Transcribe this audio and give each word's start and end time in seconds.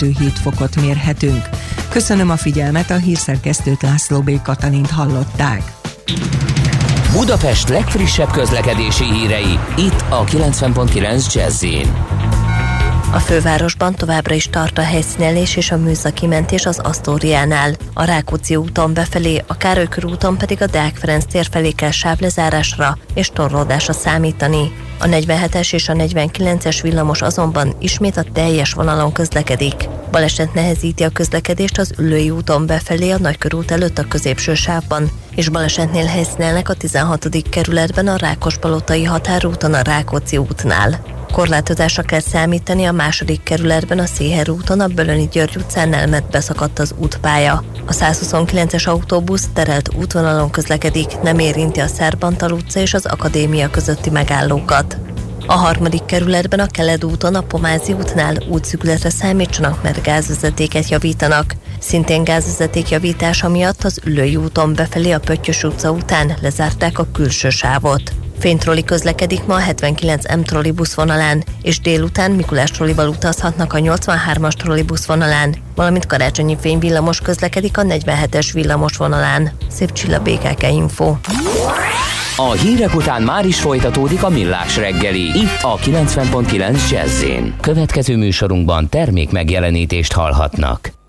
2-7 0.00 0.30
fokot 0.42 0.80
mérhetünk. 0.80 1.48
Köszönöm 1.88 2.30
a 2.30 2.36
figyelmet, 2.36 2.90
a 2.90 2.96
hírszerkesztőt 2.96 3.82
László 3.82 4.20
B. 4.20 4.42
Katalint 4.42 4.90
hallották. 4.90 5.62
Budapest 7.12 7.68
legfrissebb 7.68 8.30
közlekedési 8.30 9.04
hírei, 9.04 9.58
itt 9.76 10.04
a 10.08 10.24
90.9 10.24 11.34
jazz 11.34 11.64
a 13.12 13.18
fővárosban 13.18 13.94
továbbra 13.94 14.34
is 14.34 14.46
tart 14.46 14.78
a 14.78 14.82
helyszínelés 14.82 15.56
és 15.56 15.70
a 15.70 15.76
műszaki 15.76 16.26
mentés 16.26 16.66
az 16.66 16.78
Asztóriánál. 16.78 17.74
A 17.94 18.04
Rákóczi 18.04 18.56
úton 18.56 18.94
befelé, 18.94 19.42
a 19.46 19.56
Károly 19.56 19.86
úton 20.02 20.38
pedig 20.38 20.62
a 20.62 20.66
Deák 20.66 20.96
Ferenc 20.96 21.24
tér 21.24 21.46
felé 21.50 21.70
kell 21.70 21.90
sávlezárásra 21.90 22.98
és 23.14 23.30
torlódásra 23.32 23.92
számítani. 23.92 24.72
A 25.02 25.06
47-es 25.06 25.72
és 25.72 25.88
a 25.88 25.92
49-es 25.92 26.78
villamos 26.82 27.22
azonban 27.22 27.74
ismét 27.78 28.16
a 28.16 28.24
teljes 28.32 28.72
vonalon 28.72 29.12
közlekedik. 29.12 29.88
Baleset 30.10 30.54
nehezíti 30.54 31.02
a 31.02 31.08
közlekedést 31.08 31.78
az 31.78 31.92
Üllői 31.98 32.30
úton 32.30 32.66
befelé 32.66 33.10
a 33.10 33.18
Nagykörút 33.18 33.70
előtt 33.70 33.98
a 33.98 34.08
középső 34.08 34.54
sávban, 34.54 35.10
és 35.34 35.48
balesetnél 35.48 36.06
helyszínelnek 36.06 36.68
a 36.68 36.74
16. 36.74 37.28
kerületben 37.50 38.08
a 38.08 38.16
Rákospalotai 38.16 39.04
határúton 39.04 39.74
a 39.74 39.82
Rákóczi 39.82 40.36
útnál. 40.36 41.19
Korlátozásra 41.32 42.02
kell 42.02 42.20
számítani 42.20 42.84
a 42.84 42.92
második 42.92 43.42
kerületben 43.42 43.98
a 43.98 44.06
Széher 44.06 44.48
úton, 44.48 44.80
a 44.80 44.86
Bölöni 44.86 45.28
György 45.32 45.56
utcán 45.56 45.94
elmet 45.94 46.30
beszakadt 46.30 46.78
az 46.78 46.94
útpálya. 46.98 47.64
A 47.86 47.92
129-es 47.92 48.88
autóbusz 48.88 49.48
terelt 49.52 49.94
útvonalon 49.94 50.50
közlekedik, 50.50 51.20
nem 51.22 51.38
érinti 51.38 51.80
a 51.80 51.86
Szerbantal 51.86 52.52
utca 52.52 52.80
és 52.80 52.94
az 52.94 53.06
Akadémia 53.06 53.70
közötti 53.70 54.10
megállókat. 54.10 54.96
A 55.46 55.52
harmadik 55.52 56.04
kerületben 56.04 56.60
a 56.60 56.66
Keled 56.66 57.04
úton, 57.04 57.34
a 57.34 57.40
Pomázi 57.40 57.92
útnál 57.92 58.36
útszükletre 58.48 59.10
számítsanak, 59.10 59.82
mert 59.82 60.02
gázvezetéket 60.02 60.88
javítanak. 60.88 61.54
Szintén 61.80 62.24
gázvezeték 62.24 62.88
javítása 62.88 63.48
miatt 63.48 63.84
az 63.84 64.00
Ülői 64.04 64.36
úton 64.36 64.74
befelé 64.74 65.10
a 65.10 65.20
Pöttyös 65.20 65.62
utca 65.62 65.90
után 65.90 66.32
lezárták 66.42 66.98
a 66.98 67.06
külső 67.12 67.50
sávot. 67.50 68.02
Fénytroli 68.38 68.84
közlekedik 68.84 69.46
ma 69.46 69.54
a 69.54 69.58
79 69.58 70.34
M 70.36 70.40
trollibusz 70.40 70.94
vonalán, 70.94 71.44
és 71.62 71.80
délután 71.80 72.30
Mikulás 72.30 72.70
trollival 72.70 73.08
utazhatnak 73.08 73.72
a 73.72 73.78
83-as 73.78 74.52
trollibusz 74.52 75.06
vonalán, 75.06 75.54
valamint 75.74 76.06
karácsonyi 76.06 76.56
fényvillamos 76.60 77.20
közlekedik 77.20 77.78
a 77.78 77.82
47-es 77.82 78.48
villamos 78.52 78.96
vonalán. 78.96 79.50
Szép 79.70 79.92
csilla 79.92 80.20
BKK 80.20 80.62
Info. 80.62 81.16
A 82.36 82.50
hírek 82.52 82.94
után 82.94 83.22
már 83.22 83.46
is 83.46 83.60
folytatódik 83.60 84.22
a 84.22 84.28
millás 84.28 84.76
reggeli, 84.76 85.22
itt 85.22 85.62
a 85.62 85.76
90.9 85.76 86.90
jazz 86.90 87.24
Következő 87.60 88.16
műsorunkban 88.16 88.88
termék 88.88 89.30
megjelenítést 89.30 90.12
hallhatnak. 90.12 90.99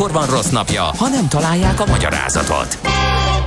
Akkor 0.00 0.12
van 0.12 0.36
rossz 0.36 0.50
napja, 0.50 0.82
ha 0.82 1.08
nem 1.08 1.28
találják 1.28 1.80
a 1.80 1.86
magyarázatot. 1.86 2.78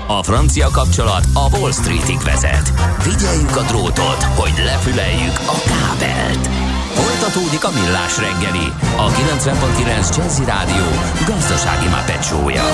A 0.08 0.24
francia 0.24 0.70
kapcsolat 0.70 1.26
a 1.34 1.58
Wall 1.58 1.72
Streetig 1.72 2.20
vezet. 2.20 2.68
Figyeljük 3.00 3.56
a 3.56 3.62
drótot, 3.62 4.24
hogy 4.24 4.54
lefüleljük 4.66 5.40
a 5.40 5.58
kábelt. 5.66 6.48
Folytatódik 6.94 7.64
a 7.64 7.72
millás 7.72 8.18
reggeli, 8.18 8.68
a 8.98 9.10
90.9 9.10 10.18
Jazzy 10.18 10.46
Rádió 10.46 10.86
gazdasági 11.28 11.88
mapetsója. 11.88 12.66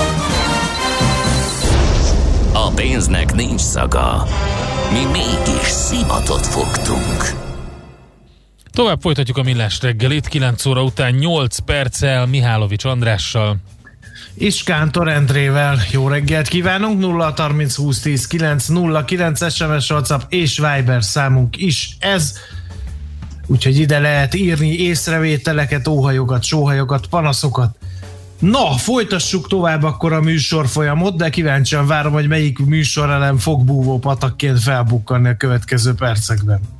A 2.52 2.70
pénznek 2.74 3.34
nincs 3.34 3.60
szaga. 3.60 4.26
Mi 4.92 5.04
mégis 5.04 5.68
szimatot 5.68 6.46
fogtunk. 6.46 7.48
Tovább 8.72 9.00
folytatjuk 9.00 9.36
a 9.36 9.42
millás 9.42 9.80
reggelit, 9.80 10.28
9 10.28 10.66
óra 10.66 10.82
után 10.82 11.14
8 11.14 11.58
perccel 11.58 12.26
Mihálovics 12.26 12.84
Andrással. 12.84 13.56
És 14.34 14.62
Kántor 14.62 15.08
Endrével 15.08 15.78
jó 15.90 16.08
reggelt 16.08 16.48
kívánunk, 16.48 17.00
0 17.00 17.34
30 17.36 17.74
20 17.74 18.00
10 18.00 18.26
9 18.26 18.66
0 18.66 19.04
9 19.04 19.52
SMS 19.52 19.90
WhatsApp 19.90 20.20
és 20.28 20.58
Viber 20.58 21.04
számunk 21.04 21.56
is 21.56 21.96
ez. 21.98 22.38
Úgyhogy 23.46 23.78
ide 23.78 23.98
lehet 23.98 24.34
írni 24.34 24.78
észrevételeket, 24.78 25.88
óhajokat, 25.88 26.44
sóhajokat, 26.44 27.06
panaszokat. 27.06 27.76
Na, 28.38 28.72
folytassuk 28.72 29.48
tovább 29.48 29.82
akkor 29.82 30.12
a 30.12 30.20
műsor 30.20 30.66
folyamot, 30.66 31.16
de 31.16 31.30
kíváncsian 31.30 31.86
várom, 31.86 32.12
hogy 32.12 32.28
melyik 32.28 32.58
műsor 32.58 33.10
ellen 33.10 33.38
fog 33.38 33.64
búvó 33.64 33.98
patakként 33.98 34.60
felbukkanni 34.60 35.28
a 35.28 35.36
következő 35.36 35.94
percekben. 35.94 36.79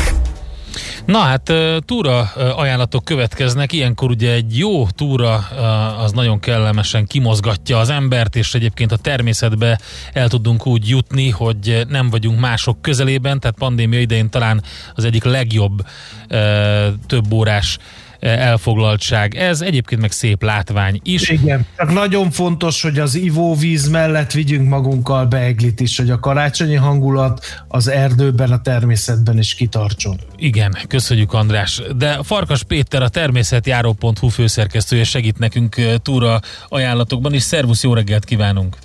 Na 1.05 1.19
hát 1.19 1.53
túra 1.85 2.19
ajánlatok 2.55 3.05
következnek, 3.05 3.73
ilyenkor 3.73 4.09
ugye 4.09 4.31
egy 4.31 4.57
jó 4.57 4.87
túra 4.87 5.35
az 5.97 6.11
nagyon 6.11 6.39
kellemesen 6.39 7.05
kimozgatja 7.07 7.77
az 7.77 7.89
embert, 7.89 8.35
és 8.35 8.53
egyébként 8.53 8.91
a 8.91 8.97
természetbe 8.97 9.79
el 10.13 10.29
tudunk 10.29 10.67
úgy 10.67 10.89
jutni, 10.89 11.29
hogy 11.29 11.85
nem 11.87 12.09
vagyunk 12.09 12.39
mások 12.39 12.81
közelében, 12.81 13.39
tehát 13.39 13.57
pandémia 13.57 13.99
idején 13.99 14.29
talán 14.29 14.63
az 14.95 15.03
egyik 15.03 15.23
legjobb 15.23 15.85
több 17.07 17.33
órás 17.33 17.77
elfoglaltság. 18.21 19.35
Ez 19.35 19.61
egyébként 19.61 20.01
meg 20.01 20.11
szép 20.11 20.43
látvány 20.43 20.99
is. 21.03 21.29
Igen, 21.29 21.65
csak 21.77 21.93
nagyon 21.93 22.31
fontos, 22.31 22.81
hogy 22.81 22.99
az 22.99 23.15
ivóvíz 23.15 23.89
mellett 23.89 24.31
vigyünk 24.31 24.69
magunkkal 24.69 25.25
beeglit 25.25 25.79
is, 25.79 25.97
hogy 25.97 26.09
a 26.09 26.19
karácsonyi 26.19 26.75
hangulat 26.75 27.63
az 27.67 27.87
erdőben, 27.87 28.51
a 28.51 28.61
természetben 28.61 29.37
is 29.37 29.53
kitartson. 29.53 30.19
Igen, 30.37 30.77
köszönjük 30.87 31.33
András. 31.33 31.81
De 31.97 32.19
Farkas 32.23 32.63
Péter, 32.63 33.01
a 33.01 33.09
természetjáró.hu 33.09 34.27
főszerkesztője 34.27 35.03
segít 35.03 35.37
nekünk 35.37 35.75
túra 36.01 36.39
ajánlatokban, 36.69 37.33
és 37.33 37.41
szervusz, 37.41 37.83
jó 37.83 37.93
reggelt 37.93 38.25
kívánunk! 38.25 38.77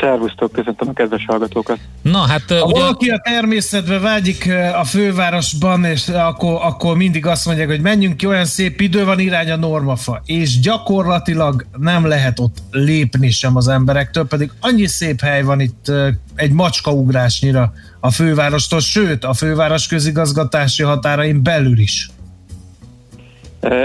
Szervusztok, 0.00 0.52
köszöntöm 0.52 0.88
a 0.88 0.92
kedves 0.92 1.24
hallgatókat. 1.26 1.78
Na 2.02 2.18
hát... 2.18 2.42
Ha 2.48 2.64
ugye... 2.64 2.80
valaki 2.80 3.08
a 3.10 3.20
természetbe 3.24 3.98
vágyik 3.98 4.52
a 4.80 4.84
fővárosban, 4.84 5.84
és 5.84 6.08
akkor, 6.08 6.58
akkor 6.62 6.96
mindig 6.96 7.26
azt 7.26 7.46
mondják, 7.46 7.68
hogy 7.68 7.80
menjünk 7.80 8.16
ki, 8.16 8.26
olyan 8.26 8.44
szép 8.44 8.80
idő 8.80 9.04
van 9.04 9.18
irány 9.18 9.50
a 9.50 9.56
normafa, 9.56 10.22
és 10.24 10.60
gyakorlatilag 10.60 11.66
nem 11.78 12.06
lehet 12.06 12.38
ott 12.38 12.56
lépni 12.70 13.30
sem 13.30 13.56
az 13.56 13.68
emberektől, 13.68 14.26
pedig 14.26 14.50
annyi 14.60 14.86
szép 14.86 15.20
hely 15.20 15.42
van 15.42 15.60
itt 15.60 15.92
egy 16.34 16.52
macskaugrásnyira 16.52 17.72
a 18.00 18.10
fővárostól, 18.10 18.80
sőt 18.80 19.24
a 19.24 19.32
főváros 19.32 19.86
közigazgatási 19.86 20.82
határain 20.82 21.42
belül 21.42 21.78
is. 21.78 22.10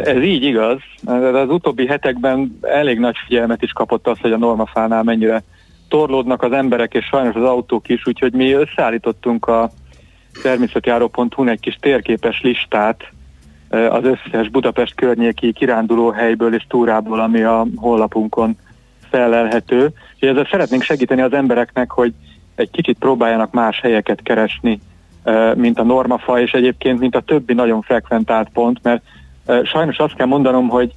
Ez 0.04 0.24
így 0.24 0.44
igaz. 0.44 0.78
Az 1.34 1.50
utóbbi 1.50 1.88
hetekben 1.88 2.60
elég 2.62 3.00
nagy 3.00 3.16
figyelmet 3.28 3.62
is 3.62 3.72
kapott 3.72 4.08
az, 4.08 4.18
hogy 4.20 4.32
a 4.32 4.38
normafánál 4.38 5.04
mennyire 5.04 5.44
torlódnak 5.92 6.42
az 6.44 6.52
emberek 6.52 6.94
és 6.94 7.06
sajnos 7.06 7.36
az 7.36 7.44
autók 7.44 7.90
is, 7.90 8.08
úgyhogy 8.08 8.34
mi 8.34 8.52
összeállítottunk 8.52 9.48
a 9.48 9.70
természetjáró.hu-n 10.44 11.50
egy 11.50 11.60
kis 11.60 11.78
térképes 11.80 12.42
listát 12.42 13.12
az 13.70 14.04
összes 14.04 14.50
Budapest 14.50 14.96
környéki 14.96 15.54
kiránduló 15.54 16.10
helyből 16.10 16.56
és 16.56 16.66
túrából, 16.68 17.20
ami 17.20 17.42
a 17.42 17.66
honlapunkon 17.76 18.58
felelhető. 19.10 19.90
És 20.20 20.28
ezzel 20.28 20.48
szeretnénk 20.52 20.84
segíteni 20.84 21.22
az 21.22 21.34
embereknek, 21.34 21.92
hogy 21.92 22.14
egy 22.56 22.72
kicsit 22.72 22.98
próbáljanak 23.00 23.52
más 23.52 23.80
helyeket 23.80 24.22
keresni, 24.22 24.80
mint 25.56 25.80
a 25.80 25.84
normafa, 25.84 26.42
és 26.42 26.52
egyébként, 26.52 27.00
mint 27.00 27.16
a 27.16 27.22
többi 27.22 27.54
nagyon 27.54 27.82
frekventált 27.82 28.50
pont, 28.54 28.80
mert 28.84 29.04
sajnos 29.64 29.98
azt 29.98 30.16
kell 30.16 30.28
mondanom, 30.28 30.68
hogy 30.68 30.92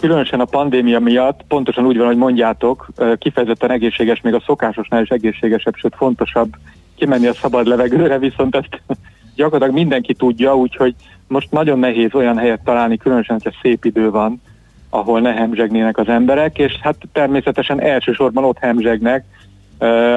különösen 0.00 0.40
a 0.40 0.44
pandémia 0.44 1.00
miatt, 1.00 1.40
pontosan 1.48 1.86
úgy 1.86 1.96
van, 1.96 2.06
hogy 2.06 2.16
mondjátok, 2.16 2.88
kifejezetten 3.18 3.70
egészséges, 3.70 4.20
még 4.20 4.34
a 4.34 4.42
szokásosnál 4.46 5.02
is 5.02 5.08
egészségesebb, 5.08 5.74
sőt 5.76 5.94
fontosabb 5.96 6.52
kimenni 6.96 7.26
a 7.26 7.34
szabad 7.34 7.66
levegőre, 7.66 8.18
viszont 8.18 8.56
ezt 8.56 8.82
gyakorlatilag 9.36 9.74
mindenki 9.74 10.14
tudja, 10.14 10.56
úgyhogy 10.56 10.94
most 11.28 11.50
nagyon 11.50 11.78
nehéz 11.78 12.14
olyan 12.14 12.38
helyet 12.38 12.64
találni, 12.64 12.96
különösen, 12.96 13.40
hogyha 13.42 13.58
szép 13.62 13.84
idő 13.84 14.10
van, 14.10 14.42
ahol 14.90 15.20
ne 15.20 15.32
hemzsegnének 15.32 15.98
az 15.98 16.08
emberek, 16.08 16.58
és 16.58 16.72
hát 16.80 16.96
természetesen 17.12 17.80
elsősorban 17.80 18.44
ott 18.44 18.58
hemzsegnek 18.58 19.24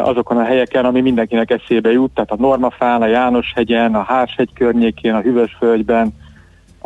azokon 0.04 0.38
a 0.38 0.44
helyeken, 0.44 0.86
ami 0.86 1.02
mindenkinek 1.02 1.52
eszébe 1.52 1.92
jut, 1.92 2.14
tehát 2.14 2.32
a 2.32 2.36
Normafán, 2.40 3.02
a 3.02 3.08
János-hegyen, 3.08 3.96
a 3.96 4.04
Hárshegy 4.04 4.50
környékén, 4.54 5.14
a 5.14 5.22
Hűvösföldben, 5.22 6.14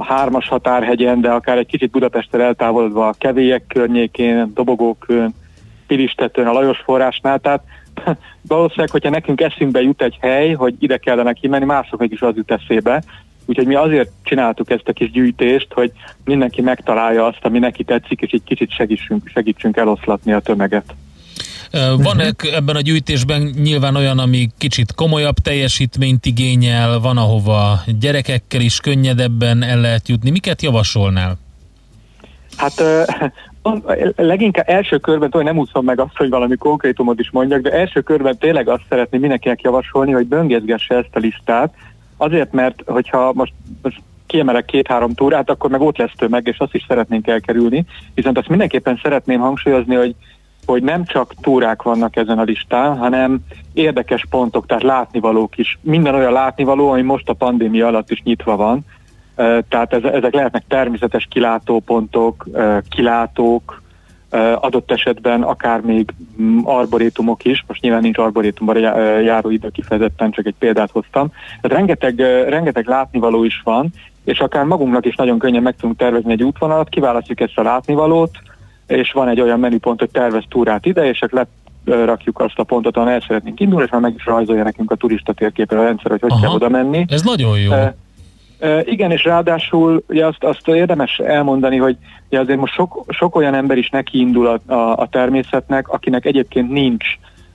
a 0.02 0.14
hármas 0.14 0.48
határhegyen, 0.48 1.22
de 1.22 1.30
akár 1.30 1.58
egy 1.58 1.66
kicsit 1.66 1.92
Budapestre 1.92 2.44
eltávolodva 2.44 3.08
a 3.08 3.16
Kevélyek 3.18 3.64
környékén, 3.68 4.52
Dobogókön, 4.54 5.34
Pilistetőn, 5.88 6.48
a 6.48 6.52
Lajos 6.52 6.78
forrásnál, 6.78 7.40
tehát 7.40 7.64
valószínűleg, 8.48 8.90
hogyha 8.90 9.10
nekünk 9.10 9.42
eszünkbe 9.42 9.82
jut 9.82 10.02
egy 10.02 10.18
hely, 10.22 10.54
hogy 10.54 10.76
ide 10.80 10.98
kellene 10.98 11.34
kimenni, 11.34 11.66
másoknak 11.66 12.12
is 12.12 12.22
az 12.22 12.36
jut 12.36 12.52
eszébe. 12.52 13.04
Úgyhogy 13.46 13.66
mi 13.68 13.76
azért 13.76 14.12
csináltuk 14.24 14.70
ezt 14.70 14.88
a 14.88 14.94
kis 14.94 15.12
gyűjtést, 15.12 15.74
hogy 15.74 15.92
mindenki 16.26 16.62
megtalálja 16.62 17.26
azt, 17.26 17.46
ami 17.46 17.60
neki 17.60 17.84
tetszik, 17.84 18.22
és 18.22 18.32
egy 18.32 18.44
kicsit 18.44 18.72
segítsünk, 18.72 19.28
segítsünk 19.28 19.78
eloszlatni 19.78 20.34
a 20.34 20.40
tömeget. 20.40 20.94
Van 21.72 22.18
uh-huh. 22.18 22.56
ebben 22.56 22.76
a 22.76 22.82
gyűjtésben 22.82 23.42
nyilván 23.42 23.96
olyan, 23.96 24.20
ami 24.20 24.50
kicsit 24.58 24.94
komolyabb 24.94 25.36
teljesítményt 25.36 26.26
igényel, 26.26 27.00
van 27.00 27.18
ahova 27.18 27.80
gyerekekkel 28.00 28.62
is 28.62 28.80
könnyedebben 28.80 29.64
el 29.64 29.80
lehet 29.80 30.08
jutni. 30.08 30.30
Miket 30.30 30.62
javasolnál? 30.62 31.38
Hát 32.58 32.84
leginkább 34.16 34.70
első 34.70 34.98
körben, 34.98 35.30
hogy 35.32 35.44
nem 35.44 35.58
úszom 35.58 35.86
meg 35.86 36.00
azt, 36.00 36.18
hogy 36.18 36.30
valami 36.30 36.56
konkrétumot 36.56 37.20
is 37.20 37.30
mondjak, 37.32 37.62
de 37.62 37.72
első 37.72 38.02
körben 38.02 38.38
tényleg 38.38 38.70
azt 38.70 38.84
szeretném 38.90 39.22
mindenkinek 39.22 39.62
javasolni, 39.62 40.12
hogy 40.12 40.28
böngészgesse 40.28 40.96
ezt 40.96 41.16
a 41.16 41.20
listát, 41.20 41.74
azért, 42.18 42.52
mert 42.52 42.82
hogyha 42.86 43.32
most, 43.34 43.54
most 43.82 44.02
kiemelek 44.26 44.66
két-három 44.66 45.14
túrát, 45.14 45.50
akkor 45.50 45.70
meg 45.70 45.82
ott 45.82 45.98
lesz 45.98 46.12
tömeg, 46.18 46.48
és 46.48 46.58
azt 46.58 46.74
is 46.74 46.86
szeretnénk 46.88 47.28
elkerülni. 47.28 47.86
Viszont 48.14 48.38
azt 48.38 48.48
mindenképpen 48.48 49.00
szeretném 49.04 49.40
hangsúlyozni, 49.40 49.96
hogy 49.96 50.16
hogy 50.66 50.84
nem 50.84 51.06
csak 51.06 51.34
túrák 51.42 51.82
vannak 51.82 52.16
ezen 52.16 52.40
a 52.40 52.44
listán, 52.44 52.98
hanem 52.98 53.40
érdekes 53.74 54.26
pontok, 54.30 54.66
tehát 54.66 54.84
látnivalók 54.84 55.58
is. 55.58 55.80
Minden 55.82 56.16
olyan 56.16 56.32
látnivaló, 56.32 56.90
ami 56.90 57.02
most 57.02 57.30
a 57.30 57.34
pandémia 57.34 57.88
alatt 57.88 58.12
is 58.12 58.22
nyitva 58.24 58.56
van. 58.56 58.86
Tehát 59.70 59.94
ezek 59.94 60.34
lehetnek 60.34 60.64
természetes 60.68 61.28
kilátópontok, 61.30 62.48
kilátók, 62.90 63.82
adott 64.56 64.92
esetben 64.92 65.42
akár 65.42 65.82
még 65.82 66.14
mm, 66.42 66.60
arborétumok 66.64 67.46
is, 67.46 67.64
most 67.68 67.82
nyilván 67.82 68.02
nincs 68.02 68.18
arborétumban 68.18 68.78
járó 69.24 69.50
idő 69.50 69.70
kifejezetten, 69.70 70.32
csak 70.32 70.46
egy 70.46 70.56
példát 70.60 70.92
hoztam. 70.92 71.32
Tehát 71.62 71.78
rengeteg, 71.78 72.20
rengeteg 72.50 72.88
látnivaló 72.88 73.44
is 73.44 73.62
van, 73.64 73.90
és 74.24 74.40
akár 74.40 74.64
magunknak 74.64 75.06
is 75.06 75.16
nagyon 75.16 75.40
könnyen 75.40 75.62
meg 75.62 75.76
tudunk 75.76 75.98
tervezni 75.98 76.32
egy 76.32 76.44
útvonalat, 76.44 76.90
kiválasztjuk 76.90 77.40
ezt 77.40 77.58
a 77.58 77.64
látnivalót, 77.64 78.32
és 78.92 79.12
van 79.12 79.28
egy 79.28 79.42
olyan 79.42 79.60
menüpont, 79.60 80.00
hogy 80.00 80.10
tervez 80.10 80.44
túrát 80.50 80.86
ide, 80.86 81.10
és 81.10 81.22
akkor 81.22 81.48
rakjuk 81.86 82.40
azt 82.40 82.60
a 82.60 82.64
pontot, 82.64 82.98
ahol 82.98 83.10
el 83.10 83.24
szeretnénk 83.28 83.60
indulni, 83.60 83.86
és 83.86 83.92
már 83.92 84.02
meg 84.02 84.14
is 84.18 84.26
rajzolja 84.26 84.64
nekünk 84.64 84.92
a 84.92 84.96
turista 84.96 85.34
térképen 85.34 85.78
a 85.78 85.84
rendszer, 85.84 86.12
hogy 86.12 86.22
hogy 86.22 86.32
Aha, 86.32 86.42
kell 86.42 86.52
oda 86.52 86.70
menni. 86.70 87.06
Ez 87.10 87.22
nagyon 87.22 87.60
jó. 87.60 87.72
Uh, 87.72 87.88
uh, 88.62 88.82
igen, 88.86 89.12
és 89.12 89.24
ráadásul 89.24 90.04
ugye 90.08 90.26
azt, 90.26 90.44
azt 90.44 90.68
érdemes 90.68 91.18
elmondani, 91.18 91.78
hogy 91.78 91.98
ugye 92.30 92.40
azért 92.40 92.60
most 92.60 92.74
sok, 92.74 93.06
sok 93.08 93.36
olyan 93.36 93.54
ember 93.54 93.78
is 93.78 93.90
neki 93.90 94.20
indul 94.20 94.48
a, 94.48 94.74
a, 94.74 94.98
a 94.98 95.08
természetnek, 95.12 95.88
akinek 95.88 96.26
egyébként 96.26 96.72
nincs 96.72 97.06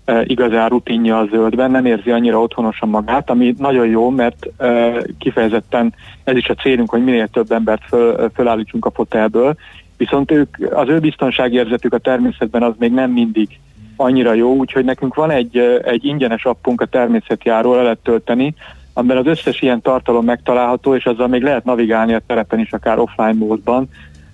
uh, 0.07 0.23
igazán 0.27 0.69
rutinja 0.69 1.19
a 1.19 1.27
zöldben, 1.31 1.71
nem 1.71 1.87
érzi 1.87 2.11
annyira 2.11 2.41
otthonosan 2.41 2.89
magát, 2.89 3.31
ami 3.31 3.55
nagyon 3.59 3.87
jó, 3.87 4.11
mert 4.11 4.47
uh, 4.59 5.05
kifejezetten 5.19 5.95
ez 6.25 6.37
is 6.37 6.49
a 6.49 6.55
célunk, 6.55 6.91
hogy 6.91 7.05
minél 7.05 7.29
több 7.29 7.53
embert 7.53 7.83
föl, 7.89 8.31
fölállítsunk 8.35 8.85
a 8.85 8.91
fotelből, 8.91 9.57
viszont 9.97 10.31
ők, 10.31 10.57
az 10.71 10.89
ő 10.89 10.99
biztonságérzetük 10.99 11.93
a 11.93 11.99
természetben 11.99 12.63
az 12.63 12.75
még 12.79 12.93
nem 12.93 13.11
mindig 13.11 13.49
annyira 13.97 14.33
jó, 14.33 14.55
úgyhogy 14.55 14.85
nekünk 14.85 15.15
van 15.15 15.31
egy, 15.31 15.59
egy 15.85 16.05
ingyenes 16.05 16.45
appunk 16.45 16.81
a 16.81 16.87
természetjáról, 16.87 17.77
el 17.77 17.83
lehet 17.83 17.99
tölteni, 17.99 18.55
amiben 18.93 19.17
az 19.17 19.27
összes 19.27 19.63
ilyen 19.63 19.81
tartalom 19.81 20.25
megtalálható, 20.25 20.95
és 20.95 21.05
azzal 21.05 21.29
még 21.29 21.43
lehet 21.43 21.65
navigálni 21.65 22.15
a 22.15 22.23
terepen 22.27 22.59
is, 22.59 22.73
akár 22.73 22.99
offline 22.99 23.33
módban. 23.33 23.89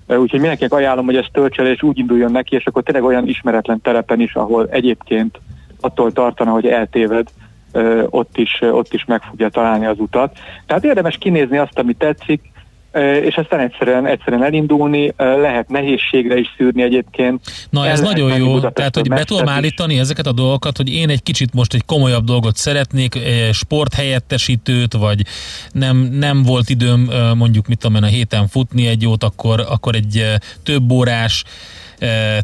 Úgyhogy 0.07 0.40
mindenkinek 0.40 0.73
ajánlom, 0.73 1.04
hogy 1.04 1.16
ezt 1.16 1.33
töltse 1.33 1.62
és 1.62 1.83
úgy 1.83 1.99
induljon 1.99 2.33
neki, 2.33 2.57
és 2.57 2.66
akkor 2.66 2.83
tényleg 2.83 3.04
olyan 3.04 3.28
ismeretlen 3.28 3.81
terepen 3.81 4.21
is, 4.21 4.35
ahol 4.35 4.69
egyébként 4.71 5.40
attól 5.81 6.12
tartana, 6.12 6.50
hogy 6.50 6.66
eltéved, 6.66 7.28
ott 8.11 8.37
is, 8.37 8.61
ott 8.61 8.95
is 8.95 9.04
meg 9.04 9.23
fogja 9.23 9.49
találni 9.49 9.87
az 9.87 9.99
utat. 9.99 10.38
Tehát 10.66 10.85
érdemes 10.85 11.19
kinézni 11.19 11.59
azt, 11.59 11.78
ami 11.78 11.92
tetszik, 11.92 12.51
és 13.01 13.37
aztán 13.37 13.61
egyszerűen, 13.61 14.07
egyszerűen 14.07 14.45
elindulni, 14.45 15.13
lehet 15.17 15.69
nehézségre 15.69 16.39
is 16.39 16.55
szűrni 16.57 16.83
egyébként. 16.83 17.41
Na 17.71 17.87
ez 17.87 18.01
nagyon 18.01 18.39
jó, 18.39 18.61
tehát 18.61 18.97
hogy 18.97 19.09
be 19.09 19.25
tudom 19.25 19.49
állítani 19.49 19.99
ezeket 19.99 20.27
a 20.27 20.33
dolgokat, 20.33 20.77
hogy 20.77 20.95
én 20.95 21.09
egy 21.09 21.23
kicsit 21.23 21.55
most 21.55 21.75
egy 21.75 21.85
komolyabb 21.85 22.25
dolgot 22.25 22.57
szeretnék, 22.57 23.19
sporthelyettesítőt, 23.53 24.93
vagy 24.93 25.23
nem, 25.73 25.97
nem 25.97 26.43
volt 26.43 26.69
időm 26.69 27.11
mondjuk 27.37 27.67
mit 27.67 27.79
tudom 27.79 27.97
én 27.97 28.03
a 28.03 28.07
héten 28.07 28.49
futni 28.49 28.87
egy 28.87 29.03
jót, 29.03 29.25
akkor, 29.25 29.65
akkor 29.69 29.95
egy 29.95 30.25
több 30.63 30.91
órás 30.91 31.45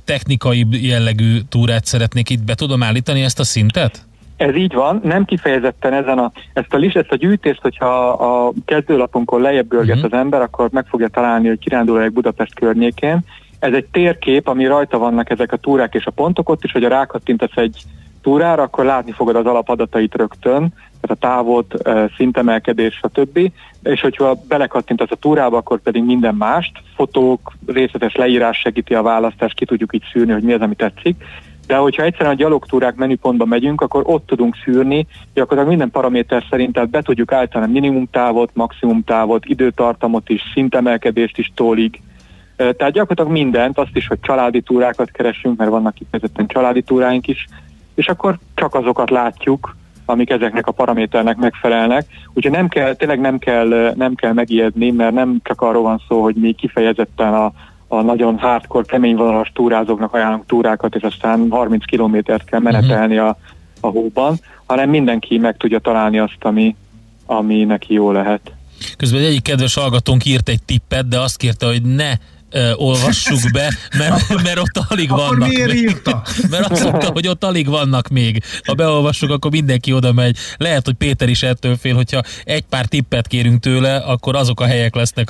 technikai 0.05 0.67
jellegű 0.71 1.39
túrát 1.49 1.85
szeretnék 1.85 2.31
itt 2.31 2.43
be 2.43 2.55
tudom 2.55 2.83
állítani 2.83 3.23
ezt 3.23 3.39
a 3.39 3.45
szintet? 3.45 4.08
Ez 4.39 4.57
így 4.57 4.75
van, 4.75 5.01
nem 5.05 5.25
kifejezetten 5.25 5.93
ezen 5.93 6.19
a, 6.19 6.33
ezt 6.53 6.75
a 6.75 6.77
list, 6.77 6.97
ezt 6.97 7.13
a 7.13 7.17
gyűjtést, 7.17 7.61
hogyha 7.61 8.09
a 8.09 8.53
kezdőlapunkon 8.65 9.41
lejjebb 9.41 9.69
görget 9.69 9.97
uh-huh. 9.97 10.13
az 10.13 10.19
ember, 10.19 10.41
akkor 10.41 10.69
meg 10.71 10.87
fogja 10.87 11.09
találni, 11.09 11.49
hogy 11.49 11.59
kirándulóják 11.59 12.13
Budapest 12.13 12.55
környékén. 12.55 13.19
Ez 13.59 13.73
egy 13.73 13.87
térkép, 13.93 14.49
ami 14.49 14.67
rajta 14.67 14.99
vannak 14.99 15.31
ezek 15.31 15.53
a 15.53 15.57
túrák 15.57 15.95
és 15.95 16.07
a 16.07 16.11
pontok 16.11 16.49
ott 16.49 16.65
is, 16.65 16.73
hogy 16.73 16.85
a 16.85 16.89
rákattintasz 16.89 17.57
egy 17.57 17.83
túrára, 18.23 18.63
akkor 18.63 18.85
látni 18.85 19.13
fogod 19.13 19.37
az 19.37 19.47
alapadatait 19.47 20.15
rögtön, 20.15 20.73
tehát 21.01 21.11
a 21.11 21.15
távot, 21.15 21.75
szintemelkedés, 22.17 22.95
stb. 22.95 23.53
És 23.83 24.01
hogyha 24.01 24.37
belekattintasz 24.49 25.11
a 25.11 25.17
túrába, 25.17 25.57
akkor 25.57 25.81
pedig 25.81 26.05
minden 26.05 26.35
mást, 26.35 26.73
fotók, 26.97 27.53
részletes 27.67 28.15
leírás 28.15 28.59
segíti 28.59 28.95
a 28.95 29.03
választást, 29.03 29.55
ki 29.55 29.65
tudjuk 29.65 29.95
így 29.95 30.05
szűrni, 30.13 30.33
hogy 30.33 30.43
mi 30.43 30.53
az, 30.53 30.61
ami 30.61 30.75
tetszik. 30.75 31.25
De 31.69 31.77
hogyha 31.77 32.03
egyszerűen 32.03 32.31
a 32.31 32.37
gyalogtúrák 32.37 32.95
menüpontba 32.95 33.45
megyünk, 33.45 33.81
akkor 33.81 34.03
ott 34.07 34.27
tudunk 34.27 34.57
szűrni, 34.65 35.07
akkor 35.35 35.65
minden 35.65 35.91
paraméter 35.91 36.45
szerint 36.51 36.73
tehát 36.73 36.91
be 36.91 37.03
tudjuk 37.03 37.33
állítani 37.33 37.73
minimum 37.73 38.09
távot, 38.11 38.51
maximum 38.55 39.05
távot, 39.05 39.45
időtartamot 39.45 40.29
is, 40.29 40.43
szintemelkedést 40.55 41.39
is 41.39 41.53
tólig. 41.55 42.01
Tehát 42.57 42.93
gyakorlatilag 42.93 43.31
mindent, 43.31 43.79
azt 43.79 43.97
is, 43.97 44.07
hogy 44.07 44.21
családi 44.21 44.61
túrákat 44.61 45.11
keresünk, 45.11 45.59
mert 45.59 45.71
vannak 45.71 45.95
kifejezetten 45.95 46.47
családi 46.47 46.83
túráink 46.83 47.29
is, 47.29 47.47
és 47.95 48.07
akkor 48.07 48.39
csak 48.55 48.75
azokat 48.75 49.11
látjuk, 49.11 49.77
amik 50.05 50.31
ezeknek 50.31 50.67
a 50.67 50.73
paraméternek 50.73 51.37
megfelelnek. 51.37 52.07
Úgyhogy 52.35 52.53
nem 52.53 52.69
kell, 52.69 52.95
tényleg 52.95 53.21
nem 53.21 53.39
kell, 53.39 53.93
nem 53.97 54.15
kell 54.15 54.33
megijedni, 54.33 54.91
mert 54.91 55.15
nem 55.15 55.41
csak 55.43 55.61
arról 55.61 55.83
van 55.83 56.03
szó, 56.09 56.23
hogy 56.23 56.35
mi 56.35 56.53
kifejezetten 56.53 57.35
a, 57.35 57.53
a 57.89 58.01
nagyon 58.01 58.39
hardcore, 58.39 58.85
kemény 58.85 59.17
vonalas 59.17 59.51
túrázóknak 59.55 60.15
ajánlunk 60.15 60.47
túrákat, 60.47 60.95
és 60.95 61.03
aztán 61.03 61.47
30 61.51 61.85
kilométert 61.85 62.45
kell 62.45 62.61
menetelni 62.61 63.19
a, 63.19 63.37
a 63.81 63.87
hóban, 63.87 64.41
hanem 64.67 64.91
mindenki 64.91 65.39
meg 65.39 65.57
tudja 65.57 65.79
találni 65.79 66.19
azt, 66.19 66.39
ami, 66.41 66.77
ami 67.27 67.65
neki 67.65 67.93
jó 67.93 68.13
lehet. 68.13 68.53
Közben 68.97 69.23
egyik 69.23 69.43
kedves 69.43 69.75
hallgatónk 69.75 70.25
írt 70.25 70.49
egy 70.49 70.63
tippet, 70.63 71.09
de 71.09 71.21
azt 71.21 71.37
kérte, 71.37 71.67
hogy 71.67 71.83
ne 71.83 72.13
ö, 72.51 72.73
olvassuk 72.75 73.51
be, 73.53 73.75
mert, 73.99 74.43
mert 74.43 74.59
ott 74.59 74.85
alig 74.89 75.11
Akkor 75.11 75.29
vannak 75.29 75.49
miért 75.49 75.73
még. 75.73 75.83
írta? 75.83 76.23
Mert 76.51 76.71
azt 76.71 76.83
mondta, 76.83 77.11
hogy 77.11 77.29
ott 77.29 77.45
alig 77.45 77.69
vannak 77.69 78.09
még. 78.09 78.43
Ha 78.65 78.75
beolvassuk, 78.75 79.31
akkor 79.31 79.51
mindenki 79.51 79.93
oda 79.93 80.13
megy. 80.13 80.37
Lehet, 80.57 80.85
hogy 80.85 80.95
Péter 80.95 81.29
is 81.29 81.43
ettől 81.43 81.77
fél, 81.77 81.95
hogyha 81.95 82.23
egy 82.45 82.65
pár 82.65 82.87
tippet 82.87 83.27
kérünk 83.27 83.61
tőle, 83.61 83.97
akkor 83.97 84.37
azok 84.37 84.61
a 84.61 84.67
helyek 84.67 84.95
lesznek, 84.95 85.29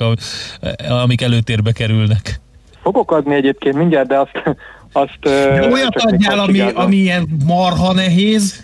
amik 0.88 1.21
előtérbe 1.21 1.73
kerülnek. 1.73 2.41
Fogok 2.88 3.12
adni 3.12 3.35
egyébként 3.35 3.76
mindjárt, 3.76 4.09
de 4.09 4.18
azt... 4.18 4.42
azt 4.92 5.18
De 5.21 5.68
olyat 5.73 5.97
adjál, 5.97 6.38
ami, 6.38 6.61
ami 6.61 6.97
ilyen 6.97 7.28
marha 7.47 7.92
nehéz, 7.92 8.62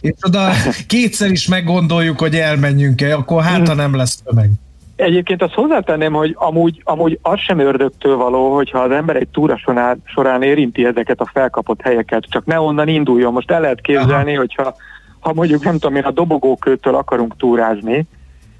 és 0.00 0.12
oda 0.26 0.50
kétszer 0.86 1.30
is 1.30 1.48
meggondoljuk, 1.48 2.18
hogy 2.18 2.34
elmenjünk-e, 2.34 3.14
akkor 3.14 3.42
hát, 3.42 3.68
ha 3.68 3.74
nem 3.74 3.96
lesz 3.96 4.22
tömeg. 4.24 4.50
Egyébként 4.96 5.42
azt 5.42 5.52
hozzátenném, 5.52 6.12
hogy 6.12 6.36
amúgy, 6.38 6.80
amúgy 6.84 7.18
az 7.22 7.38
sem 7.38 7.58
ördögtől 7.58 8.16
való, 8.16 8.54
hogyha 8.54 8.78
az 8.78 8.90
ember 8.90 9.16
egy 9.16 9.28
túra 9.28 9.56
során, 9.56 10.02
során 10.04 10.42
érinti 10.42 10.84
ezeket 10.84 11.20
a 11.20 11.30
felkapott 11.32 11.80
helyeket, 11.80 12.24
csak 12.30 12.44
ne 12.44 12.60
onnan 12.60 12.88
induljon. 12.88 13.32
Most 13.32 13.50
el 13.50 13.60
lehet 13.60 13.80
képzelni, 13.80 14.30
Aha. 14.30 14.38
hogyha 14.38 14.74
ha 15.20 15.32
mondjuk 15.32 15.64
nem 15.64 15.78
tudom 15.78 15.96
én 15.96 16.04
a 16.04 16.10
dobogókőtől 16.10 16.94
akarunk 16.94 17.36
túrázni, 17.36 18.06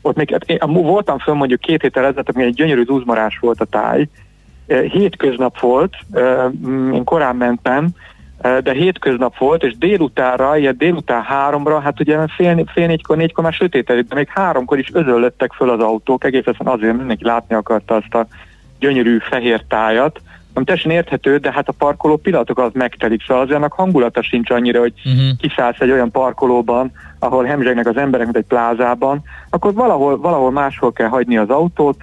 ott 0.03 0.17
még 0.17 0.31
hát 0.31 0.45
én, 0.45 0.59
voltam 0.73 1.19
föl 1.19 1.35
mondjuk 1.35 1.61
két 1.61 1.83
héttel 1.83 2.05
ezelőtt, 2.05 2.37
egy 2.37 2.55
gyönyörű 2.55 2.85
zuzmarás 2.85 3.39
volt 3.39 3.61
a 3.61 3.65
táj, 3.65 4.09
hétköznap 4.67 5.61
volt, 5.61 5.95
én 6.93 7.05
korán 7.05 7.37
mentem, 7.37 7.89
de 8.43 8.73
hétköznap 8.73 9.39
volt, 9.39 9.65
és 9.65 9.79
délutánra, 9.79 10.57
ilyen 10.57 10.77
délután 10.79 11.23
háromra, 11.23 11.81
hát 11.81 12.01
ugye 12.01 12.19
fél, 12.37 12.65
fél 12.73 12.87
négykor, 12.87 13.17
négykor 13.17 13.45
már 13.45 13.53
sötétedik, 13.53 14.09
de 14.09 14.15
még 14.15 14.29
háromkor 14.29 14.79
is 14.79 14.91
özöllöttek 14.93 15.53
föl 15.53 15.71
az 15.71 15.81
autók, 15.81 16.25
egész 16.25 16.47
egyszerűen 16.47 16.77
azért 16.77 16.97
mindenki 16.97 17.25
látni 17.25 17.55
akarta 17.55 17.95
azt 17.95 18.15
a 18.15 18.27
gyönyörű 18.79 19.19
fehér 19.19 19.65
tájat, 19.69 20.21
ami 20.55 20.65
teljesen 20.65 20.91
érthető, 20.91 21.37
de 21.37 21.53
hát 21.53 21.69
a 21.69 21.73
parkoló 21.73 22.17
pillanatok 22.17 22.59
az 22.59 22.71
megtelik, 22.73 23.23
szóval 23.27 23.43
azért 23.43 23.57
annak 23.57 23.73
hangulata 23.73 24.23
sincs 24.23 24.51
annyira, 24.51 24.81
hogy 24.81 24.93
uh-huh. 25.05 25.37
kiszállsz 25.39 25.81
egy 25.81 25.91
olyan 25.91 26.11
parkolóban, 26.11 26.93
ahol 27.19 27.45
hemzsegnek 27.45 27.87
az 27.87 27.97
emberek, 27.97 28.25
mint 28.25 28.39
egy 28.39 28.45
plázában, 28.45 29.23
akkor 29.51 29.75
valahol, 29.75 30.19
valahol 30.19 30.51
máshol 30.51 30.93
kell 30.93 31.09
hagyni 31.09 31.37
az 31.37 31.49
autót, 31.49 31.97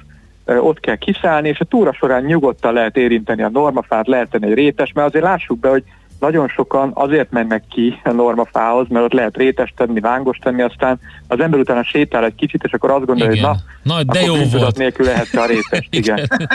ott 0.58 0.80
kell 0.80 0.96
kiszállni, 0.96 1.48
és 1.48 1.60
a 1.60 1.66
túra 1.66 1.94
során 1.94 2.24
nyugodtan 2.24 2.74
lehet 2.74 2.98
érinteni 2.98 3.42
a 3.42 3.50
normafát, 3.50 4.08
lehet 4.08 4.30
tenni 4.30 4.46
egy 4.46 4.54
rétes, 4.54 4.92
mert 4.94 5.08
azért 5.08 5.24
lássuk 5.24 5.60
be, 5.60 5.70
hogy 5.70 5.84
nagyon 6.20 6.48
sokan 6.48 6.92
azért 6.94 7.32
mennek 7.32 7.64
ki 7.70 8.00
a 8.04 8.12
normafához, 8.12 8.88
mert 8.90 9.06
ott 9.06 9.14
lehet 9.14 9.38
rétes 9.38 9.74
tenni, 9.78 10.00
lángos 10.00 10.38
tenni, 10.38 10.62
aztán 10.62 11.00
az 11.28 11.40
ember 11.40 11.60
utána 11.60 11.84
sétál 11.84 12.26
egy 12.26 12.36
kicsit, 12.36 12.64
és 12.64 12.74
akkor 12.74 12.92
azt 12.92 13.06
gondolja, 13.06 13.34
Igen. 13.34 13.46
hogy 13.46 13.58
na, 13.84 13.96
na 13.96 14.04
de 14.04 14.22
jó 14.22 14.36
volt. 14.52 14.78
nélkül 14.78 15.06
lehet 15.06 15.34
a 15.34 15.46
rétes. 15.46 15.88
Igen. 16.00 16.18
Igen. 16.18 16.50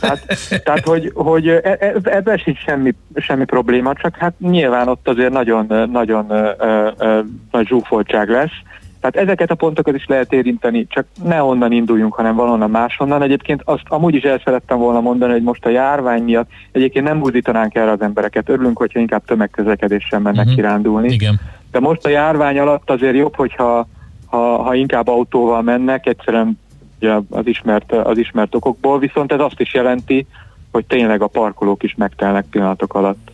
tehát, 0.00 0.26
tehát, 0.64 0.84
hogy, 0.84 1.10
hogy 1.14 1.48
e, 1.48 1.60
e, 1.62 1.94
ebben 2.02 2.38
sincs 2.38 2.58
semmi, 2.58 2.94
semmi 3.14 3.44
probléma, 3.44 3.94
csak 3.94 4.16
hát 4.16 4.34
nyilván 4.38 4.88
ott 4.88 5.08
azért 5.08 5.32
nagyon, 5.32 5.88
nagyon 5.92 6.30
ö, 6.30 6.50
ö, 6.98 7.20
nagy 7.50 7.66
zsúfoltság 7.66 8.28
lesz, 8.28 8.62
tehát 9.00 9.28
ezeket 9.28 9.50
a 9.50 9.54
pontokat 9.54 9.94
is 9.94 10.06
lehet 10.06 10.32
érinteni, 10.32 10.86
csak 10.88 11.06
ne 11.24 11.42
onnan 11.42 11.72
induljunk, 11.72 12.14
hanem 12.14 12.34
valonnan 12.34 12.70
máshonnan. 12.70 13.22
Egyébként 13.22 13.62
azt 13.64 13.82
amúgy 13.88 14.14
is 14.14 14.22
el 14.22 14.40
szerettem 14.44 14.78
volna 14.78 15.00
mondani, 15.00 15.32
hogy 15.32 15.42
most 15.42 15.64
a 15.64 15.68
járvány 15.68 16.22
miatt 16.22 16.50
egyébként 16.72 17.04
nem 17.04 17.18
buzdítanánk 17.18 17.74
erre 17.74 17.90
az 17.90 18.00
embereket. 18.00 18.48
Örülünk, 18.48 18.78
hogyha 18.78 18.98
inkább 18.98 19.24
tömegközlekedéssel 19.24 20.18
mennek 20.18 20.40
uh-huh. 20.40 20.54
kirándulni. 20.54 21.12
Igen. 21.12 21.40
De 21.70 21.80
most 21.80 22.06
a 22.06 22.08
járvány 22.08 22.58
alatt 22.58 22.90
azért 22.90 23.16
jobb, 23.16 23.36
hogyha 23.36 23.86
ha, 24.26 24.62
ha 24.62 24.74
inkább 24.74 25.08
autóval 25.08 25.62
mennek, 25.62 26.06
egyszerűen 26.06 26.58
ugye, 27.00 27.12
az, 27.30 27.46
ismert, 27.46 27.92
az 27.92 28.18
ismert 28.18 28.54
okokból, 28.54 28.98
viszont 28.98 29.32
ez 29.32 29.40
azt 29.40 29.60
is 29.60 29.74
jelenti, 29.74 30.26
hogy 30.72 30.84
tényleg 30.84 31.22
a 31.22 31.26
parkolók 31.26 31.82
is 31.82 31.94
megtelnek 31.94 32.44
pillanatok 32.50 32.94
alatt. 32.94 33.30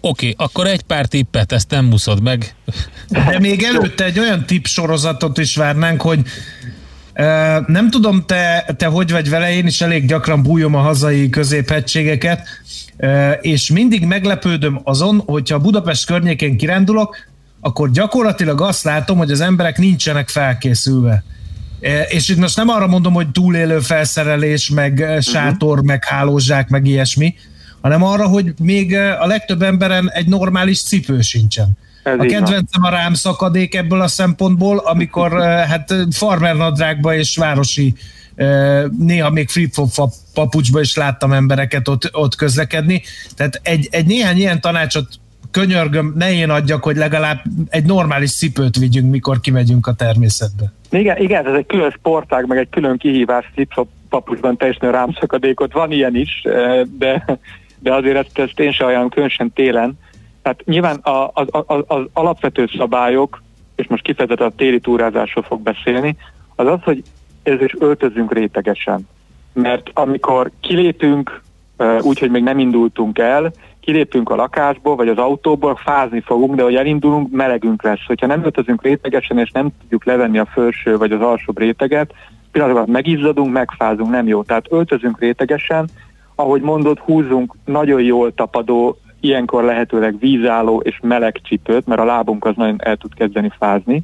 Oké, 0.00 0.30
okay, 0.30 0.46
akkor 0.46 0.66
egy 0.66 0.82
pár 0.82 1.06
tippet, 1.06 1.52
ezt 1.52 1.70
nem 1.70 1.84
muszod 1.84 2.22
meg. 2.22 2.54
De 3.08 3.38
még 3.38 3.62
előtte 3.62 4.04
egy 4.04 4.18
olyan 4.18 4.46
tipp 4.46 4.64
sorozatot 4.64 5.38
is 5.38 5.56
várnánk, 5.56 6.00
hogy 6.00 6.20
Uh, 7.20 7.66
nem 7.66 7.90
tudom, 7.90 8.24
te, 8.26 8.74
te 8.76 8.86
hogy 8.86 9.10
vagy 9.10 9.28
vele, 9.28 9.52
én 9.52 9.66
is 9.66 9.80
elég 9.80 10.06
gyakran 10.06 10.42
bújom 10.42 10.74
a 10.74 10.80
hazai 10.80 11.28
középhegységeket, 11.28 12.48
uh, 12.96 13.32
és 13.40 13.70
mindig 13.70 14.04
meglepődöm 14.04 14.80
azon, 14.84 15.22
hogyha 15.26 15.58
Budapest 15.58 16.06
környékén 16.06 16.56
kirándulok, 16.56 17.16
akkor 17.60 17.90
gyakorlatilag 17.90 18.60
azt 18.60 18.84
látom, 18.84 19.18
hogy 19.18 19.30
az 19.30 19.40
emberek 19.40 19.78
nincsenek 19.78 20.28
felkészülve. 20.28 21.24
Uh, 21.80 21.90
és 22.08 22.28
itt 22.28 22.38
most 22.38 22.56
nem 22.56 22.68
arra 22.68 22.86
mondom, 22.86 23.12
hogy 23.12 23.30
túlélő 23.30 23.78
felszerelés, 23.80 24.70
meg 24.70 25.04
sátor, 25.20 25.70
uh-huh. 25.70 25.86
meg 25.86 26.04
hálózsák, 26.04 26.68
meg 26.68 26.86
ilyesmi, 26.86 27.34
hanem 27.80 28.02
arra, 28.02 28.26
hogy 28.26 28.52
még 28.62 28.94
a 28.96 29.26
legtöbb 29.26 29.62
emberen 29.62 30.10
egy 30.10 30.26
normális 30.26 30.82
cipő 30.82 31.20
sincsen. 31.20 31.68
Ez 32.02 32.18
a 32.18 32.24
kedvencem 32.24 32.82
a 32.82 32.88
rám 32.88 33.14
szakadék 33.14 33.74
ebből 33.74 34.00
a 34.00 34.08
szempontból, 34.08 34.78
amikor 34.78 35.42
hát 35.42 35.94
farmernadrágba 36.10 37.14
és 37.14 37.36
városi 37.36 37.94
néha 38.98 39.30
még 39.30 39.48
flip-flop 39.48 39.90
papucsba 40.34 40.80
is 40.80 40.96
láttam 40.96 41.32
embereket 41.32 41.88
ott, 41.88 42.08
ott 42.12 42.34
közlekedni. 42.34 43.02
Tehát 43.36 43.60
egy, 43.62 43.88
egy 43.90 44.06
néhány 44.06 44.36
ilyen 44.36 44.60
tanácsot 44.60 45.06
könyörgöm, 45.50 46.12
ne 46.16 46.32
én 46.32 46.50
adjak, 46.50 46.84
hogy 46.84 46.96
legalább 46.96 47.42
egy 47.68 47.84
normális 47.84 48.32
cipőt 48.36 48.76
vigyünk, 48.76 49.10
mikor 49.10 49.40
kimegyünk 49.40 49.86
a 49.86 49.94
természetbe. 49.94 50.72
Igen, 50.90 51.16
igen 51.16 51.46
ez 51.46 51.54
egy 51.54 51.66
külön 51.66 51.90
sportág, 51.90 52.46
meg 52.46 52.58
egy 52.58 52.68
külön 52.70 52.96
kihívás 52.96 53.50
flip-flop 53.54 53.88
papucsban 54.08 54.56
teljesen 54.56 54.92
rámszakadékot. 54.92 55.72
Van 55.72 55.92
ilyen 55.92 56.16
is, 56.16 56.42
de 56.98 57.24
de 57.78 57.94
azért 57.94 58.16
ezt, 58.16 58.38
ezt 58.38 58.60
én 58.60 58.72
sem 58.72 58.86
ajánlom, 58.86 59.10
különösen 59.10 59.52
télen. 59.52 59.98
Tehát 60.42 60.62
nyilván 60.64 61.00
az, 61.32 61.46
az, 61.66 61.84
az 61.86 62.04
alapvető 62.12 62.68
szabályok, 62.76 63.42
és 63.76 63.86
most 63.86 64.02
kifejezetten 64.02 64.46
a 64.46 64.52
téli 64.56 64.80
túrázásról 64.80 65.44
fog 65.44 65.60
beszélni, 65.60 66.16
az 66.56 66.66
az, 66.66 66.82
hogy 66.82 67.02
ez 67.42 67.60
is 67.60 67.74
öltözünk 67.78 68.32
rétegesen. 68.32 69.08
Mert 69.52 69.90
amikor 69.94 70.50
kilépünk, 70.60 71.42
úgy, 72.00 72.18
hogy 72.18 72.30
még 72.30 72.42
nem 72.42 72.58
indultunk 72.58 73.18
el, 73.18 73.52
kilépünk 73.80 74.30
a 74.30 74.34
lakásból, 74.34 74.96
vagy 74.96 75.08
az 75.08 75.18
autóból, 75.18 75.76
fázni 75.76 76.20
fogunk, 76.20 76.54
de 76.54 76.62
hogy 76.62 76.74
elindulunk, 76.74 77.30
melegünk 77.30 77.82
lesz. 77.82 78.04
Hogyha 78.06 78.26
nem 78.26 78.44
öltözünk 78.44 78.82
rétegesen, 78.82 79.38
és 79.38 79.50
nem 79.50 79.68
tudjuk 79.80 80.04
levenni 80.04 80.38
a 80.38 80.48
felső 80.52 80.96
vagy 80.96 81.12
az 81.12 81.20
alsóbb 81.20 81.58
réteget, 81.58 82.12
pillanatban 82.50 82.88
megizzadunk, 82.88 83.52
megfázunk, 83.52 84.10
nem 84.10 84.26
jó. 84.26 84.42
Tehát 84.42 84.66
öltözünk 84.70 85.20
rétegesen, 85.20 85.88
ahogy 86.40 86.60
mondod, 86.60 86.98
húzunk 86.98 87.54
nagyon 87.64 88.02
jól 88.02 88.34
tapadó, 88.34 88.98
ilyenkor 89.20 89.64
lehetőleg 89.64 90.18
vízálló 90.18 90.80
és 90.80 90.98
meleg 91.02 91.40
csipőt, 91.42 91.86
mert 91.86 92.00
a 92.00 92.04
lábunk 92.04 92.44
az 92.44 92.56
nagyon 92.56 92.76
el 92.78 92.96
tud 92.96 93.14
kezdeni 93.14 93.50
fázni. 93.58 94.02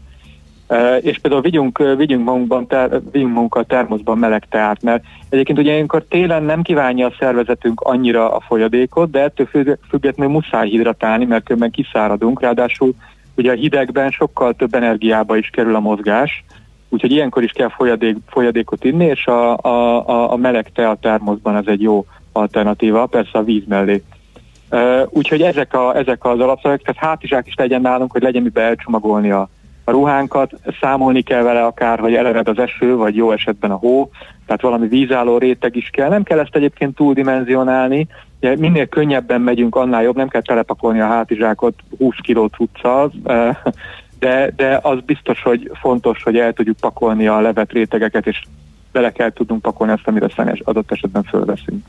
És 1.00 1.18
például 1.18 1.42
vigyünk, 1.42 1.78
vigyünk, 1.96 2.24
magunkban 2.24 2.66
ter, 2.66 3.00
vigyünk 3.12 3.32
magunkkal 3.32 3.64
termoszban 3.64 4.18
meleg 4.18 4.46
teát, 4.48 4.82
mert 4.82 5.04
egyébként 5.28 5.58
ugye 5.58 5.72
ilyenkor 5.72 6.04
télen 6.08 6.42
nem 6.42 6.62
kívánja 6.62 7.06
a 7.06 7.14
szervezetünk 7.18 7.80
annyira 7.80 8.32
a 8.32 8.40
folyadékot, 8.40 9.10
de 9.10 9.20
ettől 9.20 9.48
függetlenül 9.88 10.32
muszáj 10.32 10.68
hidratálni, 10.68 11.24
mert 11.24 11.44
különben 11.44 11.70
kiszáradunk, 11.70 12.40
ráadásul 12.40 12.94
ugye 13.36 13.50
a 13.50 13.54
hidegben 13.54 14.10
sokkal 14.10 14.54
több 14.54 14.74
energiába 14.74 15.36
is 15.36 15.48
kerül 15.48 15.74
a 15.74 15.80
mozgás, 15.80 16.44
úgyhogy 16.88 17.12
ilyenkor 17.12 17.42
is 17.42 17.52
kell 17.52 17.68
folyadék, 17.68 18.16
folyadékot 18.26 18.84
inni, 18.84 19.04
és 19.04 19.26
a, 19.26 19.56
a, 19.56 20.32
a, 20.32 20.36
meleg 20.36 20.70
a 20.74 20.96
termoszban 21.00 21.56
ez 21.56 21.66
egy 21.66 21.82
jó 21.82 22.06
alternatíva, 22.34 23.06
persze 23.06 23.38
a 23.38 23.44
víz 23.44 23.62
mellé. 23.66 24.02
Úgyhogy 25.08 25.42
ezek, 25.42 25.74
a, 25.74 25.96
ezek 25.96 26.24
az 26.24 26.40
alapszabályok, 26.40 26.82
tehát 26.82 27.10
hátizsák 27.10 27.46
is 27.46 27.54
legyen 27.54 27.80
nálunk, 27.80 28.12
hogy 28.12 28.22
legyen 28.22 28.42
mibe 28.42 28.60
elcsomagolni 28.60 29.30
a, 29.30 29.48
a 29.84 29.90
ruhánkat, 29.90 30.52
számolni 30.80 31.22
kell 31.22 31.42
vele 31.42 31.64
akár, 31.64 31.98
hogy 31.98 32.14
elered 32.14 32.48
az 32.48 32.58
eső, 32.58 32.96
vagy 32.96 33.16
jó 33.16 33.32
esetben 33.32 33.70
a 33.70 33.76
hó, 33.76 34.10
tehát 34.46 34.62
valami 34.62 34.88
vízálló 34.88 35.38
réteg 35.38 35.76
is 35.76 35.88
kell. 35.92 36.08
Nem 36.08 36.22
kell 36.22 36.38
ezt 36.38 36.56
egyébként 36.56 36.94
túldimenzionálni, 36.94 38.08
Ugye, 38.44 38.56
minél 38.56 38.86
könnyebben 38.86 39.40
megyünk, 39.40 39.76
annál 39.76 40.02
jobb, 40.02 40.16
nem 40.16 40.28
kell 40.28 40.42
telepakolni 40.42 41.00
a 41.00 41.06
hátizsákot 41.06 41.74
20 41.98 42.14
kiló 42.22 42.46
cuccal, 42.46 43.12
de, 44.18 44.52
de 44.56 44.78
az 44.82 44.98
biztos, 45.06 45.42
hogy 45.42 45.70
fontos, 45.74 46.22
hogy 46.22 46.38
el 46.38 46.52
tudjuk 46.52 46.76
pakolni 46.76 47.26
a 47.26 47.40
levet 47.40 47.72
rétegeket, 47.72 48.26
és 48.26 48.42
bele 48.92 49.12
kell 49.12 49.32
tudnunk 49.32 49.62
pakolni 49.62 49.92
azt, 49.92 50.06
amire 50.08 50.28
szenes 50.28 50.60
adott 50.64 50.92
esetben 50.92 51.22
fölveszünk. 51.22 51.84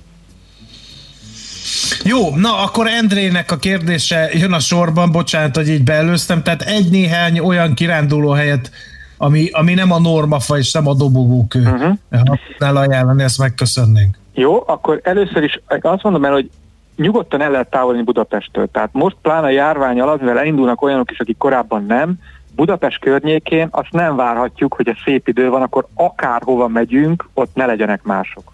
Jó, 2.08 2.36
na 2.36 2.64
akkor 2.64 2.88
Endrének 2.88 3.52
a 3.52 3.58
kérdése 3.58 4.30
jön 4.34 4.54
a 4.54 4.60
sorban, 4.60 5.12
bocsánat, 5.12 5.56
hogy 5.56 5.70
így 5.70 5.84
beelőztem, 5.84 6.44
tehát 6.44 6.62
egy 6.62 6.90
néhány 6.90 7.40
olyan 7.40 7.74
kiránduló 7.74 8.32
helyet, 8.32 8.72
ami, 9.18 9.50
ami 9.52 9.74
nem 9.74 9.92
a 9.92 10.00
normafa 10.00 10.58
és 10.58 10.72
nem 10.72 10.88
a 10.88 10.94
dobogókő. 10.94 11.60
Uh-huh. 11.60 11.98
Ha 12.10 12.40
tudnál 12.48 12.76
ajánlani, 12.76 13.24
ezt 13.24 13.40
megköszönnénk. 13.40 14.18
Jó, 14.34 14.64
akkor 14.68 15.00
először 15.04 15.44
is 15.44 15.60
azt 15.82 16.04
mondom 16.04 16.26
el, 16.26 16.32
hogy 16.32 16.50
nyugodtan 16.96 17.42
el 17.42 17.52
lehet 17.52 17.70
távolni 17.70 18.02
Budapesttől. 18.02 18.68
Tehát 18.72 18.90
most 18.92 19.16
pláne 19.22 19.46
a 19.46 19.50
járvány 19.50 20.00
alatt, 20.00 20.20
mivel 20.20 20.40
elindulnak 20.40 20.82
olyanok 20.82 21.12
is, 21.12 21.20
akik 21.20 21.38
korábban 21.38 21.86
nem, 21.86 22.14
Budapest 22.56 23.00
környékén 23.00 23.68
azt 23.72 23.92
nem 23.92 24.16
várhatjuk, 24.16 24.74
hogy 24.74 24.88
a 24.88 24.98
szép 25.06 25.28
idő 25.28 25.50
van, 25.50 25.62
akkor 25.62 25.88
akárhova 25.94 26.68
megyünk, 26.68 27.30
ott 27.34 27.56
ne 27.56 27.66
legyenek 27.66 28.04
mások. 28.04 28.54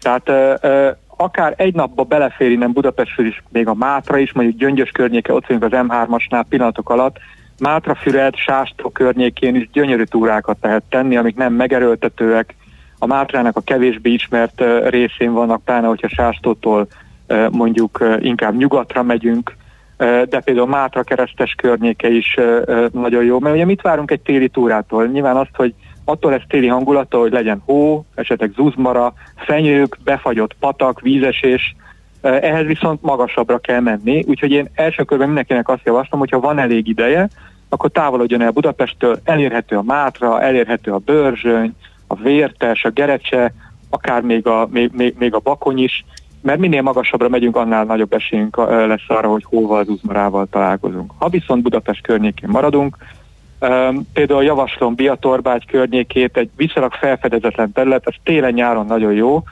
Tehát 0.00 0.28
ö, 0.28 0.54
ö, 0.60 0.90
akár 1.24 1.54
egy 1.56 1.74
napba 1.74 2.02
belefér 2.02 2.50
innen 2.50 2.72
Budapestről 2.72 3.26
is, 3.26 3.42
még 3.48 3.68
a 3.68 3.74
Mátra 3.74 4.18
is, 4.18 4.32
mondjuk 4.32 4.58
Gyöngyös 4.58 4.90
környéke, 4.90 5.32
ott 5.32 5.46
vagyunk 5.46 5.64
az 5.64 5.84
M3-asnál 5.88 6.44
pillanatok 6.48 6.90
alatt, 6.90 7.16
Mátra, 7.58 7.94
Füred, 7.94 8.36
Sástó 8.36 8.90
környékén 8.90 9.54
is 9.54 9.68
gyönyörű 9.72 10.02
túrákat 10.02 10.56
lehet 10.60 10.82
tenni, 10.88 11.16
amik 11.16 11.36
nem 11.36 11.52
megerőltetőek, 11.52 12.54
a 12.98 13.06
Mátrának 13.06 13.56
a 13.56 13.60
kevésbé 13.60 14.10
ismert 14.10 14.62
részén 14.88 15.32
vannak, 15.32 15.64
pláne 15.64 15.86
hogyha 15.86 16.08
Sástótól 16.08 16.86
mondjuk 17.50 18.04
inkább 18.18 18.56
nyugatra 18.56 19.02
megyünk, 19.02 19.56
de 20.28 20.40
például 20.44 20.66
Mátra 20.66 21.02
keresztes 21.02 21.54
környéke 21.54 22.08
is 22.08 22.38
nagyon 22.92 23.24
jó, 23.24 23.38
mert 23.38 23.54
ugye 23.54 23.64
mit 23.64 23.82
várunk 23.82 24.10
egy 24.10 24.20
téli 24.20 24.48
túrától? 24.48 25.06
Nyilván 25.06 25.36
azt, 25.36 25.54
hogy 25.54 25.74
attól 26.04 26.30
lesz 26.30 26.42
téli 26.48 26.66
hangulata, 26.66 27.18
hogy 27.18 27.32
legyen 27.32 27.62
hó, 27.64 28.04
esetleg 28.14 28.52
zuzmara, 28.56 29.12
fenyők, 29.36 29.98
befagyott 30.04 30.56
patak, 30.60 31.00
vízesés, 31.00 31.76
ehhez 32.20 32.66
viszont 32.66 33.02
magasabbra 33.02 33.58
kell 33.58 33.80
menni, 33.80 34.24
úgyhogy 34.26 34.50
én 34.50 34.68
első 34.74 35.02
körben 35.02 35.26
mindenkinek 35.26 35.68
azt 35.68 35.84
javaslom, 35.84 36.20
hogyha 36.20 36.40
van 36.40 36.58
elég 36.58 36.88
ideje, 36.88 37.28
akkor 37.68 37.90
távolodjon 37.90 38.40
el 38.40 38.50
Budapesttől, 38.50 39.20
elérhető 39.24 39.76
a 39.76 39.82
Mátra, 39.82 40.42
elérhető 40.42 40.92
a 40.92 40.98
Börzsöny, 40.98 41.74
a 42.06 42.14
Vértes, 42.14 42.84
a 42.84 42.90
Gerecse, 42.90 43.54
akár 43.90 44.22
még 44.22 44.46
a, 44.46 44.68
még, 44.70 44.90
még, 44.92 45.14
még 45.18 45.34
a 45.34 45.38
Bakony 45.38 45.82
is, 45.82 46.04
mert 46.40 46.58
minél 46.58 46.82
magasabbra 46.82 47.28
megyünk, 47.28 47.56
annál 47.56 47.84
nagyobb 47.84 48.12
esélyünk 48.12 48.56
lesz 48.66 49.04
arra, 49.08 49.28
hogy 49.28 49.44
hóval, 49.44 49.78
az 49.80 49.88
uzmarával 49.88 50.46
találkozunk. 50.50 51.12
Ha 51.18 51.28
viszont 51.28 51.62
Budapest 51.62 52.02
környékén 52.02 52.48
maradunk, 52.48 52.96
például 54.12 54.44
javaslom 54.44 54.94
Biatorbágy 54.94 55.66
környékét, 55.66 56.36
egy 56.36 56.50
viszonylag 56.56 56.92
felfedezetlen 56.92 57.72
terület, 57.72 58.06
ez 58.06 58.14
télen-nyáron 58.22 58.86
nagyon 58.86 59.12
jó. 59.12 59.42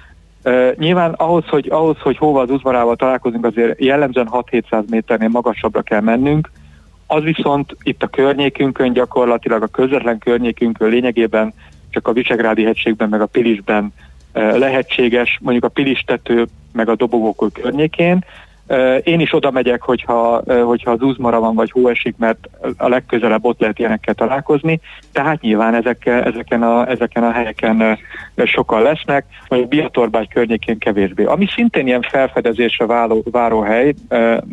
Nyilván 0.75 1.13
ahhoz, 1.13 1.45
hogy, 1.47 1.69
ahhoz, 1.71 1.99
hogy 1.99 2.17
hóval, 2.17 2.43
az 2.43 2.51
uzmarával 2.51 2.97
találkozunk, 2.97 3.47
azért 3.47 3.81
jellemzően 3.81 4.29
6-700 4.33 4.89
méternél 4.91 5.29
magasabbra 5.29 5.83
kell 5.83 6.01
mennünk, 6.01 6.51
az 7.07 7.23
viszont 7.23 7.77
itt 7.83 8.03
a 8.03 8.07
környékünkön 8.07 8.93
gyakorlatilag 8.93 9.63
a 9.63 9.67
közvetlen 9.67 10.19
környékünkön 10.19 10.89
lényegében 10.89 11.53
csak 11.91 12.09
a 12.09 12.13
Visegrádi 12.13 12.65
hegységben 12.65 13.09
meg 13.09 13.21
a 13.21 13.27
Pilisben 13.27 13.93
lehetséges, 14.33 15.39
mondjuk 15.43 15.65
a 15.65 15.69
Pilistető 15.69 16.47
meg 16.73 16.89
a 16.89 16.95
dobogókő 16.95 17.47
környékén. 17.63 18.25
Én 19.03 19.21
is 19.21 19.35
oda 19.35 19.51
megyek, 19.51 19.83
hogyha, 19.83 20.43
hogyha 20.65 20.91
az 20.91 21.01
úzmara 21.01 21.41
van, 21.41 21.55
vagy 21.55 21.71
hó 21.71 21.89
esik, 21.89 22.15
mert 22.19 22.49
a 22.77 22.89
legközelebb 22.89 23.45
ott 23.45 23.61
lehet 23.61 23.79
ilyenekkel 23.79 24.15
találkozni, 24.15 24.81
tehát 25.13 25.41
nyilván 25.41 25.75
ezek, 25.75 26.07
ezeken, 26.07 26.63
a, 26.63 26.89
ezeken 26.89 27.23
a 27.23 27.31
helyeken 27.31 27.99
sokan 28.45 28.83
lesznek, 28.83 29.25
vagy 29.49 29.69
Biatorbágy 29.69 30.29
környékén 30.29 30.79
kevésbé. 30.79 31.25
Ami 31.25 31.47
szintén 31.47 31.87
ilyen 31.87 32.03
felfedezésre 32.03 32.87
váló, 32.87 33.23
váró 33.31 33.61
hely, 33.61 33.95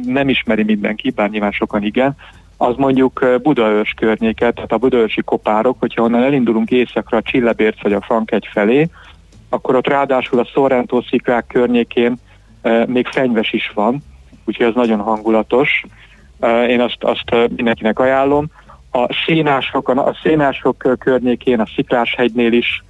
nem 0.06 0.30
ismeri 0.30 0.64
mindenki, 0.64 1.10
bár 1.10 1.30
nyilván 1.30 1.52
sokan 1.52 1.84
igen, 1.84 2.16
az 2.58 2.76
mondjuk 2.76 3.26
Budaörs 3.42 3.94
környéket, 3.98 4.56
tehát 4.56 4.72
a 4.72 4.78
budaörsi 4.78 5.22
kopárok, 5.22 5.76
hogyha 5.80 6.04
onnan 6.04 6.24
elindulunk 6.24 6.72
északra 6.72 7.18
a 7.18 7.22
Csillebérc 7.22 7.82
vagy 7.82 7.94
a 7.94 8.02
Frankegy 8.02 8.48
felé, 8.52 8.88
akkor 9.50 9.76
ott 9.76 9.88
ráadásul 9.88 10.40
a 10.40 10.46
Sorrento 10.46 11.02
sziklák 11.02 11.46
környékén 11.48 12.18
még 12.86 13.08
fenyves 13.08 13.54
is 13.54 13.72
van, 13.74 14.04
úgyhogy 14.46 14.66
ez 14.66 14.74
nagyon 14.74 15.00
hangulatos. 15.00 15.84
Én 16.68 16.82
azt, 16.82 17.04
azt 17.04 17.32
mindenkinek 17.56 18.00
ajánlom. 18.00 18.46
A 18.92 19.14
szénások, 19.26 19.90
a 19.90 20.18
szénások 20.24 20.98
környékén, 21.00 21.60
a 21.60 21.68
Szikláshegynél 21.76 22.54
is 22.54 22.84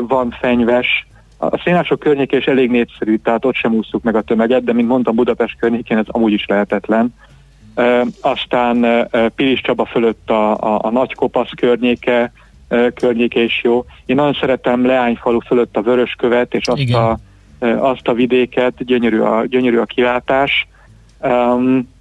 van 0.00 0.36
fenyves. 0.40 1.06
A 1.38 1.58
szénások 1.58 1.98
környékén 1.98 2.38
is 2.38 2.46
elég 2.46 2.70
népszerű, 2.70 3.16
tehát 3.16 3.44
ott 3.44 3.54
sem 3.54 3.72
úsztuk 3.72 4.02
meg 4.02 4.16
a 4.16 4.22
tömeget, 4.22 4.64
de 4.64 4.72
mint 4.72 4.88
mondtam, 4.88 5.14
Budapest 5.14 5.56
környékén 5.58 5.98
ez 5.98 6.06
amúgy 6.08 6.32
is 6.32 6.46
lehetetlen 6.46 7.14
aztán 8.20 9.08
Pilis 9.34 9.60
Csaba 9.60 9.84
fölött 9.84 10.30
a, 10.30 10.50
a, 10.52 10.78
a 10.82 10.90
Nagykopasz 10.90 11.50
környéke, 11.56 12.32
környéke 12.94 13.40
is 13.40 13.60
jó. 13.62 13.84
Én 14.06 14.16
nagyon 14.16 14.36
szeretem 14.40 14.86
Leányfalu 14.86 15.40
fölött 15.40 15.76
a 15.76 15.82
Vöröskövet, 15.82 16.54
és 16.54 16.66
azt, 16.66 16.92
a, 16.92 17.18
azt 17.58 18.08
a 18.08 18.12
vidéket, 18.12 18.84
gyönyörű 18.84 19.18
a, 19.18 19.44
gyönyörű 19.46 19.78
a 19.78 19.84
kilátás. 19.84 20.66
Um, 21.20 21.94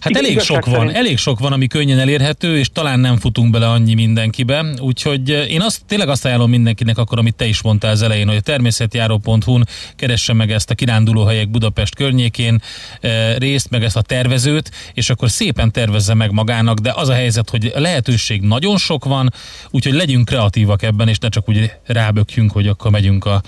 Hát 0.00 0.16
elég 0.16 0.40
sok 0.40 0.66
van, 0.66 0.94
elég 0.94 1.18
sok 1.18 1.38
van, 1.38 1.52
ami 1.52 1.66
könnyen 1.66 1.98
elérhető, 1.98 2.58
és 2.58 2.68
talán 2.72 3.00
nem 3.00 3.16
futunk 3.16 3.50
bele 3.50 3.68
annyi 3.68 3.94
mindenkibe, 3.94 4.64
úgyhogy 4.78 5.30
eh, 5.30 5.50
én 5.50 5.60
azt, 5.60 5.80
tényleg 5.86 6.08
azt 6.08 6.24
ajánlom 6.24 6.50
mindenkinek 6.50 6.98
akkor, 6.98 7.18
amit 7.18 7.34
te 7.34 7.46
is 7.46 7.62
mondtál 7.62 7.90
az 7.90 8.02
elején, 8.02 8.28
hogy 8.28 8.36
a 8.36 8.40
természetjáró.hu-n 8.40 9.66
keresse 9.96 10.32
meg 10.32 10.50
ezt 10.50 10.70
a 10.70 10.74
kirándulóhelyek 10.74 11.50
Budapest 11.50 11.94
környékén 11.94 12.62
e, 13.00 13.38
részt, 13.38 13.70
meg 13.70 13.84
ezt 13.84 13.96
a 13.96 14.02
tervezőt, 14.02 14.70
és 14.94 15.10
akkor 15.10 15.30
szépen 15.30 15.72
tervezze 15.72 16.14
meg 16.14 16.30
magának, 16.30 16.78
de 16.78 16.92
az 16.96 17.08
a 17.08 17.14
helyzet, 17.14 17.50
hogy 17.50 17.72
a 17.74 17.80
lehetőség 17.80 18.40
nagyon 18.40 18.78
sok 18.78 19.04
van, 19.04 19.32
úgyhogy 19.70 19.92
legyünk 19.92 20.24
kreatívak 20.24 20.82
ebben, 20.82 21.08
és 21.08 21.18
ne 21.18 21.28
csak 21.28 21.48
úgy 21.48 21.72
rábökjünk, 21.86 22.52
hogy 22.52 22.66
akkor 22.66 22.90
megyünk 22.90 23.24
a, 23.24 23.42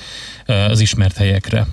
eh, 0.47 0.71
az 0.71 0.81
ismert 0.81 1.17
helyekre. 1.17 1.67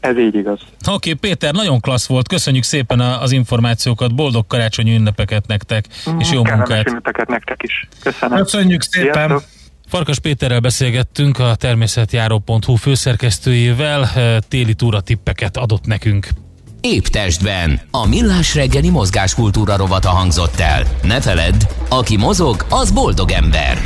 Ez 0.00 0.18
így 0.18 0.34
igaz. 0.34 0.60
Oké, 0.60 0.90
okay, 0.92 1.14
Péter, 1.14 1.54
nagyon 1.54 1.80
klassz 1.80 2.06
volt. 2.06 2.28
Köszönjük 2.28 2.64
szépen 2.64 3.00
az 3.00 3.32
információkat, 3.32 4.14
boldog 4.14 4.46
karácsonyi 4.46 4.94
ünnepeket 4.94 5.46
nektek, 5.46 5.84
és 6.18 6.30
jó 6.30 6.44
munkát. 6.44 6.88
ünnepeket 6.88 7.28
nektek 7.28 7.62
is. 7.62 7.88
Köszönöm. 8.02 8.38
Köszönjük 8.38 8.82
szépen. 8.82 9.28
Sziasztok. 9.28 9.54
Farkas 9.88 10.18
Péterrel 10.18 10.60
beszélgettünk, 10.60 11.38
a 11.38 11.54
természetjáró.hu 11.54 12.74
főszerkesztőjével, 12.74 14.08
téli 14.48 14.74
túra 14.74 15.00
tippeket 15.00 15.56
adott 15.56 15.86
nekünk. 15.86 16.28
Épp 16.80 17.04
testben. 17.04 17.80
A 17.90 18.06
millás 18.08 18.54
reggeli 18.54 18.90
mozgáskultúra 18.90 19.76
rovata 19.76 20.08
hangzott 20.08 20.60
el. 20.60 20.82
Ne 21.02 21.20
feledd, 21.20 21.62
aki 21.88 22.16
mozog, 22.16 22.66
az 22.68 22.90
boldog 22.90 23.30
ember. 23.30 23.78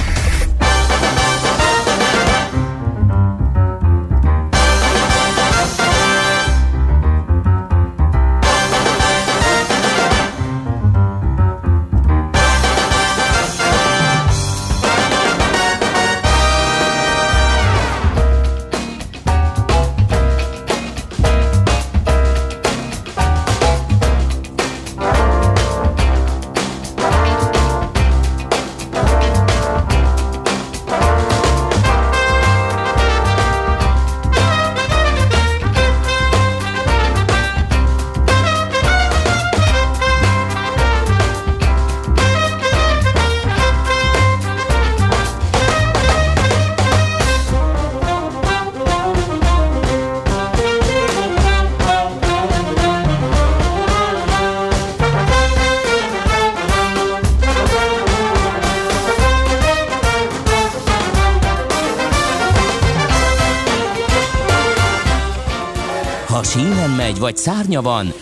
Szárnya 67.41 67.83
van, 67.83 68.13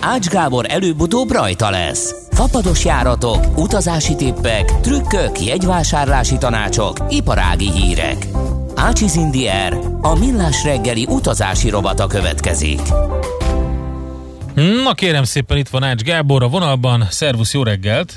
Ács 0.00 0.26
Gábor 0.28 0.64
előbb-utóbb 0.68 1.30
rajta 1.30 1.70
lesz. 1.70 2.14
Fapados 2.30 2.84
járatok, 2.84 3.58
utazási 3.58 4.14
tippek, 4.14 4.80
trükkök, 4.80 5.40
jegyvásárlási 5.40 6.38
tanácsok, 6.38 6.96
iparági 7.08 7.70
hírek. 7.70 8.26
Ácsiz 8.76 9.14
Indier, 9.14 9.78
a 10.00 10.18
millás 10.18 10.64
reggeli 10.64 11.06
utazási 11.08 11.70
robata 11.70 12.06
következik. 12.06 12.80
Na 14.84 14.94
kérem 14.94 15.24
szépen, 15.24 15.56
itt 15.56 15.68
van 15.68 15.82
Ács 15.82 16.02
Gábor 16.02 16.42
a 16.42 16.48
vonalban. 16.48 17.06
Szervusz, 17.10 17.54
jó 17.54 17.62
reggelt! 17.62 18.12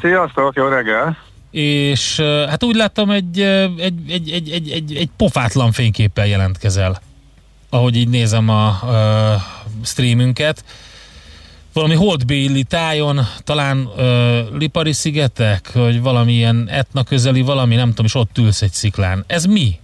Sziasztok, 0.00 0.54
jó 0.54 0.68
reggel! 0.68 1.16
És 1.50 2.20
hát 2.48 2.64
úgy 2.64 2.76
láttam, 2.76 3.10
egy, 3.10 3.40
egy, 3.40 4.00
egy, 4.08 4.30
egy, 4.30 4.50
egy, 4.50 4.70
egy, 4.70 4.94
egy 4.94 5.10
pofátlan 5.16 5.72
fényképpel 5.72 6.26
jelentkezel, 6.26 7.00
ahogy 7.70 7.96
így 7.96 8.08
nézem 8.08 8.48
a, 8.48 8.66
a 8.66 9.55
streamünket 9.84 10.64
valami 11.72 11.94
holdbéli 11.94 12.62
tájon, 12.62 13.20
talán 13.44 13.88
ö, 13.96 14.40
Lipari 14.58 14.92
szigetek, 14.92 15.72
vagy 15.72 16.02
valamilyen 16.02 16.68
etna 16.70 17.04
közeli 17.04 17.42
valami, 17.42 17.74
nem 17.74 17.88
tudom, 17.88 18.04
és 18.06 18.14
ott 18.14 18.38
ülsz 18.38 18.62
egy 18.62 18.72
sziklán. 18.72 19.24
Ez 19.26 19.44
mi? 19.44 19.78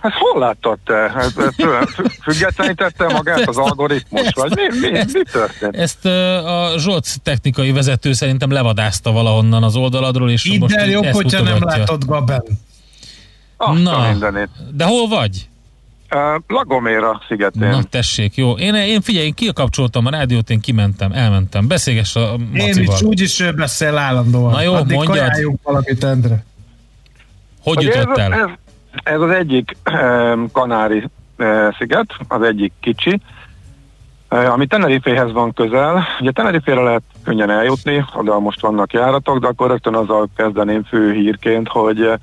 Hát 0.00 0.12
hol 0.12 0.40
láttad 0.40 0.78
te? 0.84 1.12
Függetlenítette 2.22 3.08
magát 3.08 3.48
az 3.48 3.56
algoritmus, 3.56 4.28
vagy 4.34 4.52
mi, 4.54 4.88
mi, 4.88 4.98
mi 5.12 5.22
történt? 5.32 5.76
Ezt 5.76 6.06
a 6.06 6.72
Zsolc 6.78 7.14
technikai 7.22 7.72
vezető 7.72 8.12
szerintem 8.12 8.50
levadázta 8.50 9.12
valahonnan 9.12 9.62
az 9.62 9.76
oldaladról, 9.76 10.30
és 10.30 10.44
Idd 10.44 10.60
most 10.60 10.86
jobb, 10.86 11.04
hogyha 11.04 11.42
mutogatja. 11.42 11.66
nem 11.66 11.78
látod 11.78 12.04
Gaben. 12.04 12.42
Azt 13.56 13.82
Na. 13.82 14.14
De 14.72 14.84
hol 14.84 15.08
vagy? 15.08 15.48
Uh, 16.14 16.42
Lagoméra 16.46 17.20
szigetén. 17.28 17.68
Na 17.68 17.82
tessék, 17.82 18.34
jó. 18.34 18.52
Én, 18.52 18.74
én 18.74 19.00
figyelj, 19.00 19.26
én 19.26 19.34
kikapcsoltam 19.34 20.06
a 20.06 20.10
rádiót, 20.10 20.50
én 20.50 20.60
kimentem, 20.60 21.12
elmentem. 21.12 21.68
Beszélgess 21.68 22.16
a 22.16 22.20
Én 22.20 22.48
Macival. 22.52 22.94
is, 22.94 23.02
úgyis 23.02 23.44
beszél 23.56 23.96
állandóan. 23.96 24.52
Na 24.52 24.62
jó, 24.62 24.74
Addig 24.74 24.96
mondjad. 24.96 25.30
valamit, 25.62 26.04
Endre. 26.04 26.44
Hogy 27.62 27.76
Ugye 27.76 27.98
jutott 27.98 28.16
ez, 28.18 28.24
el? 28.24 28.32
Ez, 28.32 28.48
ez 29.02 29.20
az 29.20 29.30
egyik 29.30 29.76
um, 29.92 30.50
Kanári 30.52 31.04
uh, 31.38 31.76
sziget, 31.78 32.14
az 32.28 32.42
egyik 32.42 32.72
kicsi, 32.80 33.20
uh, 34.30 34.52
ami 34.52 34.66
Teneriféhez 34.66 35.32
van 35.32 35.52
közel. 35.52 36.06
Ugye 36.20 36.30
Tenerifére 36.30 36.80
lehet 36.82 37.02
könnyen 37.24 37.50
eljutni, 37.50 38.04
oda 38.14 38.38
most 38.38 38.60
vannak 38.60 38.92
járatok, 38.92 39.38
de 39.38 39.46
akkor 39.46 39.68
rögtön 39.70 39.94
azzal 39.94 40.28
kezdeném 40.36 40.84
fő 40.84 41.12
hírként, 41.12 41.68
hogy 41.68 42.00
uh, 42.00 42.14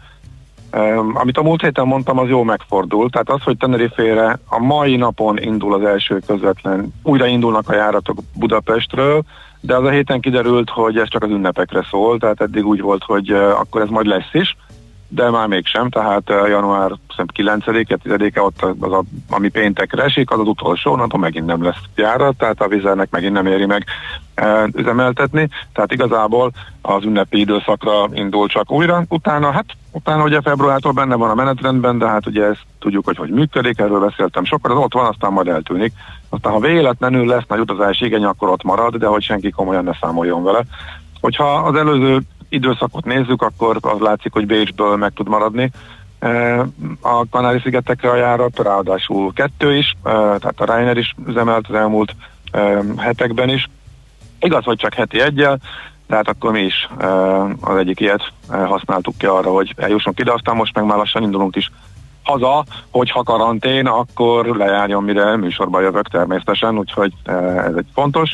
amit 1.14 1.38
a 1.38 1.44
múlt 1.44 1.62
héten 1.62 1.88
mondtam, 1.88 2.18
az 2.18 2.30
jó 2.30 2.44
megfordult. 2.44 3.12
Tehát 3.12 3.30
az, 3.30 3.42
hogy 3.44 3.58
Tenerifére 3.58 4.40
a 4.46 4.60
mai 4.60 4.96
napon 4.96 5.38
indul 5.38 5.74
az 5.74 5.84
első 5.84 6.20
közvetlen, 6.28 6.94
újra 7.04 7.26
indulnak 7.26 7.70
a 7.70 7.76
járatok 7.76 8.18
Budapestről, 8.36 9.24
de 9.60 9.76
az 9.76 9.84
a 9.84 9.90
héten 9.90 10.20
kiderült, 10.20 10.70
hogy 10.70 10.98
ez 10.98 11.10
csak 11.10 11.24
az 11.24 11.30
ünnepekre 11.30 11.86
szól, 11.90 12.18
tehát 12.18 12.42
eddig 12.42 12.66
úgy 12.66 12.82
volt, 12.82 13.04
hogy 13.04 13.32
akkor 13.32 13.82
ez 13.82 13.90
majd 13.90 14.06
lesz 14.06 14.34
is, 14.34 14.56
de 15.08 15.30
már 15.30 15.48
mégsem, 15.48 15.90
tehát 15.90 16.30
uh, 16.30 16.50
január 16.50 16.92
9-e, 17.18 17.98
10-e 18.04 18.42
ott 18.42 18.62
az, 18.80 18.92
a, 18.92 19.04
ami 19.30 19.50
péntekre 19.50 20.04
esik, 20.04 20.32
az 20.32 20.40
az 20.40 20.48
utolsó 20.48 20.96
napon 20.96 21.20
megint 21.20 21.46
nem 21.46 21.64
lesz 21.64 21.82
járat, 21.96 22.38
tehát 22.38 22.62
a 22.62 22.68
vizernek 22.68 23.10
megint 23.10 23.34
nem 23.34 23.46
éri 23.46 23.66
meg 23.66 23.86
uh, 24.42 24.68
üzemeltetni, 24.74 25.50
tehát 25.74 25.92
igazából 25.92 26.52
az 26.82 27.04
ünnepi 27.04 27.40
időszakra 27.40 28.08
indul 28.14 28.48
csak 28.48 28.72
újra, 28.72 29.04
utána 29.10 29.52
hát 29.52 29.66
utána 29.92 30.24
ugye 30.24 30.42
februártól 30.42 30.92
benne 30.92 31.16
van 31.16 31.30
a 31.30 31.36
menetrendben, 31.36 31.98
de 31.98 32.08
hát 32.08 32.28
ugye 32.28 32.44
ezt 32.44 32.66
tudjuk, 32.80 33.06
hogy 33.06 33.18
hogy 33.18 33.30
működik, 33.30 33.80
erről 33.80 34.00
beszéltem 34.00 34.46
sokat, 34.46 34.72
az 34.72 34.78
ott 34.78 34.94
van, 34.94 35.06
aztán 35.06 35.32
majd 35.32 35.48
eltűnik. 35.48 35.94
Aztán 36.30 36.54
ha 36.54 36.60
véletlenül 36.60 37.26
lesz 37.26 37.48
nagy 37.48 37.60
utazási 37.60 38.06
igény, 38.06 38.24
akkor 38.24 38.50
ott 38.50 38.64
marad, 38.64 38.96
de 38.96 39.08
hogy 39.08 39.24
senki 39.24 39.50
komolyan 39.50 39.84
ne 39.84 39.94
számoljon 40.02 40.44
vele. 40.44 40.64
Hogyha 41.22 41.54
az 41.54 41.76
előző 41.76 42.22
időszakot 42.50 43.06
nézzük, 43.06 43.42
akkor 43.42 43.78
az 43.82 44.00
látszik, 44.00 44.34
hogy 44.34 44.46
Bécsből 44.46 44.96
meg 44.96 45.14
tud 45.14 45.28
maradni 45.28 45.72
a 47.02 47.30
Kanári-szigetekre 47.30 48.10
a 48.10 48.16
járat, 48.16 48.60
ráadásul 48.60 49.34
kettő 49.34 49.78
is, 49.78 49.98
tehát 50.04 50.60
a 50.60 50.66
Ryanair 50.66 50.98
is 50.98 51.16
üzemelt 51.28 51.66
az 51.70 51.76
elmúlt 51.76 52.16
hetekben 52.98 53.50
is. 53.50 53.70
Igaz, 54.40 54.64
hogy 54.64 54.78
csak 54.78 54.94
heti 54.94 55.22
egyel, 55.22 55.58
tehát 56.08 56.28
akkor 56.28 56.52
mi 56.52 56.62
is 56.62 56.90
az 57.62 57.78
egyik 57.78 58.00
ilyet 58.00 58.32
használtuk 58.48 59.18
ki 59.18 59.26
arra, 59.26 59.52
hogy 59.52 59.74
eljussunk 59.78 60.20
ide, 60.20 60.34
aztán 60.34 60.56
most 60.56 60.76
meg 60.76 60.86
már 60.86 60.98
lassan 60.98 61.24
indulunk 61.24 61.56
is 61.56 61.72
haza, 62.24 62.66
hogyha 62.92 63.24
karantén, 63.24 63.88
akkor 63.88 64.46
lejárjon, 64.46 65.04
mire 65.04 65.36
műsorba 65.36 65.82
jövök 65.82 66.08
természetesen, 66.08 66.78
úgyhogy 66.78 67.14
ez 67.68 67.76
egy 67.76 67.88
fontos 67.94 68.32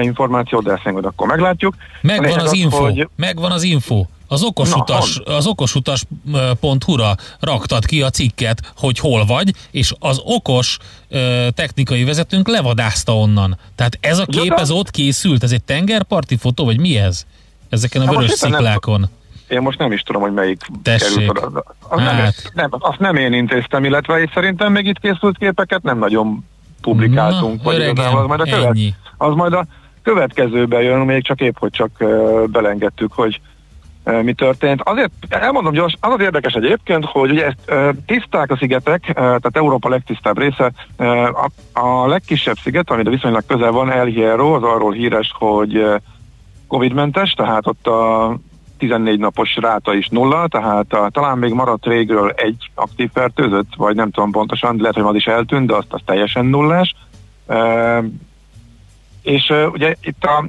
információ, 0.00 0.60
de 0.60 0.72
ezt 0.72 0.84
majd 0.84 1.04
akkor 1.04 1.26
meglátjuk. 1.26 1.74
Megvan 2.00 2.38
az, 2.38 2.44
az 2.44 2.52
info, 2.52 2.76
hogy... 2.76 3.08
megvan 3.16 3.50
az 3.52 3.62
info. 3.62 4.04
Az 4.28 4.42
okosutas, 4.42 5.20
az 5.24 5.46
okosutas.hu-ra 5.46 7.14
raktad 7.40 7.84
ki 7.84 8.02
a 8.02 8.10
cikket, 8.10 8.72
hogy 8.76 8.98
hol 8.98 9.24
vagy, 9.24 9.52
és 9.70 9.92
az 9.98 10.20
okos 10.24 10.78
uh, 11.10 11.48
technikai 11.48 12.04
vezetőnk 12.04 12.48
levadázta 12.48 13.16
onnan. 13.16 13.58
Tehát 13.74 13.98
ez 14.00 14.18
a 14.18 14.24
kép, 14.26 14.52
ez 14.52 14.70
ott 14.70 14.90
készült, 14.90 15.42
ez 15.42 15.52
egy 15.52 15.62
tengerparti 15.62 16.36
fotó, 16.36 16.64
vagy 16.64 16.80
mi 16.80 16.98
ez? 16.98 17.26
Ezeken 17.68 18.02
a 18.02 18.10
vörös 18.10 18.30
sziklákon. 18.30 19.00
Nem, 19.00 19.10
én 19.48 19.60
most 19.62 19.78
nem 19.78 19.92
is 19.92 20.00
tudom, 20.00 20.22
hogy 20.22 20.32
melyik 20.32 20.66
Tessék. 20.82 21.08
került 21.08 21.42
oda. 21.42 21.64
Az 21.88 22.00
hát. 22.00 22.12
nem, 22.14 22.30
nem, 22.54 22.68
azt 22.70 22.98
nem 22.98 23.16
én 23.16 23.32
intéztem, 23.32 23.84
illetve 23.84 24.22
és 24.22 24.30
szerintem 24.34 24.72
még 24.72 24.86
itt 24.86 24.98
készült 24.98 25.38
képeket 25.38 25.82
nem 25.82 25.98
nagyon 25.98 26.44
publikáltunk. 26.80 27.56
Na, 27.56 27.62
vagy 27.62 27.74
öregem, 27.74 28.16
az 28.16 28.26
majd 28.26 28.40
a 28.40 28.44
követ, 28.44 28.64
ennyi. 28.64 28.94
Az 29.22 29.34
majd 29.34 29.52
a 29.52 29.64
következőben 30.02 30.82
jön, 30.82 30.98
még 31.00 31.24
csak 31.24 31.40
épp, 31.40 31.58
hogy 31.58 31.70
csak 31.70 31.90
belengedtük, 32.46 33.12
hogy 33.12 33.40
mi 34.22 34.32
történt. 34.32 34.80
Azért 34.84 35.10
elmondom 35.28 35.72
gyors, 35.72 35.96
az 36.00 36.12
az 36.12 36.20
érdekes 36.20 36.52
egyébként, 36.52 37.04
hogy 37.04 37.30
ugye 37.30 37.46
ezt 37.46 37.96
tiszták 38.06 38.50
a 38.50 38.56
szigetek, 38.56 39.12
tehát 39.14 39.56
Európa 39.56 39.88
legtisztább 39.88 40.38
része, 40.38 40.72
a, 40.96 41.50
a 41.80 42.06
legkisebb 42.06 42.56
sziget, 42.62 42.90
ami 42.90 43.02
viszonylag 43.02 43.42
közel 43.46 43.70
van, 43.70 43.90
El 43.90 44.06
Hierro, 44.06 44.54
az 44.54 44.62
arról 44.62 44.92
híres, 44.92 45.32
hogy 45.38 45.84
Covid-mentes, 46.68 47.32
tehát 47.32 47.66
ott 47.66 47.86
a 47.86 48.36
14 48.78 49.18
napos 49.18 49.56
ráta 49.56 49.94
is 49.94 50.08
nulla, 50.08 50.48
tehát 50.48 50.92
a, 50.92 51.08
talán 51.10 51.38
még 51.38 51.52
maradt 51.52 51.86
régről 51.86 52.30
egy 52.30 52.70
aktív 52.74 53.10
fertőzött, 53.12 53.74
vagy 53.76 53.94
nem 53.94 54.10
tudom 54.10 54.30
pontosan, 54.30 54.76
lehet, 54.76 54.94
hogy 54.94 55.04
az 55.04 55.14
is 55.14 55.26
eltűnt, 55.26 55.66
de 55.66 55.74
azt 55.74 55.92
az 55.92 56.00
teljesen 56.04 56.46
nullás. 56.46 56.94
És 59.22 59.48
uh, 59.48 59.72
ugye 59.72 59.94
itt 60.00 60.24
a, 60.24 60.44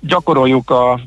gyakoroljuk 0.00 0.70
a 0.70 1.00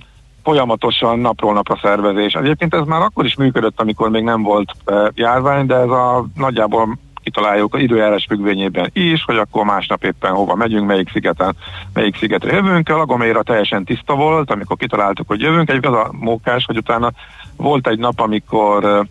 folyamatosan 0.43 1.19
napról 1.19 1.53
napra 1.53 1.79
szervezés. 1.81 2.33
Egyébként 2.33 2.73
ez 2.73 2.85
már 2.85 3.01
akkor 3.01 3.25
is 3.25 3.35
működött, 3.35 3.81
amikor 3.81 4.09
még 4.09 4.23
nem 4.23 4.41
volt 4.41 4.71
uh, 4.85 5.07
járvány, 5.13 5.65
de 5.65 5.75
ez 5.75 5.89
a 5.89 6.25
nagyjából 6.35 6.97
kitaláljuk 7.25 7.73
az 7.73 7.81
időjárás 7.81 8.25
függvényében 8.29 8.89
is, 8.93 9.23
hogy 9.23 9.37
akkor 9.37 9.65
másnap 9.65 10.03
éppen 10.03 10.31
hova 10.31 10.55
megyünk, 10.55 10.87
melyik 10.87 11.11
szigeten, 11.11 11.55
melyik 11.93 12.17
szigetre 12.17 12.55
jövünk. 12.55 12.89
A 12.89 12.97
Lagoméra 12.97 13.43
teljesen 13.43 13.83
tiszta 13.83 14.15
volt, 14.15 14.51
amikor 14.51 14.77
kitaláltuk, 14.77 15.27
hogy 15.27 15.41
jövünk. 15.41 15.69
Egyébként 15.69 15.95
az 15.95 15.99
a 15.99 16.11
mókás, 16.11 16.65
hogy 16.65 16.77
utána 16.77 17.11
volt 17.55 17.87
egy 17.87 17.99
nap, 17.99 18.19
amikor 18.19 19.05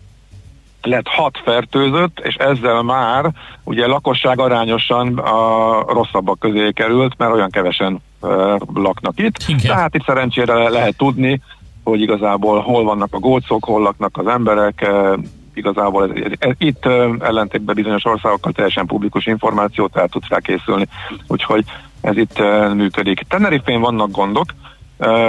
lett 0.85 1.07
hat 1.07 1.41
fertőzött, 1.43 2.19
és 2.19 2.35
ezzel 2.35 2.81
már 2.81 3.31
ugye 3.63 3.87
lakosság 3.87 4.39
arányosan 4.39 5.17
a 5.17 5.79
rosszabbak 5.93 6.39
közé 6.39 6.71
került, 6.71 7.17
mert 7.17 7.33
olyan 7.33 7.49
kevesen 7.49 8.01
uh, 8.21 8.29
laknak 8.73 9.19
itt. 9.19 9.35
Igen. 9.47 9.61
Tehát 9.61 9.95
itt 9.95 10.05
szerencsére 10.05 10.69
lehet 10.69 10.97
tudni, 10.97 11.41
hogy 11.83 12.01
igazából 12.01 12.59
hol 12.59 12.83
vannak 12.83 13.13
a 13.13 13.19
gócok, 13.19 13.65
hol 13.65 13.81
laknak 13.81 14.17
az 14.17 14.27
emberek, 14.27 14.87
uh, 14.91 15.19
igazából 15.53 16.03
ez, 16.03 16.21
ez, 16.23 16.31
ez, 16.39 16.55
itt 16.57 16.85
uh, 16.85 17.15
ellentétben 17.19 17.75
bizonyos 17.75 18.05
országokkal 18.05 18.51
teljesen 18.51 18.85
publikus 18.85 19.25
információt 19.25 19.91
tehát 19.91 20.11
tudsz 20.11 20.27
készülni, 20.37 20.87
úgyhogy 21.27 21.63
ez 22.01 22.17
itt 22.17 22.39
működik. 22.73 23.21
Tenerifén 23.27 23.79
vannak 23.79 24.11
gondok, 24.11 24.45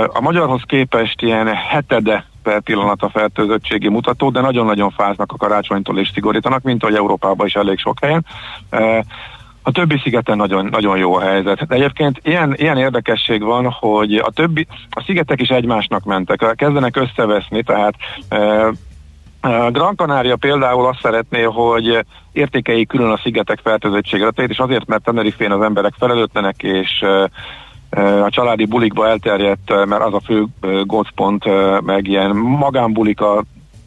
a 0.08 0.20
magyarhoz 0.20 0.62
képest 0.66 1.22
ilyen 1.22 1.46
hetede 1.46 2.24
per 2.46 2.60
pillanat 2.60 3.02
a 3.02 3.08
fertőzöttségi 3.08 3.88
mutató, 3.88 4.30
de 4.30 4.40
nagyon-nagyon 4.40 4.90
fáznak 4.90 5.32
a 5.32 5.36
karácsonytól 5.36 5.98
és 5.98 6.10
szigorítanak, 6.14 6.62
mint 6.62 6.82
ahogy 6.82 6.94
Európában 6.94 7.46
is 7.46 7.54
elég 7.54 7.78
sok 7.78 7.98
helyen. 8.00 8.26
A 9.62 9.72
többi 9.72 9.98
szigeten 10.02 10.36
nagyon, 10.36 10.68
nagyon 10.70 10.98
jó 10.98 11.14
a 11.14 11.20
helyzet. 11.20 11.66
De 11.66 11.74
egyébként 11.74 12.20
ilyen, 12.22 12.54
ilyen 12.56 12.76
érdekesség 12.76 13.42
van, 13.42 13.70
hogy 13.70 14.14
a 14.14 14.30
többi, 14.30 14.66
a 14.90 15.02
szigetek 15.06 15.40
is 15.40 15.48
egymásnak 15.48 16.04
mentek, 16.04 16.54
kezdenek 16.56 16.96
összeveszni, 16.96 17.62
tehát 17.62 17.94
Gran 19.70 19.96
Canaria 19.96 20.36
például 20.36 20.86
azt 20.86 21.00
szeretné, 21.02 21.42
hogy 21.42 22.04
értékei 22.32 22.86
külön 22.86 23.10
a 23.10 23.20
szigetek 23.22 23.58
fertőzöttségre, 23.62 24.28
és 24.46 24.58
azért, 24.58 24.86
mert 24.86 25.02
Tenerifén 25.02 25.50
az 25.50 25.62
emberek 25.62 25.92
felelőtlenek, 25.98 26.62
és 26.62 27.04
a 28.24 28.30
családi 28.30 28.64
bulikba 28.64 29.08
elterjedt, 29.08 29.86
mert 29.86 30.02
az 30.02 30.14
a 30.14 30.20
fő 30.20 30.46
gócpont, 30.84 31.44
meg 31.84 32.06
ilyen 32.06 32.36
magánbulik 32.36 33.20
a 33.20 33.44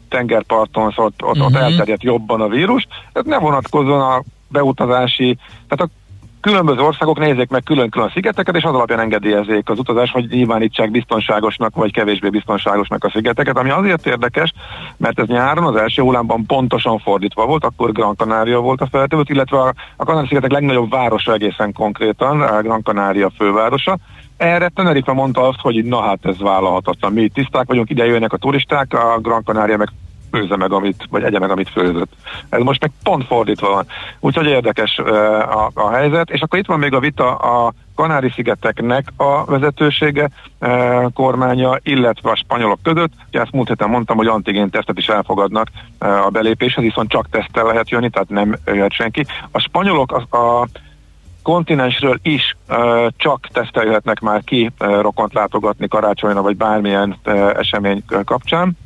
tengerparton, 0.08 0.90
szóval 0.90 1.06
ott, 1.06 1.22
ott, 1.22 1.36
uh-huh. 1.36 1.46
ott 1.46 1.54
elterjedt 1.54 2.02
jobban 2.02 2.40
a 2.40 2.48
vírus. 2.48 2.86
Ez 3.12 3.24
ne 3.24 3.38
vonatkozzon 3.38 4.00
a 4.00 4.22
beutazási, 4.48 5.38
tehát 5.68 5.92
a 5.92 5.99
különböző 6.40 6.80
országok 6.80 7.18
nézzék 7.18 7.48
meg 7.48 7.62
külön-külön 7.62 8.10
szigeteket, 8.14 8.56
és 8.56 8.62
az 8.62 8.74
alapján 8.74 9.00
engedélyezzék 9.00 9.68
az 9.68 9.78
utazás, 9.78 10.10
hogy 10.10 10.26
nyilvánítsák 10.30 10.90
biztonságosnak 10.90 11.74
vagy 11.74 11.92
kevésbé 11.92 12.28
biztonságosnak 12.28 13.04
a 13.04 13.10
szigeteket, 13.10 13.58
ami 13.58 13.70
azért 13.70 14.06
érdekes, 14.06 14.52
mert 14.96 15.20
ez 15.20 15.26
nyáron 15.26 15.64
az 15.64 15.76
első 15.76 16.02
hullámban 16.02 16.46
pontosan 16.46 16.98
fordítva 16.98 17.46
volt, 17.46 17.64
akkor 17.64 17.92
Gran 17.92 18.14
Canaria 18.14 18.60
volt 18.60 18.80
a 18.80 18.88
feltevőt, 18.90 19.28
illetve 19.28 19.58
a, 19.58 19.74
a 19.96 20.04
Kanári-szigetek 20.04 20.50
legnagyobb 20.50 20.90
városa 20.90 21.32
egészen 21.32 21.72
konkrétan, 21.72 22.40
a 22.40 22.60
Gran 22.62 22.82
Canaria 22.82 23.30
fővárosa, 23.36 23.98
erre 24.36 24.68
Tenerife 24.68 25.12
mondta 25.12 25.48
azt, 25.48 25.60
hogy 25.60 25.84
na 25.84 26.00
hát 26.00 26.18
ez 26.22 26.38
vállalhatatlan. 26.38 27.12
Mi 27.12 27.28
tiszták 27.28 27.66
vagyunk, 27.66 27.90
ide 27.90 28.06
jönnek 28.06 28.32
a 28.32 28.36
turisták, 28.36 28.94
a 28.94 29.18
Gran 29.18 29.42
Canaria 29.44 29.76
meg 29.76 29.88
főzze 30.30 30.56
meg, 30.56 30.72
amit, 30.72 31.06
vagy 31.10 31.22
egye 31.22 31.38
meg, 31.38 31.50
amit 31.50 31.70
főzött. 31.70 32.12
Ez 32.48 32.60
most 32.60 32.80
meg 32.80 32.90
pont 33.02 33.26
fordítva 33.26 33.68
van. 33.68 33.86
Úgyhogy 34.20 34.46
érdekes 34.46 34.98
a, 34.98 35.70
a 35.74 35.90
helyzet, 35.90 36.30
és 36.30 36.40
akkor 36.40 36.58
itt 36.58 36.66
van 36.66 36.78
még 36.78 36.94
a 36.94 37.00
vita 37.00 37.34
a 37.34 37.72
Kanári-szigeteknek 37.94 39.12
a 39.16 39.44
vezetősége, 39.44 40.30
e, 40.58 41.08
kormánya, 41.14 41.78
illetve 41.82 42.30
a 42.30 42.36
spanyolok 42.36 42.78
között. 42.82 43.12
Ugye 43.28 43.40
ezt 43.40 43.52
múlt 43.52 43.68
héten 43.68 43.88
mondtam, 43.88 44.16
hogy 44.16 44.26
antigén 44.26 44.70
tesztet 44.70 44.98
is 44.98 45.06
elfogadnak 45.06 45.68
e, 45.98 46.22
a 46.24 46.28
belépéshez, 46.28 46.84
viszont 46.84 47.10
csak 47.10 47.28
tesztel 47.30 47.64
lehet 47.64 47.90
jönni, 47.90 48.10
tehát 48.10 48.28
nem 48.28 48.56
jöhet 48.66 48.92
senki. 48.92 49.26
A 49.50 49.58
spanyolok 49.58 50.12
a, 50.12 50.36
a 50.36 50.68
kontinensről 51.42 52.18
is 52.22 52.56
e, 52.66 52.76
csak 53.16 53.46
tesztelhetnek 53.52 54.20
már 54.20 54.44
ki 54.44 54.70
e, 54.78 55.00
rokont 55.00 55.34
látogatni 55.34 55.88
karácsonyra, 55.88 56.42
vagy 56.42 56.56
bármilyen 56.56 57.16
e, 57.22 57.32
esemény 57.32 58.04
kapcsán 58.24 58.76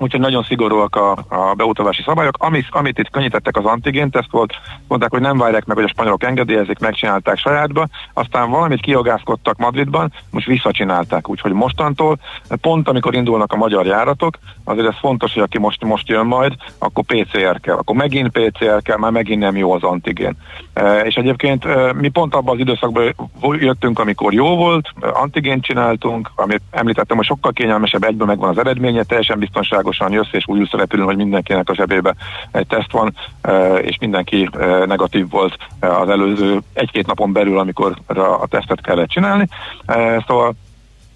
úgyhogy 0.00 0.20
nagyon 0.20 0.42
szigorúak 0.42 0.96
a, 0.96 1.10
a 1.12 1.54
beutazási 1.54 2.02
szabályok. 2.02 2.36
Amit, 2.38 2.66
amit 2.70 2.98
itt 2.98 3.10
könnyítettek 3.10 3.56
az 3.56 3.64
antigén 3.64 4.10
teszt 4.10 4.30
volt, 4.30 4.52
mondták, 4.88 5.10
hogy 5.10 5.20
nem 5.20 5.38
várják 5.38 5.64
meg, 5.64 5.76
hogy 5.76 5.84
a 5.84 5.88
spanyolok 5.88 6.24
engedélyezik, 6.24 6.78
megcsinálták 6.78 7.38
sajátba, 7.38 7.86
aztán 8.14 8.50
valamit 8.50 8.80
kiogászkodtak 8.80 9.56
Madridban, 9.56 10.12
most 10.30 10.46
visszacsinálták, 10.46 11.28
úgyhogy 11.28 11.52
mostantól, 11.52 12.18
pont 12.60 12.88
amikor 12.88 13.14
indulnak 13.14 13.52
a 13.52 13.56
magyar 13.56 13.86
járatok, 13.86 14.38
azért 14.64 14.88
ez 14.88 14.98
fontos, 15.00 15.32
hogy 15.34 15.42
aki 15.42 15.58
most, 15.58 15.84
most 15.84 16.08
jön 16.08 16.26
majd, 16.26 16.52
akkor 16.78 17.04
PCR 17.04 17.60
kell, 17.60 17.76
akkor 17.76 17.96
megint 17.96 18.28
PCR 18.28 18.82
kell, 18.82 18.96
már 18.96 19.10
megint 19.10 19.40
nem 19.40 19.56
jó 19.56 19.72
az 19.72 19.82
antigén. 19.82 20.36
E, 20.72 21.00
és 21.00 21.14
egyébként 21.14 21.64
e, 21.64 21.92
mi 21.92 22.08
pont 22.08 22.34
abban 22.34 22.54
az 22.54 22.60
időszakban 22.60 23.14
jöttünk, 23.40 23.98
amikor 23.98 24.32
jó 24.32 24.56
volt, 24.56 24.88
antigént 25.00 25.64
csináltunk, 25.64 26.30
amit 26.34 26.62
említettem, 26.70 27.16
hogy 27.16 27.26
sokkal 27.26 27.52
kényelmesebb, 27.52 28.04
egyből 28.04 28.26
megvan 28.26 28.48
az 28.48 28.58
eredménye, 28.58 29.02
teljesen 29.02 29.38
biztonságos 29.38 29.89
biztonságosan 29.90 30.12
jössz, 30.12 30.32
és 30.32 30.44
úgy 30.46 30.58
ülsz 30.58 30.70
repülőn, 30.70 31.04
hogy 31.04 31.16
mindenkinek 31.16 31.68
a 31.68 31.74
zsebébe 31.74 32.14
egy 32.50 32.66
teszt 32.66 32.92
van, 32.92 33.14
e, 33.40 33.74
és 33.74 33.96
mindenki 34.00 34.48
e, 34.52 34.84
negatív 34.84 35.30
volt 35.30 35.56
e, 35.80 35.96
az 35.96 36.08
előző 36.08 36.60
egy-két 36.72 37.06
napon 37.06 37.32
belül, 37.32 37.58
amikor 37.58 37.96
a 38.40 38.46
tesztet 38.46 38.80
kellett 38.80 39.08
csinálni. 39.08 39.48
Szóval 40.26 40.54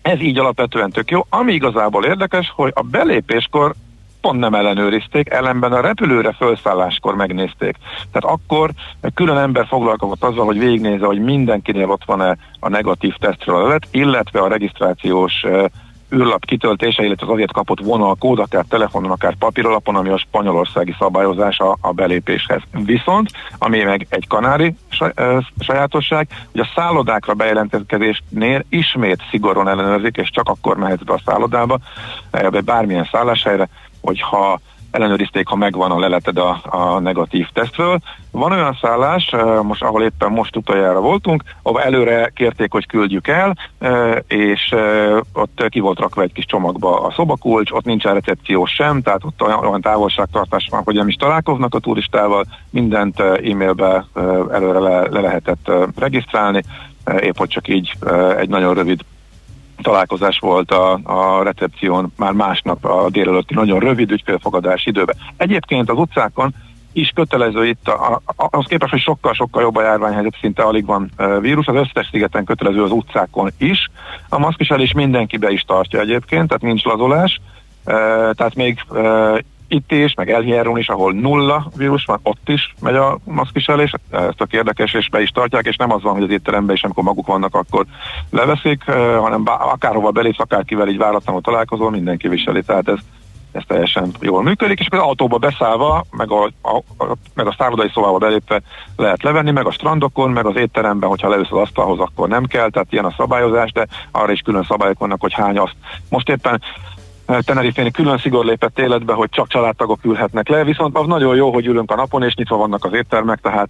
ez 0.02 0.20
így 0.20 0.38
alapvetően 0.38 0.90
tök 0.90 1.10
jó. 1.10 1.26
Ami 1.28 1.52
igazából 1.52 2.04
érdekes, 2.04 2.52
hogy 2.54 2.72
a 2.74 2.82
belépéskor 2.82 3.74
pont 4.20 4.38
nem 4.38 4.54
ellenőrizték, 4.54 5.30
ellenben 5.30 5.72
a 5.72 5.80
repülőre 5.80 6.32
felszálláskor 6.32 7.14
megnézték. 7.14 7.76
Tehát 8.12 8.38
akkor 8.38 8.70
külön 9.14 9.36
ember 9.36 9.66
foglalkozott 9.66 10.24
azzal, 10.24 10.44
hogy 10.44 10.58
végignézze, 10.58 11.06
hogy 11.06 11.20
mindenkinél 11.20 11.90
ott 11.90 12.04
van-e 12.04 12.36
a 12.60 12.68
negatív 12.68 13.14
tesztről 13.14 13.56
a 13.56 13.62
levet, 13.62 13.86
illetve 13.90 14.40
a 14.40 14.48
regisztrációs 14.48 15.44
űrlap 16.14 16.44
kitöltése, 16.44 17.02
illetve 17.02 17.26
az 17.26 17.32
azért 17.32 17.52
kapott 17.52 17.80
vonalkód, 17.80 18.38
akár 18.38 18.64
telefonon, 18.68 19.10
akár 19.10 19.34
papíralapon, 19.34 19.96
ami 19.96 20.08
a 20.08 20.18
spanyolországi 20.18 20.94
szabályozása 20.98 21.76
a 21.80 21.92
belépéshez. 21.92 22.60
Viszont, 22.72 23.30
ami 23.58 23.82
meg 23.82 24.06
egy 24.08 24.26
kanári 24.26 24.74
sajátosság, 25.58 26.28
hogy 26.52 26.60
a 26.60 26.70
szállodákra 26.74 27.34
bejelentkezésnél 27.34 28.64
ismét 28.68 29.22
szigorúan 29.30 29.68
ellenőrzik, 29.68 30.16
és 30.16 30.30
csak 30.30 30.48
akkor 30.48 30.76
mehetsz 30.76 31.02
be 31.02 31.12
a 31.12 31.22
szállodába, 31.24 31.78
bármilyen 32.64 33.08
szálláshelyre, 33.12 33.68
hogyha 34.00 34.60
ellenőrizték, 34.94 35.48
ha 35.48 35.56
megvan 35.56 35.90
a 35.90 35.98
leleted 35.98 36.36
a, 36.36 36.60
a 36.62 36.98
negatív 36.98 37.48
tesztről. 37.52 37.98
Van 38.30 38.52
olyan 38.52 38.78
szállás, 38.80 39.34
most, 39.62 39.82
ahol 39.82 40.02
éppen 40.02 40.30
most 40.30 40.56
utoljára 40.56 41.00
voltunk, 41.00 41.42
ahol 41.62 41.82
előre 41.82 42.30
kérték, 42.34 42.72
hogy 42.72 42.86
küldjük 42.86 43.28
el, 43.28 43.56
és 44.26 44.74
ott 45.32 45.66
ki 45.68 45.80
volt 45.80 45.98
rakva 45.98 46.22
egy 46.22 46.32
kis 46.32 46.46
csomagba 46.46 47.00
a 47.00 47.10
szobakulcs, 47.10 47.70
ott 47.70 47.84
nincsen 47.84 48.14
recepció 48.14 48.64
sem, 48.64 49.02
tehát 49.02 49.24
ott 49.24 49.42
olyan, 49.42 49.66
olyan 49.66 49.80
távolságtartás 49.80 50.68
van, 50.70 50.82
hogy 50.84 50.94
nem 50.94 51.08
is 51.08 51.14
találkoznak 51.14 51.74
a 51.74 51.78
turistával, 51.78 52.44
mindent 52.70 53.20
e-mailbe 53.20 54.04
előre 54.52 54.78
le, 54.78 55.00
le 55.10 55.20
lehetett 55.20 55.70
regisztrálni, 55.98 56.62
épp 57.20 57.36
hogy 57.36 57.48
csak 57.48 57.68
így 57.68 57.92
egy 58.38 58.48
nagyon 58.48 58.74
rövid 58.74 59.00
találkozás 59.82 60.38
volt 60.38 60.70
a, 60.70 61.00
a 61.02 61.42
recepción 61.42 62.12
már 62.16 62.32
másnap 62.32 62.84
a 62.84 63.10
délelőtti 63.10 63.54
nagyon 63.54 63.78
rövid 63.78 64.10
ügyfélfogadás 64.10 64.86
időben. 64.86 65.16
Egyébként 65.36 65.90
az 65.90 65.98
utcákon 65.98 66.54
is 66.92 67.12
kötelező 67.14 67.66
itt, 67.66 67.88
a, 67.88 68.20
a, 68.36 68.48
az 68.50 68.64
képest, 68.66 68.90
hogy 68.90 69.00
sokkal-sokkal 69.00 69.62
jobb 69.62 69.76
a 69.76 69.82
járványhelyzet, 69.82 70.36
szinte 70.40 70.62
alig 70.62 70.86
van 70.86 71.10
e, 71.16 71.40
vírus, 71.40 71.66
az 71.66 71.74
összes 71.74 72.08
szigeten 72.10 72.44
kötelező 72.44 72.82
az 72.82 72.90
utcákon 72.90 73.50
is. 73.58 73.90
A 74.28 74.38
maszkviselés 74.38 74.92
mindenki 74.92 75.36
be 75.36 75.50
is 75.50 75.62
tartja 75.62 76.00
egyébként, 76.00 76.48
tehát 76.48 76.62
nincs 76.62 76.84
lazolás, 76.84 77.40
e, 77.84 77.92
tehát 78.32 78.54
még 78.54 78.84
e, 78.94 79.00
itt 79.68 79.92
is, 79.92 80.14
meg 80.14 80.30
Elhierron 80.30 80.78
is, 80.78 80.88
ahol 80.88 81.12
nulla 81.12 81.70
vírus 81.76 82.04
van, 82.04 82.20
ott 82.22 82.48
is 82.48 82.74
megy 82.80 82.94
a 82.94 83.18
maszkviselés, 83.24 83.92
ez 84.10 84.34
tök 84.36 84.52
érdekes, 84.52 84.94
és 84.94 85.08
be 85.08 85.22
is 85.22 85.30
tartják, 85.30 85.66
és 85.66 85.76
nem 85.76 85.92
az 85.92 86.02
van, 86.02 86.12
hogy 86.12 86.22
az 86.22 86.30
étteremben 86.30 86.74
is, 86.74 86.82
amikor 86.82 87.04
maguk 87.04 87.26
vannak, 87.26 87.54
akkor 87.54 87.84
leveszik, 88.30 88.82
eh, 88.86 89.18
hanem 89.18 89.44
bá, 89.44 89.52
akárhova 89.52 90.10
belépsz, 90.10 90.40
akárkivel 90.40 90.88
így 90.88 90.98
váratlanul 90.98 91.40
találkozol, 91.40 91.90
mindenki 91.90 92.28
viseli, 92.28 92.62
tehát 92.62 92.88
ez, 92.88 92.98
ez 93.52 93.62
teljesen 93.66 94.10
jól 94.20 94.42
működik, 94.42 94.80
és 94.80 94.86
az 94.90 94.98
autóba 94.98 95.38
beszállva, 95.38 96.04
meg 96.10 96.30
a, 96.30 96.44
a, 96.62 96.76
a, 96.76 97.16
meg 97.34 97.46
a 97.46 97.54
szállodai 97.58 97.90
szobába 97.92 98.18
belépve 98.18 98.60
lehet 98.96 99.22
levenni, 99.22 99.50
meg 99.50 99.66
a 99.66 99.70
strandokon, 99.72 100.30
meg 100.30 100.46
az 100.46 100.56
étteremben, 100.56 101.08
hogyha 101.08 101.28
leülsz 101.28 101.52
az 101.52 101.58
asztalhoz, 101.58 101.98
akkor 101.98 102.28
nem 102.28 102.44
kell, 102.44 102.70
tehát 102.70 102.92
ilyen 102.92 103.04
a 103.04 103.14
szabályozás, 103.16 103.72
de 103.72 103.86
arra 104.10 104.32
is 104.32 104.40
külön 104.40 104.64
szabályok 104.68 104.98
vannak, 104.98 105.20
hogy 105.20 105.32
hány 105.32 105.58
azt. 105.58 105.76
Most 106.08 106.28
éppen 106.28 106.62
Tenerifén 107.26 107.92
külön 107.92 108.18
szigor 108.18 108.44
lépett 108.44 108.78
életbe, 108.78 109.12
hogy 109.12 109.28
csak 109.30 109.48
családtagok 109.48 110.04
ülhetnek 110.04 110.48
le, 110.48 110.64
viszont 110.64 110.98
az 110.98 111.06
nagyon 111.06 111.36
jó, 111.36 111.52
hogy 111.52 111.66
ülünk 111.66 111.90
a 111.90 111.96
napon, 111.96 112.22
és 112.22 112.34
nyitva 112.34 112.56
vannak 112.56 112.84
az 112.84 112.92
éttermek, 112.92 113.40
tehát 113.40 113.68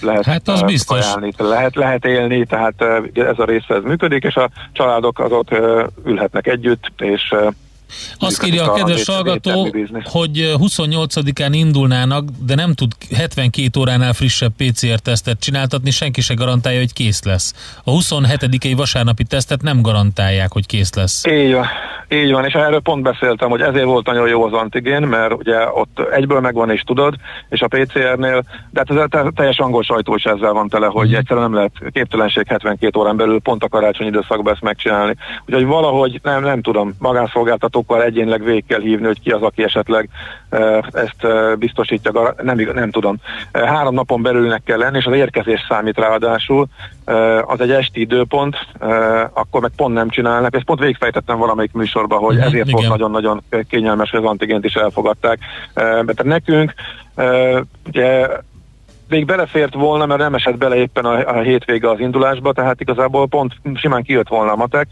lehet 0.00 0.24
hát 0.24 0.48
az 0.48 0.62
biztos. 0.62 0.98
ajánlni, 0.98 1.32
lehet, 1.36 1.74
lehet 1.74 2.04
élni, 2.04 2.46
tehát 2.46 2.82
ez 3.14 3.38
a 3.38 3.44
része 3.44 3.74
ez 3.74 3.82
működik, 3.82 4.24
és 4.24 4.34
a 4.34 4.50
családok 4.72 5.18
azok 5.18 5.48
ülhetnek 6.04 6.46
együtt, 6.46 6.90
és 6.96 7.34
azt 8.18 8.46
írja 8.46 8.72
a 8.72 8.74
kedves 8.74 9.06
hallgató, 9.06 9.68
hogy 10.04 10.54
28-án 10.58 11.48
indulnának, 11.50 12.24
de 12.46 12.54
nem 12.54 12.74
tud 12.74 12.92
72 13.16 13.80
óránál 13.80 14.12
frissebb 14.12 14.52
PCR-tesztet 14.56 15.40
csináltatni, 15.40 15.90
senki 15.90 16.20
se 16.20 16.34
garantálja, 16.34 16.78
hogy 16.78 16.92
kész 16.92 17.22
lesz. 17.24 17.54
A 17.84 17.90
27-i 17.90 18.72
vasárnapi 18.76 19.24
tesztet 19.24 19.62
nem 19.62 19.82
garantálják, 19.82 20.52
hogy 20.52 20.66
kész 20.66 20.94
lesz. 20.94 21.24
Így 21.24 21.52
van, 21.52 21.66
így 22.08 22.32
van, 22.32 22.44
és 22.44 22.52
erről 22.52 22.80
pont 22.80 23.02
beszéltem, 23.02 23.48
hogy 23.48 23.60
ezért 23.60 23.84
volt 23.84 24.06
nagyon 24.06 24.28
jó 24.28 24.44
az 24.44 24.52
antigén, 24.52 25.02
mert 25.02 25.32
ugye 25.32 25.68
ott 25.70 26.00
egyből 26.10 26.40
megvan 26.40 26.70
és 26.70 26.80
tudod, 26.80 27.14
és 27.48 27.60
a 27.60 27.68
PCR-nél, 27.68 28.42
de 28.70 28.84
hát 28.86 29.14
ez 29.14 29.22
teljes 29.34 29.58
angol 29.58 29.82
sajtó 29.82 30.14
is 30.14 30.24
ezzel 30.24 30.52
van 30.52 30.68
tele, 30.68 30.86
hogy 30.86 31.10
mm. 31.10 31.14
egyszerűen 31.14 31.50
nem 31.50 31.54
lehet 31.54 31.92
képtelenség 31.92 32.46
72 32.46 33.00
órán 33.00 33.16
belül 33.16 33.40
pont 33.40 33.64
a 33.64 33.68
karácsony 33.68 34.06
időszakban 34.06 34.52
ezt 34.52 34.62
megcsinálni. 34.62 35.16
Úgyhogy 35.46 35.64
valahogy 35.64 36.20
nem, 36.22 36.42
nem 36.42 36.62
tudom, 36.62 36.94
magánszolgáltató 36.98 37.75
hallgatókkal 37.76 38.02
egyénleg 38.02 38.44
végig 38.44 38.66
kell 38.66 38.80
hívni, 38.80 39.06
hogy 39.06 39.20
ki 39.20 39.30
az, 39.30 39.42
aki 39.42 39.62
esetleg 39.62 40.08
ezt 40.92 41.26
biztosítja, 41.58 42.34
nem, 42.42 42.56
nem 42.74 42.90
tudom. 42.90 43.16
Három 43.52 43.94
napon 43.94 44.22
belülnek 44.22 44.62
kell 44.64 44.78
lenni, 44.78 44.96
és 44.96 45.04
az 45.04 45.14
érkezés 45.14 45.66
számít 45.68 45.98
ráadásul, 45.98 46.66
az 47.46 47.60
egy 47.60 47.70
esti 47.70 48.00
időpont, 48.00 48.56
akkor 49.32 49.60
meg 49.60 49.70
pont 49.76 49.94
nem 49.94 50.08
csinálnak. 50.08 50.54
Ezt 50.54 50.64
pont 50.64 50.80
végigfejtettem 50.80 51.38
valamelyik 51.38 51.72
műsorban, 51.72 52.18
hogy 52.18 52.36
mhm, 52.36 52.44
ezért 52.44 52.66
Igen. 52.66 52.72
volt 52.72 52.88
nagyon-nagyon 52.88 53.42
kényelmes, 53.68 54.10
hogy 54.10 54.20
az 54.20 54.30
antigént 54.30 54.64
is 54.64 54.74
elfogadták. 54.74 55.38
Mert 55.74 56.22
nekünk 56.22 56.74
ugye 57.86 58.28
még 59.08 59.24
belefért 59.24 59.74
volna, 59.74 60.06
mert 60.06 60.20
nem 60.20 60.34
esett 60.34 60.56
bele 60.56 60.76
éppen 60.76 61.04
a, 61.04 61.38
a 61.38 61.40
hétvége 61.40 61.90
az 61.90 62.00
indulásba, 62.00 62.52
tehát 62.52 62.80
igazából 62.80 63.26
pont 63.26 63.52
simán 63.74 64.02
kijött 64.02 64.28
volna 64.28 64.52
a 64.52 64.56
matek, 64.56 64.88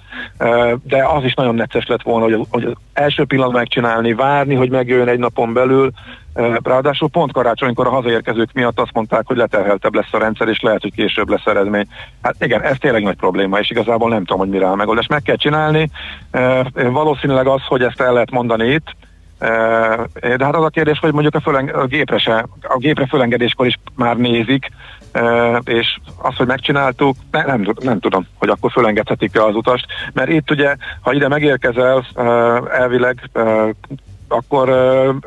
de 0.83 1.05
az 1.07 1.25
is 1.25 1.35
nagyon 1.35 1.55
necces 1.55 1.87
lett 1.87 2.03
volna, 2.03 2.25
hogy, 2.25 2.47
hogy 2.51 2.65
az 2.65 2.73
első 2.93 3.25
pillanat 3.25 3.53
megcsinálni, 3.53 4.15
várni, 4.15 4.55
hogy 4.55 4.71
megjön 4.71 5.09
egy 5.09 5.19
napon 5.19 5.53
belül, 5.53 5.91
Ráadásul 6.63 7.09
pont 7.09 7.33
karácsonykor 7.33 7.87
a 7.87 7.91
hazaérkezők 7.91 8.53
miatt 8.53 8.81
azt 8.81 8.93
mondták, 8.93 9.27
hogy 9.27 9.37
leterheltebb 9.37 9.95
lesz 9.95 10.13
a 10.13 10.19
rendszer, 10.19 10.49
és 10.49 10.61
lehet, 10.61 10.83
hogy 10.83 10.95
később 10.95 11.29
lesz 11.29 11.47
eredmény. 11.47 11.87
Hát 12.23 12.45
igen, 12.45 12.63
ez 12.63 12.77
tényleg 12.79 13.03
nagy 13.03 13.17
probléma, 13.17 13.59
és 13.59 13.71
igazából 13.71 14.09
nem 14.09 14.19
tudom, 14.19 14.39
hogy 14.39 14.49
mire 14.49 14.67
áll 14.67 14.75
megoldás. 14.75 15.07
Meg 15.07 15.23
kell 15.23 15.37
csinálni. 15.37 15.91
Valószínűleg 16.73 17.47
az, 17.47 17.63
hogy 17.67 17.83
ezt 17.83 18.01
el 18.01 18.13
lehet 18.13 18.31
mondani 18.31 18.73
itt, 18.73 18.97
De 20.37 20.45
hát 20.45 20.57
az 20.57 20.65
a 20.65 20.69
kérdés, 20.69 20.99
hogy 20.99 21.13
mondjuk 21.13 21.35
a, 21.35 21.41
föleng- 21.41 21.75
a, 21.75 21.87
gépre, 21.87 22.19
se, 22.19 22.47
a 22.63 22.77
gépre 22.77 23.07
fölengedéskor 23.07 23.67
is 23.67 23.79
már 23.97 24.17
nézik, 24.17 24.71
és 25.65 25.99
azt, 26.17 26.37
hogy 26.37 26.47
megcsináltuk, 26.47 27.17
ne, 27.31 27.43
nem, 27.45 27.67
nem 27.81 27.99
tudom, 27.99 28.27
hogy 28.39 28.49
akkor 28.49 28.71
fölengedhetik-e 28.71 29.45
az 29.45 29.55
utast, 29.55 29.87
mert 30.13 30.31
itt 30.31 30.51
ugye, 30.51 30.77
ha 31.01 31.13
ide 31.13 31.29
megérkezel, 31.29 32.07
elvileg 32.71 33.31
akkor 34.29 34.69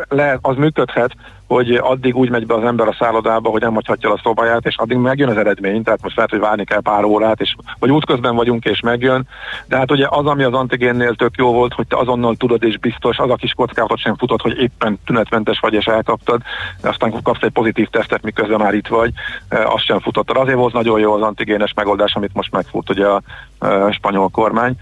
lehet, 0.10 0.40
az 0.42 0.56
működhet, 0.56 1.12
hogy 1.48 1.76
addig 1.76 2.16
úgy 2.16 2.30
megy 2.30 2.46
be 2.46 2.54
az 2.54 2.64
ember 2.64 2.88
a 2.88 2.96
szállodába, 3.00 3.50
hogy 3.50 3.62
nem 3.62 3.74
hagyhatja 3.74 4.12
a 4.12 4.20
szobáját, 4.24 4.66
és 4.66 4.76
addig 4.78 4.98
megjön 4.98 5.30
az 5.30 5.38
eredmény, 5.38 5.84
tehát 5.84 6.02
most 6.02 6.16
lehet, 6.16 6.32
hogy 6.32 6.40
várni 6.40 6.64
kell 6.64 6.82
pár 6.82 7.04
órát, 7.04 7.42
és 7.42 7.56
vagy 7.80 7.92
útközben 7.92 8.36
vagyunk, 8.36 8.66
és 8.66 8.80
megjön. 8.80 9.28
De 9.68 9.78
hát 9.78 9.92
ugye 9.92 10.08
az, 10.10 10.26
ami 10.26 10.44
az 10.44 10.54
antigénnél 10.54 11.16
tök 11.16 11.36
jó 11.38 11.54
volt, 11.54 11.74
hogy 11.74 11.88
te 11.88 11.98
azonnal 11.98 12.36
tudod, 12.36 12.64
és 12.64 12.78
biztos, 12.78 13.18
az 13.18 13.30
a 13.30 13.36
kis 13.36 13.54
kockázatot 13.54 14.00
sem 14.00 14.16
futott, 14.16 14.42
hogy 14.42 14.62
éppen 14.62 15.00
tünetmentes 15.06 15.60
vagy, 15.60 15.74
és 15.74 15.86
elkaptad, 15.86 16.42
aztán 16.82 17.22
kapsz 17.24 17.44
egy 17.44 17.52
pozitív 17.52 17.88
tesztet, 17.88 18.24
miközben 18.24 18.60
már 18.60 18.74
itt 18.74 18.88
vagy, 18.88 19.12
azt 19.50 19.84
sem 19.84 20.00
futottad. 20.00 20.38
Azért 20.38 20.58
volt 20.58 20.74
nagyon 20.74 21.00
jó 21.00 21.14
az 21.14 21.22
antigénes 21.22 21.74
megoldás, 21.74 22.16
amit 22.16 22.34
most 22.34 22.52
megfut 22.52 22.90
ugye 22.90 23.06
a, 23.06 23.22
a 23.60 23.92
spanyol 23.92 24.30
kormány. 24.30 24.74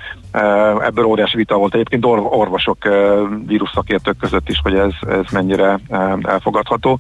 Ebből 0.82 1.06
óriási 1.06 1.38
vita 1.38 1.58
volt 1.58 1.74
egyébként 1.74 2.06
orvosok, 2.06 2.78
vírusszakértők 3.46 4.18
között 4.18 4.50
is, 4.50 4.60
hogy 4.64 4.76
ez, 4.76 4.92
ez 5.10 5.32
mennyire 5.32 5.80
elfogadható. 6.22 7.00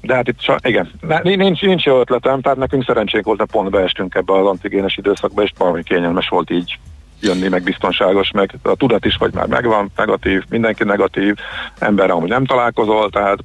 De 0.00 0.14
hát 0.14 0.28
itt 0.28 0.38
igen, 0.62 0.90
nincs, 1.22 1.62
nincs 1.62 1.84
jó 1.84 2.00
ötletem, 2.00 2.40
tehát 2.40 2.58
nekünk 2.58 2.84
szerencsénk 2.84 3.24
volt, 3.24 3.38
hogy 3.38 3.50
pont 3.50 3.70
beestünk 3.70 4.14
ebbe 4.14 4.32
az 4.32 4.46
antigénes 4.46 4.96
időszakba, 4.96 5.42
és 5.42 5.52
valami 5.58 5.82
kényelmes 5.82 6.28
volt 6.28 6.50
így 6.50 6.78
jönni, 7.20 7.48
meg 7.48 7.62
biztonságos, 7.62 8.30
meg 8.30 8.54
a 8.62 8.74
tudat 8.74 9.04
is, 9.04 9.16
hogy 9.16 9.32
már 9.34 9.46
megvan, 9.46 9.90
negatív, 9.96 10.44
mindenki 10.48 10.84
negatív, 10.84 11.34
ember 11.78 12.10
amúgy 12.10 12.28
nem 12.28 12.44
találkozol, 12.44 13.10
tehát 13.10 13.38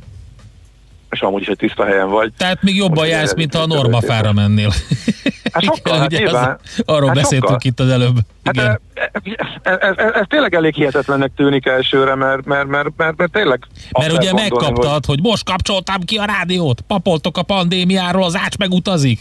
és 1.11 1.21
amúgy 1.21 1.41
is 1.41 1.47
egy 1.47 1.57
tiszta 1.57 1.85
helyen 1.85 2.09
vagy. 2.09 2.31
Tehát 2.37 2.63
még 2.63 2.75
jobban 2.75 3.07
jársz, 3.07 3.33
mint 3.35 3.55
a 3.55 3.65
normafára 3.65 4.33
mennél. 4.33 4.71
Hát 5.51 5.63
sokkal, 5.75 5.99
hát 5.99 6.09
nyilván. 6.09 6.59
Arról 6.85 7.07
hát 7.07 7.15
beszéltünk 7.15 7.61
sokkal. 7.61 7.71
itt 7.71 7.79
az 7.79 7.89
előbb. 7.89 8.15
Hát 8.43 8.55
Igen. 8.55 8.79
Ez, 8.93 9.77
ez, 9.79 9.95
ez, 9.97 10.11
ez 10.13 10.25
tényleg 10.27 10.55
elég 10.55 10.73
hihetetlennek 10.73 11.31
tűnik 11.35 11.65
elsőre, 11.65 12.15
mert, 12.15 12.45
mert, 12.45 12.67
mert, 12.67 12.89
mert, 12.97 13.17
mert 13.17 13.31
tényleg... 13.31 13.59
Mert 13.99 14.13
ugye 14.13 14.33
megkaptad, 14.33 15.05
hogy... 15.05 15.05
hogy 15.05 15.21
most 15.21 15.43
kapcsoltam 15.43 16.01
ki 16.01 16.17
a 16.17 16.25
rádiót, 16.25 16.81
papoltok 16.81 17.37
a 17.37 17.43
pandémiáról, 17.43 18.23
az 18.23 18.37
ács 18.37 18.57
megutazik. 18.57 19.19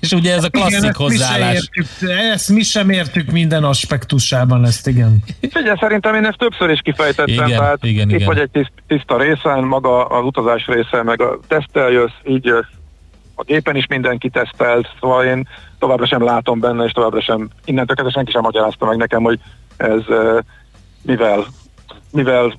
És 0.00 0.12
ugye 0.12 0.34
ez 0.34 0.44
a 0.44 0.48
klasszik 0.50 0.78
igen, 0.78 0.94
hozzáállás. 0.94 1.56
Ezt 1.56 1.70
mi, 1.70 1.80
értük, 1.80 2.10
ezt 2.32 2.48
mi 2.48 2.62
sem 2.62 2.90
értük 2.90 3.30
minden 3.30 3.64
aspektusában 3.64 4.64
ezt, 4.64 4.86
igen. 4.86 5.24
Figyelj, 5.40 5.76
szerintem 5.80 6.14
én 6.14 6.24
ezt 6.24 6.38
többször 6.38 6.70
is 6.70 6.80
kifejtettem, 6.80 7.46
igen, 7.46 7.58
tehát 7.58 7.84
igen, 7.84 8.08
itt 8.08 8.14
igen. 8.14 8.26
vagy 8.26 8.38
egy 8.38 8.50
tiszt, 8.50 8.72
tiszta 8.86 9.18
részen, 9.18 9.64
maga 9.64 10.04
az 10.04 10.24
utazás 10.24 10.66
része, 10.66 11.02
meg 11.02 11.20
a 11.20 11.38
tesztel 11.48 11.90
jössz, 11.90 12.18
így 12.24 12.44
jössz, 12.44 12.70
a 13.34 13.42
gépen 13.42 13.76
is 13.76 13.86
mindenki 13.86 14.28
tesztelt, 14.28 14.88
szóval 15.00 15.24
én 15.24 15.48
továbbra 15.78 16.06
sem 16.06 16.24
látom 16.24 16.60
benne, 16.60 16.84
és 16.84 16.92
továbbra 16.92 17.20
sem, 17.20 17.48
innentől 17.64 17.96
kezdve 17.96 18.12
senki 18.12 18.30
sem 18.30 18.42
magyarázta 18.42 18.86
meg 18.86 18.96
nekem, 18.96 19.22
hogy 19.22 19.38
ez 19.76 20.00
mivel, 21.02 21.44
mivel 22.10 22.58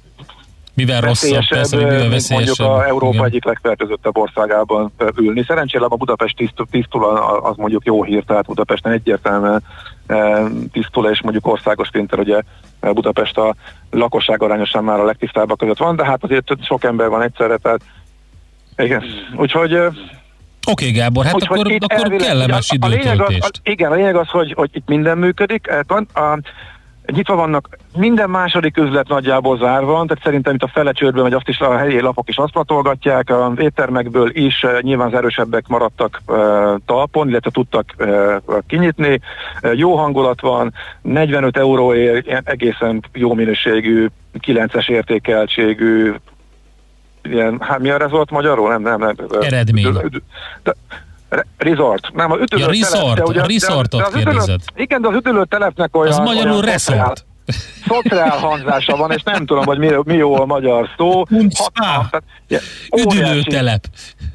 mivel 0.73 1.01
rosszabb, 1.01 1.47
persze, 1.49 1.75
hogy 1.75 1.86
mivel 1.86 2.19
mondjuk 2.29 2.59
a 2.59 2.88
Európa 2.88 3.13
igen. 3.13 3.25
egyik 3.25 3.45
legfertőzöttebb 3.45 4.17
országában 4.17 4.91
ülni. 5.15 5.43
Szerencsére 5.47 5.86
a 5.86 5.95
Budapest 5.95 6.36
tisztul, 6.36 6.65
tisztul 6.71 7.03
az 7.43 7.55
mondjuk 7.55 7.86
jó 7.86 8.03
hír, 8.03 8.23
tehát 8.23 8.45
Budapesten 8.45 8.91
egyértelműen 8.91 9.63
tisztul, 10.71 11.09
és 11.09 11.21
mondjuk 11.21 11.47
országos 11.47 11.89
szinten 11.91 12.19
ugye 12.19 12.41
Budapest 12.79 13.38
a 13.38 13.55
lakosság 13.91 14.41
arányosan 14.41 14.83
már 14.83 14.99
a 14.99 15.05
legtisztábbak 15.05 15.57
között 15.57 15.77
van, 15.77 15.95
de 15.95 16.05
hát 16.05 16.23
azért 16.23 16.51
sok 16.62 16.83
ember 16.83 17.09
van 17.09 17.21
egyszerre, 17.21 17.57
tehát 17.57 17.81
igen. 18.77 19.03
Úgyhogy 19.36 19.73
Oké, 19.73 19.91
okay, 20.86 20.91
Gábor, 20.91 21.25
hát 21.25 21.33
akkor, 21.33 21.57
akkor 21.57 21.86
elvileg, 21.88 22.27
kellemes 22.27 22.69
a, 22.69 22.86
a 22.86 22.88
lényeg 22.88 23.21
az, 23.21 23.36
a, 23.39 23.49
Igen, 23.63 23.91
a 23.91 23.95
lényeg 23.95 24.15
az, 24.15 24.27
hogy, 24.27 24.53
hogy 24.53 24.69
itt 24.73 24.88
minden 24.88 25.17
működik. 25.17 25.67
A, 25.88 26.19
a, 26.19 26.39
nyitva 27.05 27.35
vannak, 27.35 27.77
minden 27.97 28.29
második 28.29 28.77
üzlet 28.77 29.07
nagyjából 29.07 29.57
zárva 29.57 29.91
van, 29.91 30.07
tehát 30.07 30.23
szerintem 30.23 30.53
itt 30.53 30.63
a 30.63 30.67
fele 30.73 30.91
csődben, 30.91 31.23
vagy 31.23 31.33
azt 31.33 31.47
is 31.47 31.59
a 31.59 31.77
helyi 31.77 31.99
lapok 31.99 32.29
is 32.29 32.37
azt 32.37 32.51
patolgatják, 32.51 33.29
az 33.29 33.51
éttermekből 33.57 34.29
is 34.35 34.63
uh, 34.63 34.81
nyilván 34.81 35.07
az 35.07 35.13
erősebbek 35.13 35.67
maradtak 35.67 36.21
uh, 36.27 36.37
talpon, 36.85 37.29
illetve 37.29 37.51
tudtak 37.51 37.93
uh, 37.99 38.35
kinyitni. 38.67 39.19
Uh, 39.61 39.77
jó 39.77 39.95
hangulat 39.95 40.41
van, 40.41 40.73
45 41.01 41.57
euróért 41.57 42.49
egészen 42.49 43.03
jó 43.13 43.33
minőségű, 43.33 44.07
9-es 44.39 44.89
értékeltségű 44.89 46.13
ilyen, 47.23 47.57
hát 47.59 47.79
mi 47.79 47.89
a 47.89 47.97
resort 47.97 48.31
magyarul? 48.31 48.69
Nem, 48.69 48.81
nem, 48.81 48.99
nem. 48.99 49.15
Eredmény. 49.41 49.97
De, 50.63 50.73
Resort. 51.57 52.13
Nem, 52.13 52.31
az 52.31 52.39
üdülő 52.39 52.61
ja, 52.61 52.67
resort, 52.67 53.15
telep, 53.15 53.27
ugye, 53.27 53.41
a 53.41 53.45
resortot 53.45 54.01
de, 54.01 54.23
de 54.23 54.29
az 54.29 54.43
üdülő, 54.47 54.57
Igen, 54.75 55.01
de 55.01 55.07
az 55.07 55.15
üdülő 55.15 55.45
telepnek 55.45 55.95
olyan... 55.95 56.11
Az 56.11 56.17
magyarul 56.17 56.51
olyan 56.51 56.61
resort. 56.61 57.25
Szociál 57.87 58.37
hangzása 58.37 58.95
van, 58.95 59.11
és 59.11 59.23
nem 59.23 59.45
tudom, 59.45 59.65
hogy 59.65 59.77
mi, 59.77 59.89
mi 60.03 60.13
jó 60.13 60.41
a 60.41 60.45
magyar 60.45 60.89
szó. 60.97 61.23
Hat, 61.73 62.23
Üdülőtelep. 62.97 63.85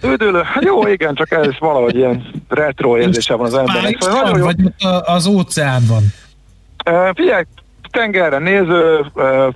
Üdülő, 0.02 0.42
hát 0.42 0.64
jó, 0.64 0.86
igen, 0.86 1.14
csak 1.14 1.30
ez 1.30 1.58
valahogy 1.58 1.96
ilyen 1.96 2.44
retro 2.48 2.98
érzése 2.98 3.34
van 3.34 3.46
az 3.46 3.54
embernek. 3.54 3.96
Szóval 4.00 4.22
nagyon 4.22 4.38
jó. 4.38 4.44
Vagy 4.44 4.56
az 5.04 5.26
óceánban? 5.26 6.02
Uh, 6.90 7.10
figyelj, 7.14 7.42
tengerre 7.90 8.38
néző, 8.38 9.06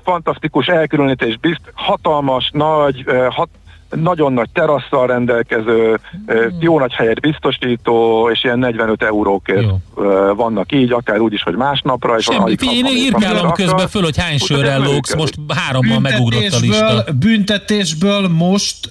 fantasztikus 0.05 0.67
elkülönítés, 0.67 1.39
bizt, 1.39 1.61
hatalmas, 1.75 2.51
nagy, 2.53 3.05
hat, 3.29 3.49
nagyon 3.95 4.33
nagy 4.33 4.49
terasszal 4.53 5.07
rendelkező, 5.07 6.01
mm. 6.33 6.37
jó 6.61 6.79
nagy 6.79 6.93
helyet 6.93 7.21
biztosító, 7.21 8.29
és 8.31 8.45
ilyen 8.45 8.59
45 8.59 9.03
eurókért 9.03 9.63
jó. 9.63 10.35
vannak 10.35 10.73
így, 10.73 10.93
akár 10.93 11.19
úgy 11.21 11.33
is, 11.33 11.43
hogy 11.43 11.57
másnapra. 11.57 12.17
És 12.17 12.25
Semmi, 12.25 12.55
én 12.61 12.87
írkálom 12.87 13.53
közben 13.53 13.89
föl, 13.89 14.03
hogy 14.03 14.17
hány 14.17 14.39
sörrel 14.39 14.81
lógsz, 14.81 15.15
most 15.15 15.35
hárommal 15.49 16.01
megugrott 16.01 16.53
a 16.53 16.59
lista. 16.61 17.05
Büntetésből 17.19 18.29
most 18.29 18.91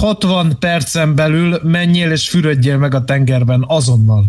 60 0.00 0.56
percen 0.58 1.14
belül 1.14 1.60
menjél 1.62 2.10
és 2.10 2.28
fürödjél 2.28 2.78
meg 2.78 2.94
a 2.94 3.04
tengerben 3.04 3.64
azonnal. 3.68 4.24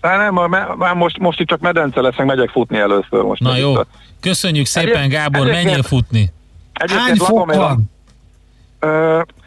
Hát 0.00 0.16
nem, 0.18 0.50
már 0.78 0.94
most, 0.94 1.18
most 1.18 1.40
itt 1.40 1.46
csak 1.46 1.60
medence 1.60 2.00
leszek, 2.00 2.26
megyek 2.26 2.50
futni 2.50 2.78
először 2.78 3.22
most. 3.22 3.40
Na 3.40 3.56
jó, 3.56 3.74
köszönjük 4.20 4.66
szépen 4.66 5.08
Gábor, 5.08 5.46
menjél 5.46 5.82
futni. 5.82 6.32
Hány 6.72 7.16
fok 7.16 7.54
van? 7.54 7.90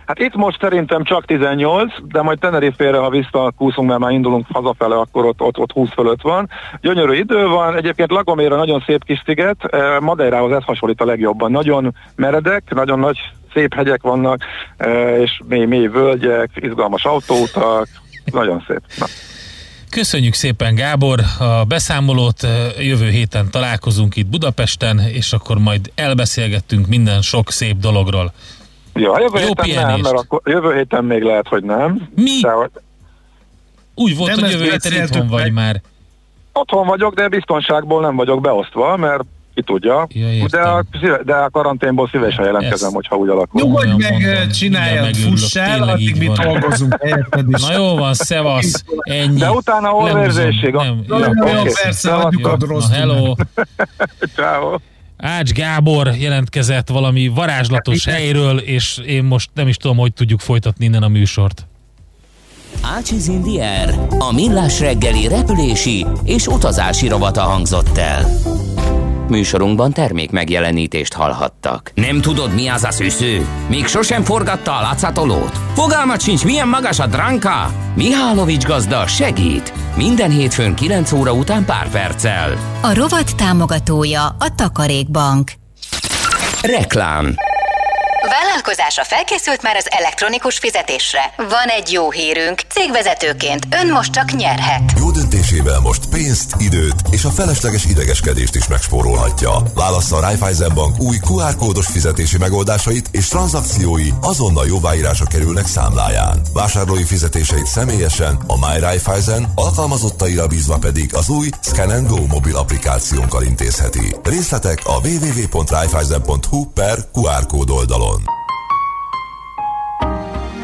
Hát 0.06 0.20
itt 0.20 0.36
most 0.36 0.60
szerintem 0.62 1.04
csak 1.04 1.26
18, 1.26 1.94
de 2.08 2.22
majd 2.22 2.40
Tenerife-re, 2.40 2.98
ha 2.98 3.10
visszakúszunk, 3.10 3.88
mert 3.88 4.00
már 4.00 4.12
indulunk 4.12 4.46
hazafele, 4.52 4.96
akkor 4.96 5.26
ott, 5.26 5.42
ott, 5.42 5.58
ott 5.58 5.72
20 5.72 5.90
fölött 5.94 6.22
van. 6.22 6.50
Gyönyörű 6.82 7.14
idő 7.14 7.48
van, 7.48 7.76
egyébként 7.76 8.12
Lagomére 8.12 8.56
nagyon 8.56 8.84
szép 8.86 9.04
kis 9.04 9.22
sziget, 9.26 9.58
Madeirához 10.00 10.52
ez 10.52 10.64
hasonlít 10.64 11.02
a 11.02 11.06
legjobban. 11.06 11.52
Nagyon 11.52 11.96
meredek, 12.16 12.64
nagyon 12.74 13.00
nagy 13.00 13.18
szép 13.54 13.74
hegyek 13.74 14.02
vannak, 14.02 14.44
és 15.22 15.40
mély, 15.48 15.66
mély 15.66 15.88
völgyek, 15.88 16.50
izgalmas 16.56 17.06
autóutak, 17.06 17.88
nagyon 18.32 18.64
szép. 18.68 18.82
Na. 18.98 19.06
Köszönjük 19.90 20.34
szépen 20.34 20.76
Gábor 20.76 21.20
a 21.40 21.64
beszámolót, 21.64 22.48
jövő 22.80 23.10
héten 23.10 23.52
találkozunk 23.52 24.16
itt 24.16 24.28
Budapesten, 24.28 25.00
és 25.00 25.34
akkor 25.34 25.58
majd 25.58 25.92
elbeszélgettünk 25.96 26.88
minden 26.88 27.22
sok 27.22 27.52
szép 27.52 27.78
dologról. 27.78 28.34
Ja, 28.96 29.20
jövő 29.20 29.40
Jó 29.40 29.46
héten 29.46 29.66
pihenést. 29.66 29.88
nem, 29.88 30.00
mert 30.00 30.24
akkor 30.24 30.42
jövő 30.44 30.76
héten 30.76 31.04
még 31.04 31.22
lehet, 31.24 31.48
hogy 31.48 31.64
nem. 31.64 32.10
Mi? 32.16 32.40
De, 32.42 32.70
Úgy 33.96 34.18
volt, 34.18 34.36
nem 34.36 34.40
hogy 34.40 34.52
jövő 34.52 34.64
héten 34.64 35.04
itthon 35.04 35.28
vagy 35.28 35.52
már. 35.52 35.82
Otthon 36.54 36.88
vagyok, 36.88 37.14
de 37.14 37.28
biztonságból 37.28 38.02
nem 38.02 38.16
vagyok 38.16 38.42
beosztva, 38.42 38.98
mert 38.98 39.24
ki 39.56 39.62
tudja. 39.62 40.08
Ja, 40.10 40.46
de, 40.50 40.62
a, 40.62 40.84
de 41.24 41.36
a 41.36 41.50
karanténból 41.50 42.08
szívesen 42.08 42.46
jelentkezem, 42.46 42.88
Ezt. 42.88 42.96
hogyha 42.96 43.16
úgy 43.16 43.30
alakul. 43.30 43.62
Nyugodj 43.62 43.92
meg, 43.98 44.48
csináljad, 44.52 45.16
fuss 45.16 45.56
el, 45.56 45.90
addig 45.90 46.18
mi 46.18 46.30
dolgozunk 46.44 46.98
Na 47.46 47.74
jó 47.74 47.96
van, 47.96 48.14
szevasz, 48.14 48.84
ennyi. 49.00 49.40
De 49.40 49.52
utána 49.52 49.92
orvérzésig. 49.92 50.74
Nem, 50.74 51.04
nem, 51.08 51.32
adjuk 52.04 52.48
a 52.48 52.58
rossz. 52.60 52.90
Hello. 52.92 53.36
Ciao. 54.36 54.76
Ács 55.18 55.52
Gábor 55.52 56.08
jelentkezett 56.08 56.90
valami 56.90 57.28
varázslatos 57.28 58.06
helyről, 58.06 58.58
és 58.58 58.98
én 59.06 59.24
most 59.24 59.50
nem 59.54 59.68
is 59.68 59.78
tudom, 59.78 59.98
hogy 59.98 60.14
tudjuk 60.14 60.40
folytatni 60.40 60.86
innen 60.86 61.04
a 61.04 61.08
műsort. 61.08 61.68
Ácsiz 62.82 63.28
Indier, 63.28 64.00
a 64.20 64.34
millás 64.34 64.80
reggeli 64.80 65.28
repülési 65.28 66.06
és 66.24 66.48
utazási 66.48 67.08
rovata 67.08 67.42
hangzott 67.42 67.98
el. 67.98 68.26
Műsorunkban 69.30 69.92
termék 69.92 70.32
megjelenítést 70.32 71.14
hallhattak. 71.14 71.92
Nem 71.94 72.22
tudod, 72.22 72.54
mi 72.54 72.68
az 72.68 72.84
a 72.84 72.92
szűző? 72.92 73.48
Még 73.68 73.86
sosem 73.86 74.24
forgatta 74.24 74.78
a 74.78 74.82
látszatolót? 74.82 75.60
Fogalmat 75.74 76.22
sincs, 76.22 76.44
milyen 76.44 76.68
magas 76.68 77.00
a 77.00 77.08
dránka? 77.08 77.72
Mihálovics 77.96 78.66
gazda 78.66 79.08
segít! 79.08 79.74
Minden 79.96 80.32
hétfőn 80.32 80.76
9 80.76 81.12
óra 81.12 81.34
után 81.34 81.66
pár 81.66 81.90
perccel. 81.90 82.58
A 82.82 82.94
rovat 82.94 83.36
támogatója 83.36 84.26
a 84.26 84.56
Takarékbank. 84.56 85.52
Reklám 86.62 87.36
Vállalkozása 88.30 89.04
felkészült 89.04 89.62
már 89.62 89.76
az 89.76 89.88
elektronikus 89.90 90.58
fizetésre. 90.58 91.34
Van 91.38 91.68
egy 91.68 91.92
jó 91.92 92.12
hírünk. 92.12 92.60
Cégvezetőként 92.70 93.68
ön 93.82 93.92
most 93.92 94.12
csak 94.12 94.32
nyerhet. 94.32 94.94
Jó 94.98 95.12
döntésével 95.50 95.80
most 95.80 96.06
pénzt, 96.06 96.56
időt 96.58 96.96
és 97.12 97.26
a 97.26 97.30
felesleges 97.30 97.86
idegeskedést 97.86 98.56
is 98.56 98.68
megspórolhatja. 98.68 99.52
Válassza 99.74 100.16
a 100.16 100.20
Raiffeisen 100.20 100.74
Bank 100.74 101.02
új 101.02 101.18
QR 101.18 101.56
kódos 101.56 101.88
fizetési 101.88 102.38
megoldásait 102.38 103.10
és 103.12 103.28
tranzakciói 103.28 104.10
azonnal 104.22 104.68
jóváírása 104.68 105.26
kerülnek 105.26 105.66
számláján. 105.66 106.42
Vásárlói 106.54 107.04
fizetéseit 107.04 107.66
személyesen 107.66 108.38
a 108.48 108.68
My 108.68 108.80
Raiffeisen, 108.80 109.52
alkalmazottaira 109.56 110.48
bízva 110.48 110.78
pedig 110.78 111.16
az 111.16 111.30
új 111.30 111.50
Scan 111.62 112.06
Go 112.08 112.26
mobil 112.26 112.56
applikációnkkal 112.56 113.44
intézheti. 113.44 114.16
Részletek 114.24 114.82
a 114.84 115.08
www.raiffeisen.hu 115.08 116.66
per 116.66 116.98
QR 117.14 117.46
kód 117.48 117.70
oldalon. 117.70 118.22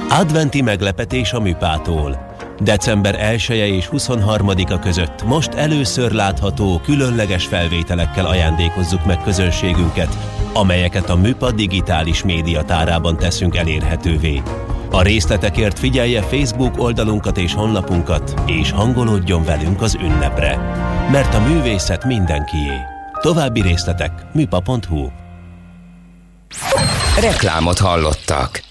Adventi 0.09 0.61
meglepetés 0.61 1.33
a 1.33 1.39
műpától. 1.39 2.30
December 2.63 3.15
1 3.19 3.45
-e 3.49 3.67
és 3.67 3.89
23-a 3.91 4.79
között 4.79 5.23
most 5.23 5.53
először 5.53 6.11
látható 6.11 6.79
különleges 6.83 7.45
felvételekkel 7.45 8.25
ajándékozzuk 8.25 9.05
meg 9.05 9.23
közönségünket, 9.23 10.17
amelyeket 10.53 11.09
a 11.09 11.15
Műpa 11.15 11.51
digitális 11.51 12.23
médiatárában 12.23 13.17
teszünk 13.17 13.55
elérhetővé. 13.55 14.41
A 14.91 15.01
részletekért 15.01 15.79
figyelje 15.79 16.21
Facebook 16.21 16.79
oldalunkat 16.79 17.37
és 17.37 17.53
honlapunkat, 17.53 18.33
és 18.45 18.71
hangolódjon 18.71 19.43
velünk 19.43 19.81
az 19.81 19.95
ünnepre. 19.95 20.57
Mert 21.11 21.33
a 21.33 21.39
művészet 21.39 22.05
mindenkié. 22.05 22.71
További 23.21 23.61
részletek 23.61 24.11
műpa.hu 24.33 25.07
Reklámot 27.19 27.79
hallottak. 27.79 28.70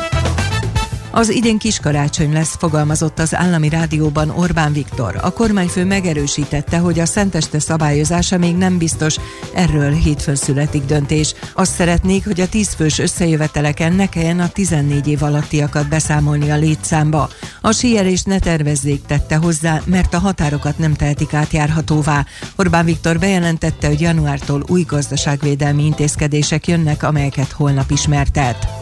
Az 1.13 1.29
idén 1.29 1.57
kiskarácsony 1.57 2.33
lesz, 2.33 2.55
fogalmazott 2.57 3.19
az 3.19 3.35
állami 3.35 3.69
rádióban 3.69 4.29
Orbán 4.29 4.73
Viktor. 4.73 5.19
A 5.21 5.33
kormányfő 5.33 5.85
megerősítette, 5.85 6.77
hogy 6.77 6.99
a 6.99 7.05
szenteste 7.05 7.59
szabályozása 7.59 8.37
még 8.37 8.55
nem 8.55 8.77
biztos, 8.77 9.15
erről 9.53 9.91
hétfőn 9.91 10.35
születik 10.35 10.85
döntés. 10.85 11.33
Azt 11.53 11.73
szeretnék, 11.73 12.25
hogy 12.25 12.41
a 12.41 12.49
10 12.49 12.73
fős 12.73 12.99
összejöveteleken 12.99 13.93
ne 13.93 14.09
kelljen 14.09 14.39
a 14.39 14.47
14 14.47 15.07
év 15.07 15.23
alattiakat 15.23 15.87
beszámolni 15.87 16.51
a 16.51 16.55
létszámba. 16.55 17.29
A 17.61 17.71
síelést 17.71 18.25
ne 18.25 18.39
tervezzék, 18.39 19.05
tette 19.05 19.35
hozzá, 19.35 19.81
mert 19.85 20.13
a 20.13 20.19
határokat 20.19 20.77
nem 20.77 20.93
tehetik 20.93 21.33
átjárhatóvá. 21.33 22.25
Orbán 22.55 22.85
Viktor 22.85 23.19
bejelentette, 23.19 23.87
hogy 23.87 24.01
januártól 24.01 24.63
új 24.67 24.83
gazdaságvédelmi 24.87 25.85
intézkedések 25.85 26.67
jönnek, 26.67 27.03
amelyeket 27.03 27.51
holnap 27.51 27.91
ismertet. 27.91 28.80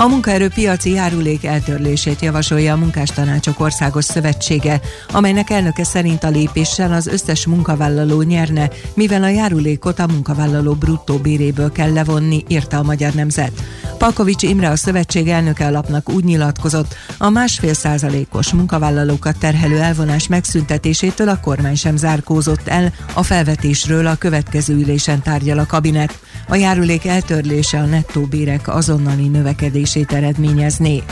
A 0.00 0.06
munkaerőpiaci 0.06 0.90
járulék 0.90 1.44
eltörlését 1.44 2.20
javasolja 2.20 2.72
a 2.72 2.76
Munkástanácsok 2.76 3.60
Országos 3.60 4.04
Szövetsége, 4.04 4.80
amelynek 5.12 5.50
elnöke 5.50 5.84
szerint 5.84 6.24
a 6.24 6.28
lépéssel 6.28 6.92
az 6.92 7.06
összes 7.06 7.46
munkavállaló 7.46 8.22
nyerne, 8.22 8.70
mivel 8.94 9.22
a 9.22 9.28
járulékot 9.28 9.98
a 9.98 10.06
munkavállaló 10.06 10.72
bruttó 10.74 11.16
béréből 11.16 11.72
kell 11.72 11.92
levonni, 11.92 12.44
írta 12.48 12.78
a 12.78 12.82
Magyar 12.82 13.12
Nemzet. 13.12 13.52
Palkovics 13.98 14.42
Imre 14.42 14.68
a 14.68 14.76
szövetség 14.76 15.28
elnöke 15.28 15.66
alapnak 15.66 16.08
úgy 16.08 16.24
nyilatkozott, 16.24 16.94
a 17.18 17.28
másfél 17.28 17.74
százalékos 17.74 18.52
munkavállalókat 18.52 19.38
terhelő 19.38 19.80
elvonás 19.80 20.26
megszüntetésétől 20.26 21.28
a 21.28 21.40
kormány 21.40 21.76
sem 21.76 21.96
zárkózott 21.96 22.68
el, 22.68 22.92
a 23.14 23.22
felvetésről 23.22 24.06
a 24.06 24.14
következő 24.14 24.74
ülésen 24.74 25.22
tárgyal 25.22 25.58
a 25.58 25.66
kabinet. 25.66 26.18
A 26.48 26.54
járulék 26.54 27.06
eltörlése 27.06 27.78
a 27.78 27.84
nettó 27.84 28.22
bérek 28.22 28.68
azonnali 28.68 29.28
növekedését 29.68 30.12
eredményezné 30.12 31.02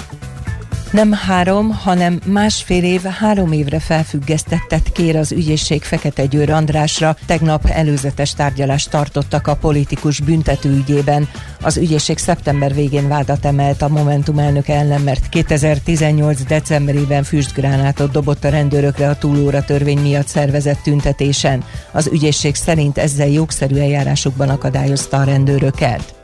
nem 0.96 1.12
három, 1.12 1.70
hanem 1.70 2.20
másfél 2.26 2.84
év, 2.84 3.02
három 3.02 3.52
évre 3.52 3.80
felfüggesztettet 3.80 4.92
kér 4.92 5.16
az 5.16 5.32
ügyészség 5.32 5.82
Fekete 5.82 6.26
Győr 6.26 6.50
Andrásra. 6.50 7.16
Tegnap 7.26 7.66
előzetes 7.66 8.34
tárgyalást 8.34 8.90
tartottak 8.90 9.46
a 9.46 9.56
politikus 9.56 10.20
büntetőügyében. 10.20 11.28
Az 11.60 11.76
ügyészség 11.76 12.18
szeptember 12.18 12.74
végén 12.74 13.08
vádat 13.08 13.44
emelt 13.44 13.82
a 13.82 13.88
Momentum 13.88 14.38
elnöke 14.38 14.74
ellen, 14.74 15.00
mert 15.00 15.28
2018. 15.28 16.42
decemberében 16.42 17.22
füstgránátot 17.22 18.10
dobott 18.10 18.44
a 18.44 18.48
rendőrökre 18.48 19.08
a 19.08 19.18
túlóra 19.18 19.64
törvény 19.64 19.98
miatt 19.98 20.28
szervezett 20.28 20.82
tüntetésen. 20.82 21.64
Az 21.92 22.08
ügyészség 22.12 22.54
szerint 22.54 22.98
ezzel 22.98 23.28
jogszerű 23.28 23.76
eljárásokban 23.76 24.48
akadályozta 24.48 25.16
a 25.16 25.24
rendőröket. 25.24 26.15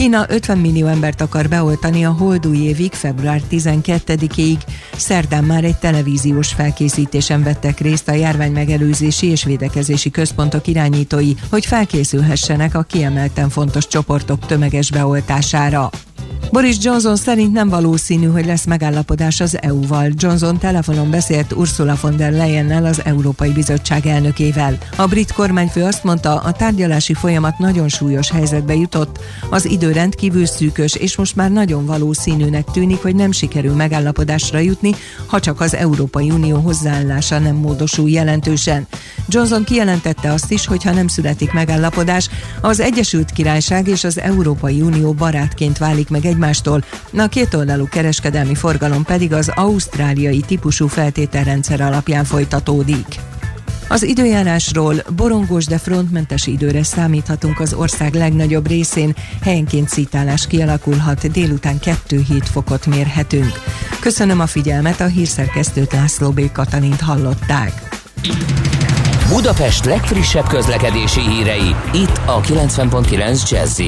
Kína 0.00 0.26
50 0.28 0.58
millió 0.58 0.86
embert 0.86 1.20
akar 1.20 1.48
beoltani 1.48 2.04
a 2.04 2.10
holdúj 2.10 2.56
évig, 2.56 2.92
február 2.92 3.40
12-ig. 3.50 4.56
Szerdán 4.96 5.44
már 5.44 5.64
egy 5.64 5.76
televíziós 5.76 6.52
felkészítésen 6.52 7.42
vettek 7.42 7.80
részt 7.80 8.08
a 8.08 8.12
járvány 8.12 8.52
megelőzési 8.52 9.26
és 9.26 9.44
védekezési 9.44 10.10
központok 10.10 10.66
irányítói, 10.66 11.32
hogy 11.50 11.66
felkészülhessenek 11.66 12.74
a 12.74 12.82
kiemelten 12.82 13.48
fontos 13.48 13.86
csoportok 13.86 14.46
tömeges 14.46 14.90
beoltására. 14.90 15.90
Boris 16.52 16.76
Johnson 16.80 17.16
szerint 17.16 17.52
nem 17.52 17.68
valószínű, 17.68 18.26
hogy 18.26 18.46
lesz 18.46 18.64
megállapodás 18.64 19.40
az 19.40 19.62
EU-val. 19.62 20.08
Johnson 20.14 20.58
telefonon 20.58 21.10
beszélt 21.10 21.52
Ursula 21.52 21.98
von 22.00 22.16
der 22.16 22.32
Leyennel, 22.32 22.84
az 22.84 23.00
Európai 23.04 23.52
Bizottság 23.52 24.06
elnökével. 24.06 24.78
A 24.96 25.06
brit 25.06 25.32
kormányfő 25.32 25.82
azt 25.82 26.04
mondta, 26.04 26.40
a 26.40 26.52
tárgyalási 26.52 27.14
folyamat 27.14 27.58
nagyon 27.58 27.88
súlyos 27.88 28.30
helyzetbe 28.30 28.74
jutott, 28.74 29.18
az 29.50 29.64
idő 29.64 29.92
rendkívül 29.92 30.46
szűkös, 30.46 30.94
és 30.94 31.16
most 31.16 31.36
már 31.36 31.50
nagyon 31.50 31.86
valószínűnek 31.86 32.64
tűnik, 32.64 33.02
hogy 33.02 33.14
nem 33.14 33.32
sikerül 33.32 33.74
megállapodásra 33.74 34.58
jutni, 34.58 34.94
ha 35.26 35.40
csak 35.40 35.60
az 35.60 35.74
Európai 35.74 36.30
Unió 36.30 36.56
hozzáállása 36.56 37.38
nem 37.38 37.56
módosul 37.56 38.08
jelentősen. 38.08 38.86
Johnson 39.28 39.64
kijelentette 39.64 40.32
azt 40.32 40.52
is, 40.52 40.66
hogy 40.66 40.82
ha 40.82 40.92
nem 40.92 41.08
születik 41.08 41.52
megállapodás, 41.52 42.28
az 42.60 42.80
Egyesült 42.80 43.30
Királyság 43.30 43.88
és 43.88 44.04
az 44.04 44.20
Európai 44.20 44.80
Unió 44.80 45.12
barátként 45.12 45.78
válik 45.78 46.08
meg 46.08 46.24
egymástól, 46.40 46.84
a 47.16 47.26
kétoldalú 47.26 47.88
kereskedelmi 47.88 48.54
forgalom 48.54 49.04
pedig 49.04 49.32
az 49.32 49.52
ausztráliai 49.54 50.40
típusú 50.40 50.86
feltételrendszer 50.86 51.80
alapján 51.80 52.24
folytatódik. 52.24 53.06
Az 53.88 54.02
időjárásról 54.02 54.94
borongós, 55.16 55.64
de 55.64 55.78
frontmentes 55.78 56.46
időre 56.46 56.82
számíthatunk 56.82 57.60
az 57.60 57.72
ország 57.74 58.14
legnagyobb 58.14 58.68
részén, 58.68 59.16
helyenként 59.42 59.88
szítálás 59.88 60.46
kialakulhat, 60.46 61.30
délután 61.30 61.78
2-7 62.08 62.42
fokot 62.50 62.86
mérhetünk. 62.86 63.52
Köszönöm 64.00 64.40
a 64.40 64.46
figyelmet, 64.46 65.00
a 65.00 65.06
hírszerkesztőt 65.06 65.92
László 65.92 66.30
B. 66.30 66.52
Katalint 66.52 67.00
hallották. 67.00 67.72
Budapest 69.28 69.84
legfrissebb 69.84 70.46
közlekedési 70.46 71.20
hírei, 71.20 71.74
itt 71.92 72.20
a 72.26 72.40
90.9 72.40 73.50
jazz 73.50 73.80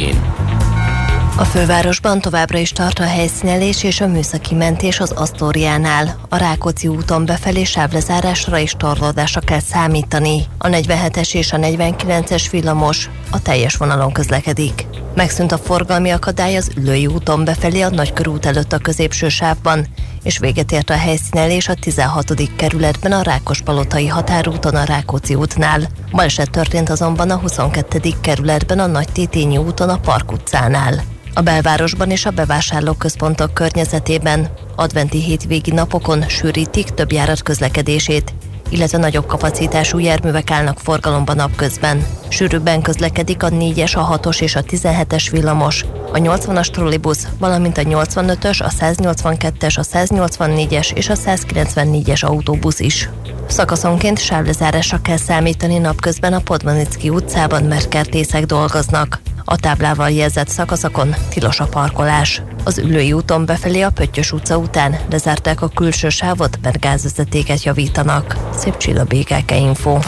a 1.36 1.44
fővárosban 1.44 2.20
továbbra 2.20 2.58
is 2.58 2.70
tart 2.70 2.98
a 2.98 3.06
helyszínelés 3.06 3.84
és 3.84 4.00
a 4.00 4.06
műszaki 4.06 4.54
mentés 4.54 5.00
az 5.00 5.10
Asztóriánál. 5.10 6.16
A 6.28 6.36
Rákóczi 6.36 6.88
úton 6.88 7.24
befelé 7.24 7.64
sávlezárásra 7.64 8.58
és 8.58 8.74
torlódásra 8.78 9.40
kell 9.40 9.60
számítani. 9.60 10.42
A 10.58 10.68
47-es 10.68 11.34
és 11.34 11.52
a 11.52 11.56
49-es 11.56 12.46
villamos 12.50 13.10
a 13.30 13.42
teljes 13.42 13.76
vonalon 13.76 14.12
közlekedik. 14.12 14.86
Megszűnt 15.14 15.52
a 15.52 15.58
forgalmi 15.58 16.10
akadály 16.10 16.56
az 16.56 16.70
Ülői 16.76 17.06
úton 17.06 17.44
befelé 17.44 17.80
a 17.80 17.90
Nagykörút 17.90 18.46
előtt 18.46 18.72
a 18.72 18.78
középső 18.78 19.28
sávban, 19.28 19.86
és 20.22 20.38
véget 20.38 20.72
ért 20.72 20.90
a 20.90 20.96
helyszínelés 20.96 21.68
a 21.68 21.74
16. 21.74 22.34
kerületben 22.56 23.12
a 23.12 23.22
Rákospalotai 23.22 24.06
határúton 24.06 24.74
a 24.74 24.84
Rákóczi 24.84 25.34
útnál. 25.34 25.80
Baleset 26.10 26.50
történt 26.50 26.88
azonban 26.88 27.30
a 27.30 27.36
22. 27.36 28.00
kerületben 28.20 28.78
a 28.78 28.86
Nagy 28.86 29.08
Tétényi 29.12 29.56
úton 29.56 29.88
a 29.88 29.98
Park 29.98 30.32
utcánál. 30.32 31.02
A 31.34 31.40
belvárosban 31.40 32.10
és 32.10 32.26
a 32.26 32.30
bevásárlóközpontok 32.30 33.54
környezetében 33.54 34.48
adventi 34.76 35.22
hétvégi 35.22 35.70
napokon 35.70 36.28
sűrítik 36.28 36.88
több 36.88 37.12
járat 37.12 37.42
közlekedését, 37.42 38.34
illetve 38.68 38.98
nagyobb 38.98 39.26
kapacitású 39.26 39.98
járművek 39.98 40.50
állnak 40.50 40.78
forgalomban 40.78 41.36
napközben. 41.36 42.06
Sűrűbben 42.28 42.82
közlekedik 42.82 43.42
a 43.42 43.48
4-es, 43.48 43.96
a 43.96 44.18
6-os 44.18 44.40
és 44.40 44.56
a 44.56 44.62
17-es 44.62 45.28
villamos, 45.30 45.84
a 46.12 46.18
80-as 46.18 46.70
trollibusz, 46.70 47.28
valamint 47.38 47.78
a 47.78 47.82
85-ös, 47.82 48.62
a 48.62 48.68
182-es, 48.68 49.78
a 49.78 49.82
184-es 49.82 50.96
és 50.96 51.08
a 51.08 51.14
194-es 51.14 52.24
autóbusz 52.24 52.80
is. 52.80 53.08
Szakaszonként 53.46 54.18
sávlezárásra 54.18 55.00
kell 55.02 55.16
számítani 55.16 55.78
napközben 55.78 56.32
a 56.32 56.40
Podmanicki 56.40 57.08
utcában, 57.08 57.62
mert 57.62 57.88
kertészek 57.88 58.44
dolgoznak. 58.44 59.20
A 59.44 59.56
táblával 59.56 60.10
jelzett 60.10 60.48
szakaszokon 60.48 61.14
tilos 61.28 61.60
a 61.60 61.66
parkolás. 61.66 62.42
Az 62.64 62.78
ülői 62.78 63.12
úton 63.12 63.46
befelé 63.46 63.80
a 63.80 63.90
Pöttyös 63.90 64.32
utca 64.32 64.56
után 64.56 64.98
lezárták 65.10 65.62
a 65.62 65.68
külső 65.68 66.08
sávot, 66.08 66.58
mert 66.62 66.80
gázvezetéket 66.80 67.62
javítanak. 67.62 68.36
Szép 68.56 68.76
csilla 68.76 69.04
BKK 69.04 69.50
Info. 69.50 69.98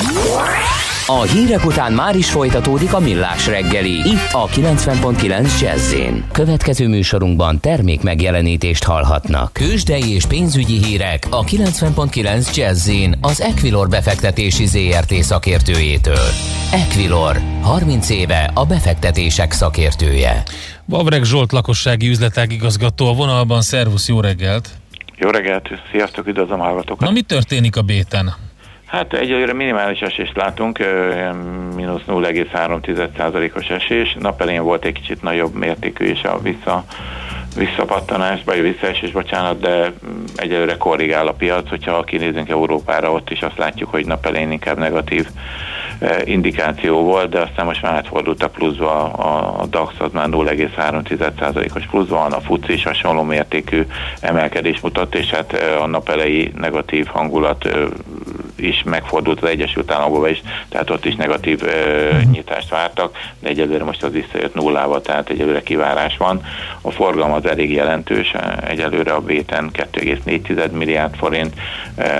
A 1.06 1.22
hírek 1.22 1.64
után 1.64 1.92
már 1.92 2.16
is 2.16 2.30
folytatódik 2.30 2.94
a 2.94 2.98
millás 2.98 3.46
reggeli. 3.46 3.90
Itt 3.90 4.32
a 4.32 4.46
90.9 4.46 5.60
jazz 5.60 5.94
Következő 6.32 6.88
műsorunkban 6.88 7.60
termék 7.60 8.02
megjelenítést 8.02 8.84
hallhatnak. 8.84 9.52
Kősdei 9.52 10.14
és 10.14 10.26
pénzügyi 10.26 10.84
hírek 10.84 11.26
a 11.30 11.44
90.9 11.44 12.56
jazz 12.56 12.90
az 13.20 13.40
Equilor 13.40 13.88
befektetési 13.88 14.66
ZRT 14.66 15.12
szakértőjétől. 15.12 16.28
Equilor, 16.72 17.40
30 17.62 18.10
éve 18.10 18.50
a 18.54 18.66
befektetések 18.66 19.52
szakértője. 19.52 20.42
Vavreg 20.84 21.24
Zsolt 21.24 21.52
lakossági 21.52 22.08
üzletág 22.08 22.52
igazgató 22.52 23.06
a 23.06 23.12
vonalban. 23.12 23.60
Szervusz, 23.60 24.08
jó 24.08 24.20
reggelt! 24.20 24.68
Jó 25.16 25.30
reggelt, 25.30 25.68
sziasztok, 25.90 26.26
üdvözlöm 26.26 26.58
hallgatókat! 26.58 27.08
Na 27.08 27.14
mi 27.14 27.22
történik 27.22 27.76
a 27.76 27.82
béten? 27.82 28.43
Hát 28.94 29.12
egyelőre 29.12 29.52
minimális 29.52 30.00
esést 30.00 30.36
látunk, 30.36 30.78
mínusz 31.76 32.02
0,3%-os 32.06 33.68
esés. 33.70 34.16
Napelén 34.18 34.62
volt 34.62 34.84
egy 34.84 34.92
kicsit 34.92 35.22
nagyobb 35.22 35.54
mértékű 35.54 36.04
is 36.04 36.22
a 36.22 36.38
vissza, 36.38 36.84
visszapattanás, 37.56 38.40
vagy 38.44 38.62
visszaesés, 38.62 39.10
bocsánat, 39.10 39.60
de 39.60 39.92
egyelőre 40.36 40.76
korrigál 40.76 41.26
a 41.26 41.32
piac, 41.32 41.68
hogyha 41.68 42.02
kinézünk 42.02 42.48
Európára, 42.48 43.12
ott 43.12 43.30
is 43.30 43.42
azt 43.42 43.58
látjuk, 43.58 43.90
hogy 43.90 44.06
napelén 44.06 44.50
inkább 44.50 44.78
negatív 44.78 45.26
indikáció 46.24 47.02
volt, 47.02 47.30
de 47.30 47.40
aztán 47.40 47.66
most 47.66 47.82
már 47.82 47.92
átfordult 47.92 48.42
a 48.42 48.48
pluszba, 48.48 49.12
a 49.58 49.66
DAX 49.66 49.94
az 49.98 50.12
már 50.12 50.28
0,3%-os 50.30 51.86
pluszba 51.86 52.16
van, 52.16 52.32
a 52.32 52.40
FUCI 52.40 52.72
is 52.72 52.84
hasonló 52.84 53.22
mértékű 53.22 53.86
emelkedés 54.20 54.80
mutat, 54.80 55.14
és 55.14 55.30
hát 55.30 55.52
a 55.80 55.86
nap 55.86 56.08
elejé 56.08 56.52
negatív 56.56 57.06
hangulat 57.06 57.68
is 58.56 58.82
megfordult 58.84 59.42
az 59.42 59.48
Egyesült 59.48 59.90
Államokban 59.90 60.30
is, 60.30 60.42
tehát 60.68 60.90
ott 60.90 61.04
is 61.04 61.14
negatív 61.14 61.62
nyitást 62.30 62.70
vártak, 62.70 63.16
de 63.40 63.48
egyelőre 63.48 63.84
most 63.84 64.02
az 64.02 64.12
visszajött 64.12 64.54
nullával, 64.54 65.00
tehát 65.00 65.28
egyelőre 65.28 65.62
kivárás 65.62 66.16
van. 66.16 66.44
A 66.80 66.90
forgalom 66.90 67.32
az 67.44 67.50
elég 67.50 67.72
jelentős, 67.72 68.34
egyelőre 68.68 69.12
a 69.12 69.20
béten 69.20 69.70
2,4 69.92 70.70
milliárd 70.70 71.14
forint, 71.16 71.54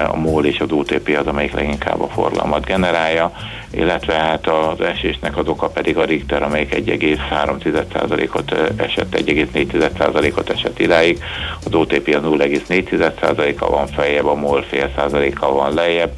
a 0.09 0.17
MOL 0.17 0.45
és 0.45 0.59
az 0.59 0.73
UTP 0.73 1.17
az, 1.21 1.27
amelyik 1.27 1.53
leginkább 1.53 2.01
a 2.01 2.09
forgalmat 2.09 2.65
generálja, 2.65 3.33
illetve 3.71 4.15
hát 4.15 4.47
az 4.47 4.81
esésnek 4.81 5.37
az 5.37 5.49
oka 5.49 5.69
pedig 5.69 5.97
a 5.97 6.05
Richter, 6.05 6.43
amelyik 6.43 6.75
1,3%-ot 6.75 8.53
esett, 8.77 9.17
1,4%-ot 9.17 10.51
esett 10.51 10.79
idáig, 10.79 11.23
az 11.65 11.75
OTP 11.75 12.09
a 12.15 12.21
0,4%-kal 12.21 13.71
van 13.71 13.87
feljebb, 13.87 14.27
a 14.27 14.35
MOL 14.35 14.63
fél 14.63 14.91
százalékkal 14.97 15.53
van 15.53 15.75
lejjebb, 15.75 16.13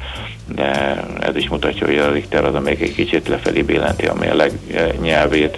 de 0.55 1.03
ez 1.19 1.35
is 1.35 1.49
mutatja, 1.49 1.85
hogy 1.87 1.97
a 1.97 2.11
Richter 2.11 2.45
az, 2.45 2.55
amelyik 2.55 2.81
egy 2.81 2.93
kicsit 2.93 3.27
lefelé 3.27 3.61
billenti 3.61 4.05
a 4.05 4.13
mérleg 4.13 4.51
nyelvét. 5.01 5.57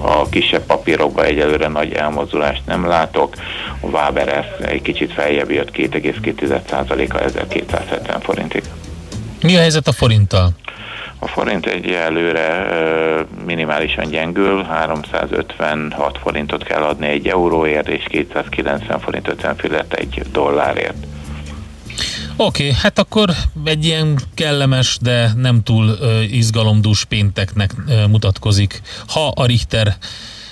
A 0.00 0.28
kisebb 0.28 0.62
papírokban 0.66 1.24
egyelőre 1.24 1.68
nagy 1.68 1.92
elmozdulást 1.92 2.62
nem 2.66 2.86
látok. 2.86 3.34
A 3.80 3.86
Waber 3.86 4.56
egy 4.60 4.82
kicsit 4.82 5.12
feljebb 5.12 5.50
jött 5.50 5.70
2,2%-a 5.70 7.18
1270 7.18 8.20
forintig. 8.20 8.62
Mi 9.42 9.56
a 9.56 9.58
helyzet 9.58 9.86
a 9.86 9.92
forinttal? 9.92 10.50
A 11.18 11.26
forint 11.26 11.66
egy 11.66 11.90
előre 11.90 12.66
minimálisan 13.46 14.08
gyengül, 14.08 14.62
356 14.62 16.18
forintot 16.22 16.62
kell 16.62 16.82
adni 16.82 17.06
egy 17.06 17.28
euróért, 17.28 17.88
és 17.88 18.04
290 18.08 19.00
forint 19.00 19.28
50 19.28 19.56
fillet 19.56 19.92
egy 19.92 20.22
dollárért. 20.32 21.06
Oké, 22.40 22.62
okay, 22.62 22.76
hát 22.82 22.98
akkor 22.98 23.30
egy 23.64 23.84
ilyen 23.84 24.18
kellemes, 24.34 24.98
de 25.00 25.30
nem 25.36 25.62
túl 25.62 25.84
uh, 25.84 26.32
izgalomdús 26.32 27.04
pénteknek 27.04 27.70
uh, 27.86 28.06
mutatkozik, 28.06 28.80
ha 29.08 29.28
a 29.34 29.46
Richter 29.46 29.96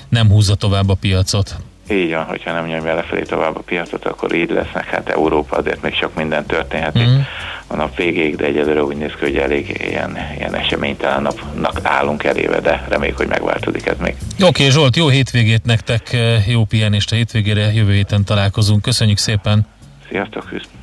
nem 0.08 0.28
húzza 0.28 0.54
tovább 0.54 0.88
a 0.88 0.94
piacot. 0.94 1.56
Így 1.90 2.10
van, 2.10 2.24
hogyha 2.24 2.52
nem 2.52 2.66
nyomja 2.66 2.94
lefelé 2.94 3.22
tovább 3.22 3.56
a 3.56 3.60
piacot, 3.60 4.04
akkor 4.04 4.34
így 4.34 4.50
lesznek. 4.50 4.84
Hát 4.84 5.08
Európa 5.08 5.56
azért 5.56 5.82
még 5.82 5.94
sok 5.94 6.14
minden 6.14 6.46
történhet 6.46 6.98
mm. 6.98 7.18
a 7.66 7.76
nap 7.76 7.96
végéig, 7.96 8.36
de 8.36 8.44
egyelőre 8.44 8.82
úgy 8.82 8.96
néz 8.96 9.12
ki, 9.18 9.24
hogy 9.24 9.36
elég 9.36 9.80
ilyen, 9.88 10.18
ilyen 10.38 10.54
eseménytelen 10.54 11.22
napnak 11.22 11.80
állunk 11.82 12.24
eléve, 12.24 12.60
de 12.60 12.84
reméljük, 12.88 13.16
hogy 13.16 13.28
megváltozik 13.28 13.86
ez 13.86 13.96
még. 14.00 14.16
Oké, 14.34 14.44
okay, 14.44 14.70
Zsolt, 14.70 14.96
jó 14.96 15.08
hétvégét 15.08 15.64
nektek, 15.64 16.16
jó 16.46 16.64
pihenést 16.64 17.12
a 17.12 17.14
hétvégére, 17.14 17.72
jövő 17.72 17.92
héten 17.92 18.24
találkozunk. 18.24 18.82
Köszönjük 18.82 19.18
szépen! 19.18 19.66
Sziasztok, 20.08 20.48
Hűsz! 20.48 20.75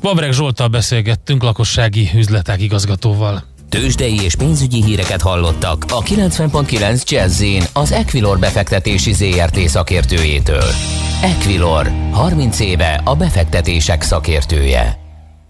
Vabreg 0.00 0.32
Zsoltal 0.32 0.68
beszélgettünk, 0.68 1.42
lakossági 1.42 2.10
üzletek 2.14 2.60
igazgatóval. 2.60 3.42
Tőzsdei 3.68 4.20
és 4.22 4.34
pénzügyi 4.34 4.82
híreket 4.82 5.22
hallottak 5.22 5.84
a 5.88 6.02
90.9 6.02 7.04
jazz 7.04 7.44
az 7.72 7.92
Equilor 7.92 8.38
befektetési 8.38 9.12
ZRT 9.12 9.58
szakértőjétől. 9.58 10.64
Equilor, 11.22 11.90
30 12.10 12.60
éve 12.60 13.00
a 13.04 13.16
befektetések 13.16 14.02
szakértője. 14.02 14.98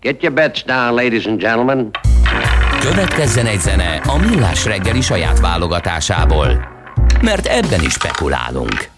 Get 0.00 0.22
your 0.22 0.34
bets 0.34 0.64
down, 0.64 0.94
ladies 0.94 1.24
and 1.24 1.40
gentlemen. 1.40 1.90
Következzen 2.80 3.46
egy 3.46 3.60
zene 3.60 3.96
a 3.96 4.16
Millás 4.16 4.64
reggeli 4.64 5.00
saját 5.00 5.40
válogatásából, 5.40 6.68
mert 7.20 7.46
ebben 7.46 7.82
is 7.82 7.92
spekulálunk. 7.92 8.97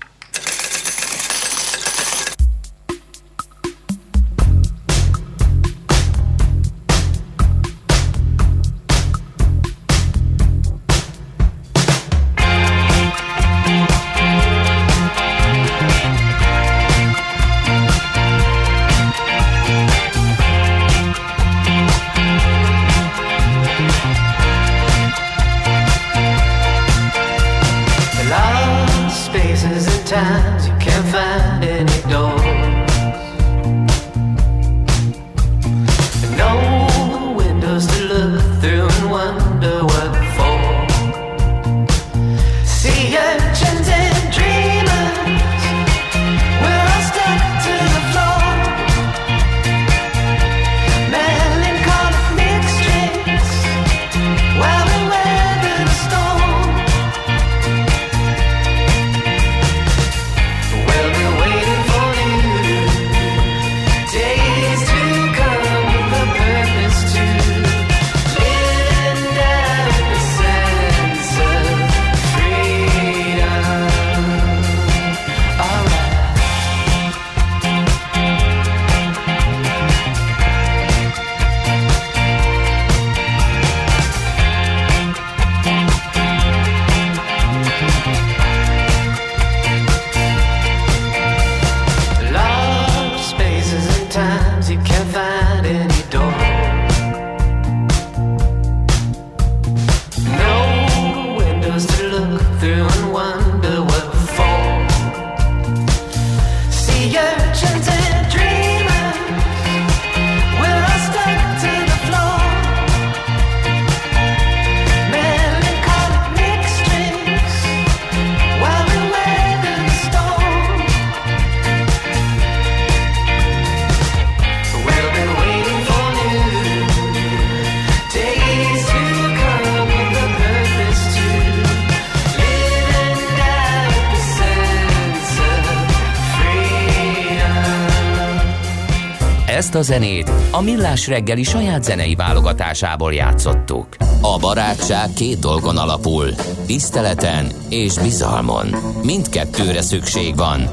A 139.80 139.82
zenét 139.82 140.30
a 140.50 140.60
Millás 140.60 141.06
reggeli 141.06 141.42
saját 141.42 141.84
zenei 141.84 142.14
válogatásából 142.14 143.14
játszottuk. 143.14 143.96
A 144.20 144.38
barátság 144.38 145.12
két 145.12 145.38
dolgon 145.38 145.76
alapul, 145.76 146.34
tiszteleten 146.66 147.52
és 147.68 147.98
bizalmon. 147.98 148.66
Mindkettőre 149.02 149.82
szükség 149.82 150.36
van. 150.36 150.68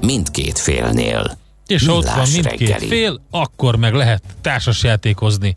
Mindkét 0.00 0.58
félnél. 0.58 1.38
És 1.66 1.86
ha 1.86 1.92
ott 1.92 2.04
van 2.04 2.14
Millás 2.14 2.32
mindkét 2.32 2.68
reggeli. 2.68 2.86
fél, 2.86 3.20
akkor 3.30 3.76
meg 3.76 3.94
lehet 3.94 4.22
társasjátékozni. 4.40 5.54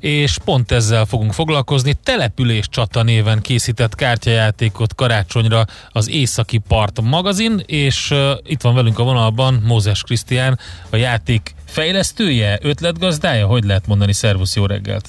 És 0.00 0.38
pont 0.44 0.72
ezzel 0.72 1.04
fogunk 1.04 1.32
foglalkozni. 1.32 1.96
Település 2.04 2.68
csata 2.68 3.02
néven 3.02 3.40
készített 3.40 3.94
kártyajátékot 3.94 4.94
karácsonyra 4.94 5.64
az 5.88 6.08
Északi 6.08 6.58
Part 6.58 7.00
magazin, 7.00 7.62
és 7.66 8.10
uh, 8.10 8.30
itt 8.42 8.60
van 8.60 8.74
velünk 8.74 8.98
a 8.98 9.02
vonalban 9.02 9.62
Mózes 9.66 10.02
Krisztián, 10.02 10.58
a 10.90 10.96
játék 10.96 11.54
fejlesztője, 11.70 12.58
ötletgazdája, 12.62 13.46
hogy 13.46 13.64
lehet 13.64 13.86
mondani, 13.86 14.12
szervusz, 14.12 14.56
jó 14.56 14.66
reggelt! 14.66 15.08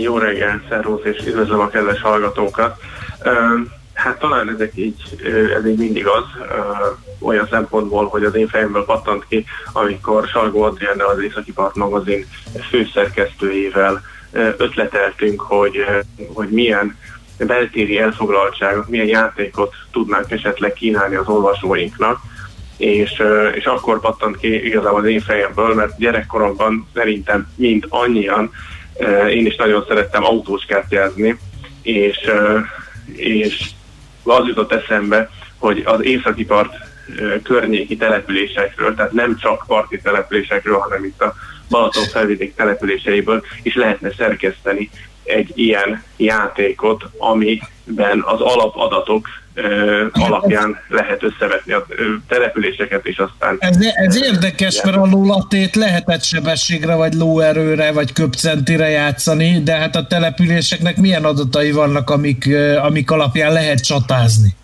Jó 0.00 0.18
reggel, 0.18 0.62
szervusz, 0.68 1.04
és 1.04 1.26
üdvözlöm 1.26 1.60
a 1.60 1.68
kedves 1.68 2.00
hallgatókat. 2.00 2.76
Hát 3.94 4.18
talán 4.18 4.50
ezek 4.54 4.72
így, 4.74 4.94
ez 5.58 5.66
így 5.66 5.78
mindig 5.78 6.06
az, 6.06 6.24
olyan 7.20 7.48
szempontból, 7.50 8.06
hogy 8.06 8.24
az 8.24 8.34
én 8.34 8.48
fejemből 8.48 8.84
pattant 8.84 9.26
ki, 9.28 9.44
amikor 9.72 10.26
Salgó 10.26 10.62
Adrienne 10.62 11.04
az 11.04 11.22
Északi 11.22 11.52
Part 11.52 11.74
magazin 11.74 12.26
főszerkesztőjével 12.68 14.02
ötleteltünk, 14.56 15.40
hogy, 15.40 15.84
hogy 16.34 16.48
milyen 16.48 16.96
beltéri 17.38 17.98
elfoglaltságot, 17.98 18.88
milyen 18.88 19.06
játékot 19.06 19.74
tudnánk 19.92 20.30
esetleg 20.30 20.72
kínálni 20.72 21.14
az 21.14 21.28
olvasóinknak, 21.28 22.18
és, 22.82 23.22
és 23.54 23.64
akkor 23.64 24.00
pattant 24.00 24.36
ki 24.36 24.66
igazából 24.66 25.00
az 25.00 25.06
én 25.06 25.20
fejemből, 25.20 25.74
mert 25.74 25.98
gyerekkoromban 25.98 26.88
szerintem 26.94 27.52
mind 27.56 27.86
annyian 27.88 28.50
én 29.28 29.46
is 29.46 29.56
nagyon 29.56 29.84
szerettem 29.88 30.24
autós 30.24 30.64
kártyázni, 30.64 31.38
és, 31.82 32.30
és 33.12 33.70
az 34.22 34.46
jutott 34.46 34.72
eszembe, 34.72 35.30
hogy 35.58 35.82
az 35.84 36.04
északi 36.04 36.44
part 36.44 36.74
környéki 37.42 37.96
településekről, 37.96 38.94
tehát 38.94 39.12
nem 39.12 39.36
csak 39.36 39.64
parti 39.66 40.00
településekről, 40.00 40.78
hanem 40.78 41.04
itt 41.04 41.22
a 41.22 41.34
Balaton 41.68 42.04
felvidék 42.04 42.54
településeiből 42.54 43.44
is 43.62 43.74
lehetne 43.74 44.10
szerkeszteni 44.16 44.90
egy 45.24 45.52
ilyen 45.54 46.02
játékot, 46.16 47.04
amiben 47.86 48.22
az 48.26 48.40
alapadatok 48.40 49.28
ö, 49.54 50.06
alapján 50.12 50.78
lehet 50.88 51.22
összevetni 51.22 51.72
a 51.72 51.86
településeket, 52.28 53.06
és 53.06 53.18
aztán 53.18 53.56
Ez, 53.58 53.76
ez 53.94 54.22
érdekes, 54.22 54.82
mert 54.82 54.96
a 54.96 55.06
lólatét 55.10 55.74
lehetett 55.74 56.22
sebességre, 56.22 56.94
vagy 56.94 57.14
lóerőre, 57.14 57.92
vagy 57.92 58.12
köpcentire 58.12 58.88
játszani, 58.88 59.62
de 59.62 59.76
hát 59.76 59.96
a 59.96 60.06
településeknek 60.06 60.96
milyen 60.96 61.24
adatai 61.24 61.72
vannak, 61.72 62.10
amik, 62.10 62.48
amik 62.82 63.10
alapján 63.10 63.52
lehet 63.52 63.84
csatázni? 63.84 64.54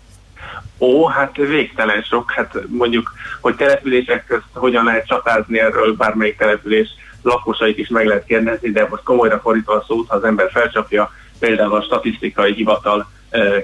Ó, 0.79 1.07
hát 1.07 1.35
végtelen 1.35 2.01
sok, 2.01 2.31
hát 2.31 2.53
mondjuk, 2.67 3.13
hogy 3.41 3.55
települések 3.55 4.25
közt 4.25 4.43
hogyan 4.53 4.83
lehet 4.83 5.07
csatázni 5.07 5.59
erről 5.59 5.93
bármelyik 5.93 6.37
település 6.37 6.87
lakosait 7.21 7.77
is 7.77 7.87
meg 7.87 8.05
lehet 8.05 8.25
kérdezni, 8.25 8.69
de 8.71 8.87
most 8.89 9.03
komolyra 9.03 9.39
fordítva 9.39 9.73
a 9.73 9.83
szót, 9.87 10.09
ha 10.09 10.15
az 10.15 10.23
ember 10.23 10.49
felcsapja 10.51 11.11
például 11.39 11.75
a 11.75 11.81
statisztikai 11.81 12.53
hivatal 12.53 13.09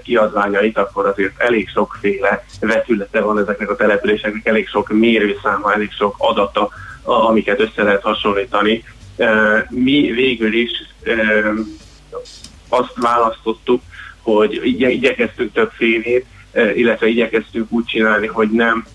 kiadványait, 0.04 0.78
akkor 0.78 1.06
azért 1.06 1.42
elég 1.42 1.70
sokféle 1.70 2.46
vetülete 2.60 3.22
van 3.22 3.40
ezeknek 3.40 3.70
a 3.70 3.76
településeknek, 3.76 4.46
elég 4.46 4.68
sok 4.68 4.90
mérőszáma, 4.90 5.74
elég 5.74 5.92
sok 5.92 6.16
adata, 6.18 6.70
amiket 7.04 7.60
össze 7.60 7.84
lehet 7.84 8.02
hasonlítani. 8.02 8.84
Mi 9.70 10.12
végül 10.12 10.54
is 10.54 10.72
azt 12.70 12.94
választottuk, 12.96 13.82
hogy 14.22 14.60
igye, 14.64 14.90
igyekeztünk 14.90 15.54
többfélét, 15.54 16.26
eh, 16.52 16.78
illetve 16.78 17.08
igyekeztünk 17.08 17.72
úgy 17.72 17.86
csinálni, 17.86 18.28
hogy 18.28 18.50
nem 18.52 18.86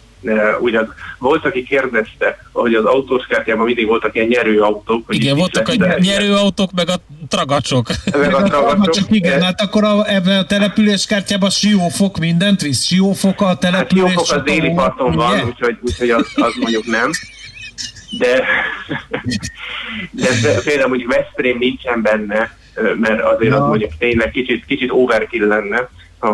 ugyan 0.61 0.95
volt, 1.19 1.45
aki 1.45 1.63
kérdezte, 1.63 2.39
hogy 2.53 2.75
az 2.75 2.85
autós 2.85 3.27
kártyában 3.27 3.65
mindig 3.65 3.87
voltak 3.87 4.15
ilyen 4.15 4.27
nyerőautók. 4.27 5.07
Hogy 5.07 5.17
Igen, 5.17 5.37
voltak 5.37 5.69
a 5.69 5.75
nyerőautók, 5.99 6.73
meg 6.73 6.89
a 6.89 6.95
tragacsok. 7.29 7.89
Meg 8.19 8.35
a 8.35 8.43
tragacsok. 8.43 8.95
Csak 8.95 9.07
igen, 9.11 9.43
hát 9.43 9.61
akkor 9.61 9.85
a, 9.85 10.15
ebben 10.15 10.39
a 10.39 10.45
településkártyában 10.45 11.51
siófok 11.51 12.19
mindent 12.19 12.61
visz? 12.61 12.85
Siófok 12.85 13.41
a 13.41 13.47
Hát 13.47 13.61
település? 13.61 14.03
Jófok 14.03 14.21
az 14.21 14.29
csata 14.29 14.43
déli 14.43 14.73
parton 14.75 15.13
van, 15.13 15.41
úgyhogy, 15.47 15.77
úgyhogy 15.81 16.11
az, 16.11 16.27
az 16.35 16.55
mondjuk 16.61 16.87
nem. 16.87 17.11
De, 18.19 18.45
de 20.43 20.61
például 20.65 20.89
mondjuk 20.89 21.15
Veszprém 21.15 21.59
nincsen 21.59 22.03
benne, 22.03 22.57
ö, 22.75 22.95
mert 22.95 23.23
azért 23.23 23.53
az 23.53 23.59
Ja. 23.59 23.65
mondjuk 23.65 23.91
tényleg 23.99 24.31
kicsit, 24.31 24.65
kicsit 24.67 24.91
overkill 24.91 25.47
lenne, 25.47 25.89
ha, 26.21 26.33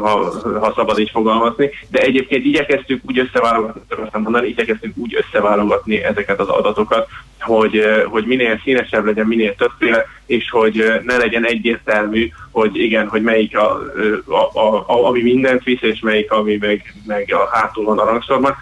ha, 0.61 0.72
szabad 0.76 0.99
így 0.99 1.11
fogalmazni, 1.11 1.70
de 1.91 2.01
egyébként 2.01 2.45
igyekeztünk 2.45 3.03
úgy 3.07 3.18
összeválogatni, 3.18 3.80
akartam 3.89 4.22
mondani, 4.22 4.49
igyekeztünk 4.49 4.97
úgy 4.97 5.14
összeválogatni 5.14 6.03
ezeket 6.03 6.41
az 6.41 6.49
adatokat, 6.49 7.09
hogy, 7.41 7.76
ö, 7.76 8.03
hogy 8.05 8.26
minél 8.26 8.61
színesebb 8.64 9.05
legyen, 9.05 9.26
minél 9.26 9.55
többféle, 9.55 10.07
és 10.26 10.51
hogy 10.51 10.80
ö, 10.80 10.95
ne 11.03 11.16
legyen 11.16 11.47
egyértelmű, 11.47 12.30
hogy 12.51 12.76
igen, 12.76 13.09
hogy 13.09 13.22
melyik 13.22 13.59
a, 13.59 13.80
ö, 13.95 14.16
a, 14.26 14.61
a, 14.61 14.84
a, 14.87 15.07
ami 15.07 15.22
mindent 15.22 15.64
visz, 15.64 15.82
és 15.82 16.01
melyik, 16.01 16.32
ami 16.32 16.57
meg, 16.57 16.95
meg 17.07 17.32
a 17.32 17.49
hátul 17.57 17.84
van 17.84 17.99
a 17.99 18.05
rangsorban. 18.05 18.55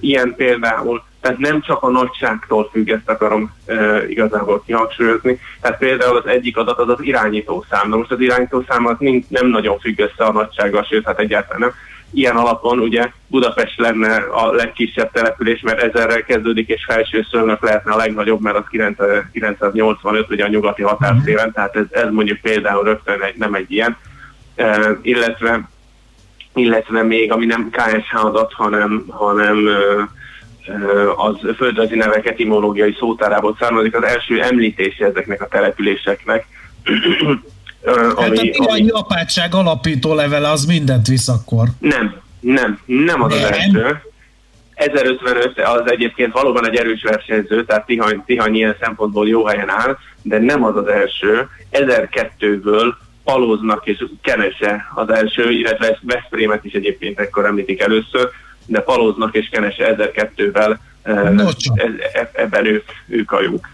Ilyen 0.00 0.34
például, 0.36 1.02
tehát 1.20 1.38
nem 1.38 1.60
csak 1.60 1.82
a 1.82 1.90
nagyságtól 1.90 2.68
függ, 2.72 2.88
ezt 2.88 3.08
akarom 3.08 3.52
e, 3.66 4.08
igazából 4.08 4.62
kihangsúlyozni. 4.66 5.40
Tehát 5.60 5.78
például 5.78 6.16
az 6.16 6.26
egyik 6.26 6.56
adat 6.56 6.78
az 6.78 6.88
az 6.88 7.00
irányítószám. 7.00 7.88
Na 7.88 7.96
most 7.96 8.10
az 8.10 8.20
irányítószám 8.20 8.86
az 8.86 8.96
nincs, 8.98 9.24
nem 9.28 9.46
nagyon 9.46 9.78
függ 9.78 10.00
össze 10.00 10.24
a 10.24 10.32
nagysággal, 10.32 10.82
sőt, 10.82 11.06
hát 11.06 11.18
egyáltalán 11.18 11.60
nem. 11.60 11.72
Ilyen 12.12 12.36
alapon 12.36 12.78
ugye 12.78 13.10
Budapest 13.26 13.78
lenne 13.78 14.14
a 14.16 14.52
legkisebb 14.52 15.12
település, 15.12 15.60
mert 15.60 15.82
ezerrel 15.82 16.22
kezdődik, 16.22 16.68
és 16.68 16.84
felső 16.84 17.26
szölnök 17.30 17.62
lehetne 17.62 17.92
a 17.92 17.96
legnagyobb, 17.96 18.40
mert 18.40 18.56
az 18.56 18.64
900 18.70 19.24
985 19.32 20.30
ugye 20.30 20.44
a 20.44 20.48
nyugati 20.48 20.82
határszélen, 20.82 21.52
tehát 21.52 21.76
ez, 21.76 21.84
ez 21.90 22.10
mondjuk 22.10 22.38
például 22.38 22.84
rögtön 22.84 23.22
egy, 23.22 23.36
nem 23.36 23.54
egy 23.54 23.70
ilyen. 23.72 23.96
E, 24.56 24.98
illetve 25.02 25.68
illetve 26.54 27.02
még, 27.02 27.32
ami 27.32 27.46
nem 27.46 27.70
KSH 27.70 28.24
adat, 28.24 28.52
hanem, 28.52 29.04
hanem 29.08 29.66
ö, 29.66 30.02
az 31.16 31.56
földrajzi 31.56 31.96
nevek 31.96 32.26
etimológiai 32.26 32.96
szótárából 32.98 33.56
származik, 33.60 33.96
az 33.96 34.04
első 34.04 34.42
említése 34.42 35.04
ezeknek 35.04 35.42
a 35.42 35.48
településeknek. 35.48 36.46
Hát 38.16 38.30
a 38.30 38.40
Tihanyi 38.40 38.88
apátság 38.88 39.54
alapító 39.54 40.14
levele 40.14 40.50
az 40.50 40.64
mindent 40.64 41.06
visz 41.06 41.28
akkor. 41.28 41.68
Nem, 41.78 42.20
nem, 42.40 42.78
nem 42.84 43.22
az 43.22 43.34
az 43.34 43.40
Nem? 43.40 43.52
első. 43.52 44.00
1055 44.74 45.60
az 45.60 45.90
egyébként 45.90 46.32
valóban 46.32 46.68
egy 46.68 46.76
erős 46.76 47.02
versenyző, 47.02 47.64
tehát 47.64 47.86
Tihany, 47.86 48.22
Tihany 48.26 48.54
ilyen 48.54 48.76
szempontból 48.80 49.28
jó 49.28 49.46
helyen 49.46 49.70
áll, 49.70 49.96
de 50.22 50.38
nem 50.38 50.64
az 50.64 50.76
az 50.76 50.86
első. 50.86 51.48
1002-ből 51.72 52.94
Palóznak 53.24 53.86
és 53.86 54.04
Kenese 54.22 54.86
az 54.94 55.10
első, 55.10 55.50
illetve 55.50 55.98
Veszprémet 56.02 56.64
is 56.64 56.72
egyébként 56.72 57.20
ekkor 57.20 57.44
említik 57.44 57.80
először, 57.80 58.30
de 58.68 58.80
Palóznak 58.80 59.34
és 59.34 59.48
Kenese 59.48 59.94
1002-vel 59.98 60.76
eh, 61.02 61.16
e- 62.12 62.30
ebben 62.34 62.66
ők, 62.66 62.84
ők 63.06 63.32
a 63.32 63.42
jók. 63.42 63.68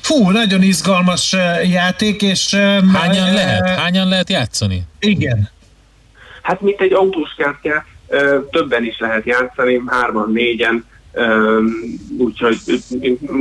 Fú, 0.00 0.30
nagyon 0.30 0.62
izgalmas 0.62 1.32
eh, 1.32 1.70
játék, 1.70 2.22
és... 2.22 2.52
eh, 2.52 2.82
Hányan 2.92 3.26
eh, 3.26 3.34
lehet? 3.34 3.68
Hányan 3.78 4.08
lehet 4.08 4.30
játszani? 4.30 4.82
Igen. 5.00 5.48
Hát 6.42 6.60
mint 6.60 6.80
egy 6.80 6.92
autós 6.92 7.34
kártya, 7.36 7.84
ö, 8.08 8.38
többen 8.50 8.84
is 8.84 8.98
lehet 8.98 9.24
játszani, 9.26 9.82
hárman, 9.86 10.32
négyen, 10.32 10.84
úgyhogy 12.18 12.58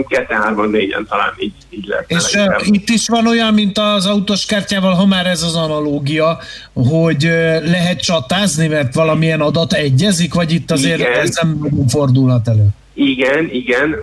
ketten, 0.07 0.41
hárman, 0.41 0.69
négyen 0.69 1.05
talán 1.09 1.33
így, 1.37 1.53
így 1.69 1.85
lehet. 1.87 2.05
És 2.07 2.33
uh, 2.33 2.67
itt 2.67 2.89
is 2.89 3.07
van 3.07 3.27
olyan, 3.27 3.53
mint 3.53 3.77
az 3.77 4.05
autós 4.05 4.45
kártyával, 4.45 4.93
ha 4.93 5.05
már 5.05 5.25
ez 5.25 5.43
az 5.43 5.55
analógia, 5.55 6.37
hogy 6.73 7.23
lehet 7.63 8.01
csatázni, 8.01 8.67
mert 8.67 8.93
valamilyen 8.93 9.41
adat 9.41 9.73
egyezik, 9.73 10.33
vagy 10.33 10.51
itt 10.51 10.71
azért 10.71 10.99
Igen. 10.99 11.19
ez 11.19 11.39
nem 11.41 11.69
fordulhat 11.87 12.47
elő. 12.47 12.67
Igen, 12.93 13.49
igen, 13.51 13.95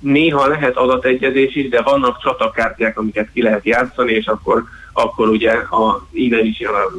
néha 0.00 0.46
lehet 0.46 0.76
adategyezés 0.76 1.54
is, 1.54 1.68
de 1.68 1.82
vannak 1.82 2.22
csatakártyák, 2.22 2.98
amiket 2.98 3.28
ki 3.32 3.42
lehet 3.42 3.64
játszani, 3.64 4.12
és 4.12 4.26
akkor, 4.26 4.64
akkor 4.92 5.28
ugye 5.28 5.50
a, 5.52 6.06
innen 6.12 6.44
is 6.44 6.60
jön 6.60 6.72
a 6.74 6.92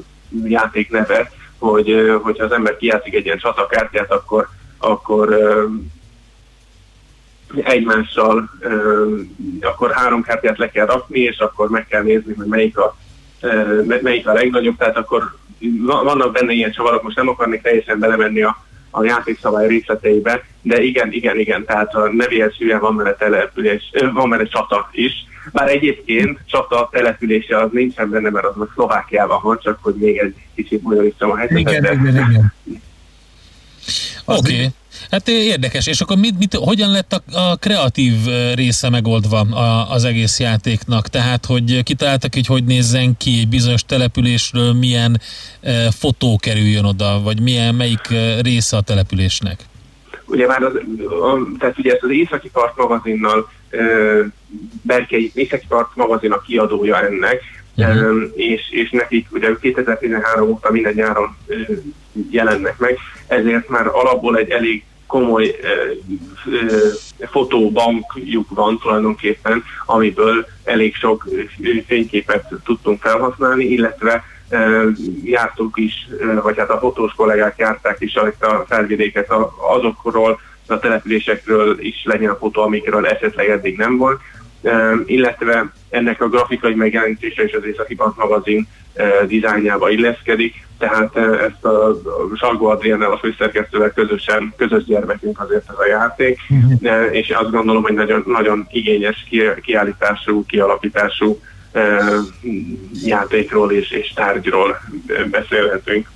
játék 0.48 0.90
neve, 0.90 1.32
hogy 1.58 2.20
hogyha 2.22 2.44
az 2.44 2.52
ember 2.52 2.78
kijátszik 2.78 3.14
egy 3.14 3.26
ilyen 3.26 3.38
csatakártyát, 3.38 4.12
akkor, 4.12 4.50
akkor 4.78 5.38
egymással 7.64 8.50
akkor 9.62 9.92
három 9.92 10.22
kártyát 10.22 10.58
le 10.58 10.70
kell 10.70 10.86
rakni, 10.86 11.20
és 11.20 11.38
akkor 11.38 11.70
meg 11.70 11.88
kell 11.88 12.04
nézni, 12.04 12.34
hogy 12.34 12.46
melyik 12.46 12.78
a, 12.78 12.98
melyik 14.02 14.28
a 14.28 14.34
legnagyobb, 14.34 14.78
tehát 14.78 14.98
akkor 14.98 15.36
va- 15.86 16.04
vannak 16.04 16.32
benne 16.32 16.52
ilyen 16.52 16.72
csavarok, 16.72 17.04
most 17.04 17.16
nem 17.16 17.30
akarnék 17.30 17.62
teljesen 17.62 18.00
belemenni 18.00 18.42
a, 18.42 18.66
a 18.90 19.04
játékszabály 19.04 19.68
részleteibe, 19.68 20.44
de 20.62 20.82
igen, 20.82 21.12
igen, 21.12 21.40
igen, 21.40 21.66
tehát 21.66 21.96
a 21.96 22.10
nevéhez 22.14 22.54
hülyen 22.54 22.80
van 22.80 22.94
mellett 22.94 23.18
település, 23.18 23.92
van 24.14 24.28
mellett 24.28 24.50
csata 24.50 24.90
is, 24.92 25.26
bár 25.52 25.70
egyébként 25.70 26.40
csata 26.46 26.90
települése 26.92 27.58
az 27.58 27.70
nincsen 27.72 28.10
benne, 28.10 28.30
mert 28.30 28.46
az 28.46 28.56
meg 28.56 28.68
Szlovákiában 28.74 29.40
van, 29.44 29.60
csak 29.62 29.80
hogy 29.82 29.96
még 29.96 30.18
egy 30.18 30.36
kicsit 30.56 30.82
bonyolítsam 30.82 31.32
a 31.32 31.38
helyzetet. 31.38 31.74
Igen, 31.74 32.00
igen, 32.00 32.30
igen. 32.30 32.54
Oké. 34.28 34.54
Okay. 34.54 34.68
Hát 35.12 35.28
érdekes, 35.28 35.88
és 35.88 36.02
akkor 36.02 36.18
mit, 36.18 36.38
mit, 36.38 36.54
hogyan 36.54 36.92
lett 36.92 37.14
a, 37.14 37.40
a 37.40 37.56
kreatív 37.56 38.14
része 38.56 38.90
megoldva 38.90 39.40
a, 39.40 39.92
az 39.92 40.04
egész 40.04 40.40
játéknak? 40.40 41.08
Tehát, 41.08 41.46
hogy 41.46 41.84
kitaláltak, 41.84 42.34
hogy 42.34 42.48
hogy 42.48 42.64
nézzen 42.64 43.18
ki 43.18 43.40
egy 43.40 43.48
bizonyos 43.48 43.84
településről, 43.84 44.74
milyen 44.74 45.22
e, 45.62 45.92
fotó 45.92 46.38
kerüljön 46.42 46.86
oda, 46.86 47.22
vagy 47.24 47.42
milyen, 47.42 47.76
melyik 47.76 48.08
része 48.42 48.78
a 48.78 48.82
településnek? 48.82 49.60
Ugye 50.26 50.48
már 50.48 50.64
az, 50.64 50.74
a, 51.22 51.58
tehát 51.60 51.78
ugye 51.78 51.94
ezt 51.94 52.04
az 52.04 52.10
Északi 52.12 52.50
Part 52.50 52.78
magazinnal 52.78 53.50
e, 53.70 53.78
Berkei 54.82 55.32
Északi 55.34 55.66
Part 55.68 55.96
magazin 55.96 56.32
a 56.32 56.42
kiadója 56.42 57.02
ennek, 57.02 57.42
uh-huh. 57.78 58.32
és, 58.36 58.62
és 58.72 58.90
nekik 58.90 59.28
ugye 59.32 59.56
2013 59.62 60.50
óta 60.50 60.72
minden 60.72 60.94
nyáron 60.94 61.38
jelennek 62.32 62.78
meg, 62.78 62.98
ezért 63.28 63.70
már 63.70 63.88
alapból 63.88 64.38
egy 64.38 64.50
elég 64.50 64.84
komoly 65.08 65.56
fotóbankjuk 67.20 68.50
van 68.50 68.80
tulajdonképpen, 68.80 69.64
amiből 69.86 70.48
elég 70.64 70.96
sok 70.96 71.28
fényképet 71.88 72.54
tudtunk 72.64 73.02
felhasználni, 73.02 73.66
illetve 73.66 74.24
jártunk 75.24 75.78
is, 75.78 76.08
vagy 76.44 76.58
hát 76.58 76.70
a 76.70 76.80
fotós 76.80 77.14
kollégák 77.14 77.58
járták 77.58 77.98
is 78.00 78.16
a 78.16 78.66
felvidéket 78.68 79.34
azokról, 79.74 80.40
a 80.68 80.80
településekről 80.80 81.80
is 81.80 82.04
legyen 82.04 82.30
a 82.30 82.36
fotó, 82.36 82.62
amikről 82.62 83.06
esetleg 83.08 83.50
eddig 83.50 83.78
nem 83.78 83.98
volt, 83.98 84.22
illetve 85.06 85.72
ennek 85.90 86.22
a 86.22 86.28
grafikai 86.28 86.76
megjelenítése 86.76 87.44
és 87.44 87.54
az 87.54 87.66
Északi 87.66 87.96
Bank 87.96 88.18
magazin 88.18 88.68
dizájnjába 89.28 89.90
illeszkedik, 89.90 90.68
tehát 90.78 91.18
ezt 91.18 91.66
a 91.66 92.00
Salgó 92.36 92.66
Adriennel, 92.66 93.12
a 93.12 93.18
főszerkesztővel 93.18 93.92
közösen, 93.92 94.54
közös 94.58 94.84
gyermekünk 94.84 95.40
azért 95.40 95.70
ez 95.70 95.76
a 95.78 95.88
játék, 95.88 96.40
uh-huh. 96.50 97.16
és 97.16 97.30
azt 97.30 97.52
gondolom, 97.52 97.84
hogy 97.84 97.94
nagyon, 97.94 98.24
nagyon 98.26 98.68
igényes 98.72 99.28
kiállítású, 99.62 100.46
kialakítású 100.46 101.40
játékról 103.04 103.72
és, 103.72 103.92
és 103.92 104.14
tárgyról 104.14 104.80
beszélhetünk. 105.32 106.08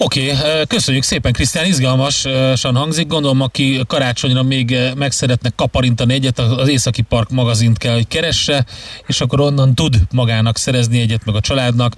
Oké, 0.00 0.32
okay, 0.32 0.66
köszönjük 0.68 1.02
szépen, 1.02 1.32
Krisztián, 1.32 1.66
izgalmasan 1.66 2.76
hangzik. 2.76 3.06
Gondolom, 3.06 3.40
aki 3.40 3.80
karácsonyra 3.86 4.42
még 4.42 4.76
meg 4.96 5.10
szeretne 5.10 5.50
kaparintani 5.56 6.12
egyet, 6.12 6.38
az 6.38 6.68
Északi 6.68 7.02
Park 7.02 7.30
magazint 7.30 7.78
kell, 7.78 7.94
hogy 7.94 8.08
keresse, 8.08 8.64
és 9.06 9.20
akkor 9.20 9.40
onnan 9.40 9.74
tud 9.74 9.94
magának 10.12 10.56
szerezni 10.56 11.00
egyet, 11.00 11.24
meg 11.24 11.34
a 11.34 11.40
családnak. 11.40 11.92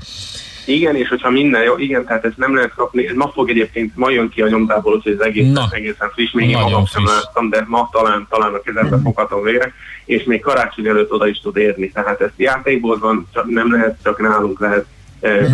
Igen, 0.65 0.97
és 0.97 1.09
hogyha 1.09 1.31
minden 1.31 1.63
jó, 1.63 1.79
igen, 1.79 2.05
tehát 2.05 2.25
ezt 2.25 2.37
nem 2.37 2.55
lehet 2.55 2.75
kapni, 2.75 3.07
ez 3.07 3.15
ma 3.15 3.31
fog 3.35 3.51
egyébként, 3.51 3.97
ma 3.97 4.11
jön 4.11 4.29
ki 4.29 4.41
a 4.43 4.49
nyomdából, 4.49 5.01
hogy 5.03 5.13
ez 5.13 5.27
egész, 5.27 5.53
Na, 5.53 5.69
egészen 5.71 6.11
friss, 6.15 6.33
még 6.33 6.51
én 6.51 6.59
magam 6.59 6.87
sem 6.87 7.05
láttam, 7.05 7.51
de 7.51 7.65
ma 7.67 7.89
talán, 7.93 8.27
talán 8.31 8.55
a 8.55 8.61
kezembe 8.61 8.97
mm. 8.97 9.03
foghatom 9.03 9.43
végre, 9.43 9.73
és 10.05 10.25
még 10.25 10.41
karácsony 10.41 10.87
előtt 10.87 11.13
oda 11.13 11.27
is 11.27 11.41
tud 11.41 11.57
érni, 11.57 11.91
tehát 11.91 12.21
ezt 12.21 12.35
játékból 12.37 13.27
csak 13.33 13.47
nem 13.47 13.73
lehet, 13.73 13.99
csak 14.03 14.21
nálunk 14.21 14.61
lehet. 14.61 14.87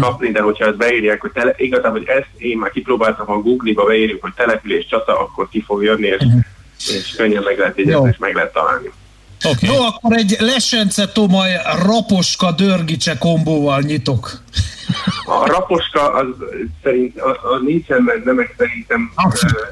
Kapni, 0.01 0.31
de 0.31 0.41
hogyha 0.41 0.67
ezt 0.67 0.77
beírják, 0.77 1.21
hogy 1.21 1.33
tele, 1.33 1.55
igazán, 1.57 1.91
hogy 1.91 2.05
ezt 2.07 2.29
én 2.39 2.59
már 2.59 2.71
kipróbáltam, 2.71 3.27
ha 3.27 3.41
Google-ba 3.41 3.85
beírjuk, 3.85 4.23
hogy 4.23 4.33
település 4.37 4.87
csata, 4.87 5.21
akkor 5.21 5.49
ki 5.49 5.63
fog 5.67 5.83
jönni, 5.83 6.07
és, 6.07 6.25
uh-huh. 6.25 6.41
és 6.77 7.15
könnyen 7.17 7.43
meg 7.43 7.59
lehet 7.59 7.79
jegyezni, 7.79 8.09
és 8.09 8.17
meg 8.19 8.35
lehet 8.35 8.53
találni. 8.53 8.91
Okay. 9.45 9.69
Jó, 9.69 9.83
akkor 9.85 10.17
egy 10.17 10.37
Lesence 10.39 11.07
Tomaj 11.07 11.51
Raposka 11.85 12.53
Dörgicse 12.53 13.19
kombóval 13.19 13.81
nyitok. 13.81 14.31
A 15.25 15.47
Raposka 15.47 16.13
az 16.13 16.27
szerint, 16.83 17.21
az, 17.21 17.37
az 17.43 17.61
nincsen 17.67 18.05
benne, 18.05 18.33
meg 18.33 18.55
szerintem 18.59 19.13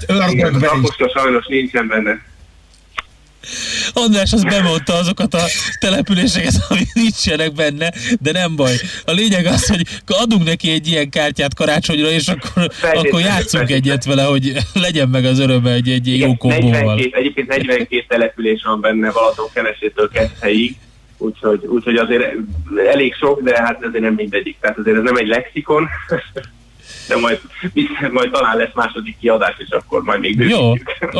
uh, 0.08 0.32
igen, 0.32 0.54
a 0.54 0.58
Raposka 0.58 1.08
sajnos 1.08 1.46
nincsen 1.46 1.86
benne. 1.88 2.22
András 3.92 4.32
az 4.32 4.42
bemondta 4.42 4.94
azokat 4.94 5.34
a 5.34 5.42
településeket, 5.80 6.54
amik 6.68 6.92
nincsenek 6.94 7.52
benne, 7.52 7.92
de 8.20 8.32
nem 8.32 8.56
baj. 8.56 8.74
A 9.04 9.12
lényeg 9.12 9.46
az, 9.46 9.66
hogy 9.66 9.82
adunk 10.06 10.44
neki 10.44 10.70
egy 10.70 10.86
ilyen 10.86 11.10
kártyát 11.10 11.54
karácsonyra, 11.54 12.10
és 12.10 12.28
akkor, 12.28 12.70
akkor 12.94 13.20
játszunk 13.20 13.70
egyet 13.70 14.04
vele, 14.04 14.22
hogy 14.22 14.52
legyen 14.74 15.08
meg 15.08 15.24
az 15.24 15.38
öröme 15.38 15.72
egy, 15.72 15.88
egy 15.88 16.18
jó 16.18 16.36
kombóval. 16.36 16.94
42, 16.94 17.16
egyébként 17.16 17.48
42 17.48 18.04
település 18.08 18.62
van 18.62 18.80
benne 18.80 19.10
Balaton 19.10 19.48
keresétől 19.54 20.08
Keszthelyig, 20.08 20.76
úgyhogy, 21.18 21.64
úgyhogy 21.66 21.96
azért 21.96 22.24
elég 22.92 23.14
sok, 23.14 23.42
de 23.42 23.62
hát 23.62 23.84
azért 23.84 24.02
nem 24.02 24.14
mindegyik. 24.14 24.56
Tehát 24.60 24.78
azért 24.78 24.96
ez 24.96 25.02
nem 25.02 25.16
egy 25.16 25.26
lexikon, 25.26 25.88
de 27.08 27.16
majd, 27.16 27.40
majd 28.16 28.30
talán 28.30 28.56
lesz 28.56 28.74
második 28.74 29.16
kiadás, 29.20 29.54
és 29.58 29.68
akkor 29.70 30.02
majd 30.02 30.20
még 30.20 30.36
bővítjük. 30.36 30.60
Jó, 30.60 30.70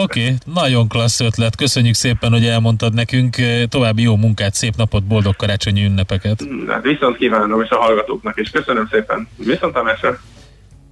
oké, 0.03 0.23
okay. 0.23 0.35
nagyon 0.55 0.89
klassz 0.89 1.21
ötlet. 1.21 1.57
Köszönjük 1.57 1.95
szépen, 1.95 2.33
hogy 2.33 2.47
elmondtad 2.47 2.95
nekünk. 2.95 3.37
További 3.69 4.03
jó 4.03 4.17
munkát, 4.17 4.55
szép 4.55 4.75
napot, 4.77 5.05
boldog 5.05 5.37
karácsonyi 5.37 5.85
ünnepeket. 5.85 6.47
Hát 6.69 6.83
viszont 6.83 7.17
kívánom, 7.17 7.63
és 7.63 7.69
a 7.69 7.77
hallgatóknak 7.77 8.41
is. 8.41 8.51
Köszönöm 8.51 8.89
szépen. 8.91 9.29
Viszont 9.37 9.77
a 9.77 9.83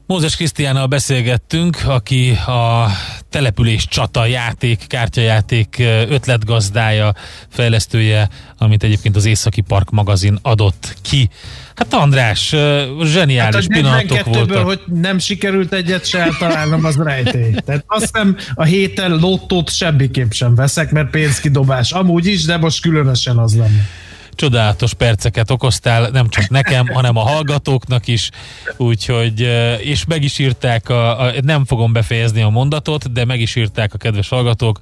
Mózes 0.06 0.36
Krisztiánnal 0.36 0.86
beszélgettünk, 0.86 1.76
aki 1.86 2.30
a 2.46 2.86
település 3.30 3.86
csata 3.86 4.26
játék, 4.26 4.86
kártyajáték 4.86 5.76
ötletgazdája, 6.08 7.12
fejlesztője, 7.48 8.28
amit 8.58 8.82
egyébként 8.82 9.16
az 9.16 9.24
Északi 9.24 9.60
Park 9.60 9.90
magazin 9.90 10.38
adott 10.42 10.94
ki. 11.02 11.28
Hát 11.74 11.94
András, 11.94 12.54
zseniális 13.02 13.54
hát 13.54 13.66
pillanatok 13.66 14.24
voltak. 14.24 14.64
hogy 14.64 14.80
nem 14.86 15.18
sikerült 15.18 15.72
egyet 15.72 16.06
se 16.06 16.18
eltalálnom, 16.18 16.84
az 16.84 16.96
rejtély. 16.96 17.54
Tehát 17.64 17.84
azt 17.86 18.00
hiszem 18.00 18.36
a 18.54 18.62
héten 18.62 19.18
lottót 19.18 19.70
semmiképp 19.70 20.30
sem 20.30 20.54
veszek, 20.54 20.90
mert 20.90 21.10
pénzkidobás 21.10 21.92
amúgy 21.92 22.26
is, 22.26 22.44
de 22.44 22.56
most 22.56 22.80
különösen 22.80 23.38
az 23.38 23.56
lenne 23.56 23.88
csodálatos 24.34 24.94
perceket 24.94 25.50
okoztál, 25.50 26.10
nem 26.10 26.28
csak 26.28 26.48
nekem, 26.48 26.86
hanem 26.86 27.16
a 27.16 27.20
hallgatóknak 27.20 28.06
is, 28.06 28.30
úgyhogy, 28.76 29.40
és 29.78 30.04
meg 30.04 30.22
is 30.22 30.38
írták, 30.38 30.88
a, 30.88 31.20
a, 31.20 31.32
nem 31.42 31.64
fogom 31.64 31.92
befejezni 31.92 32.42
a 32.42 32.48
mondatot, 32.48 33.12
de 33.12 33.24
meg 33.24 33.40
is 33.40 33.56
írták 33.56 33.94
a 33.94 33.98
kedves 33.98 34.28
hallgatók, 34.28 34.80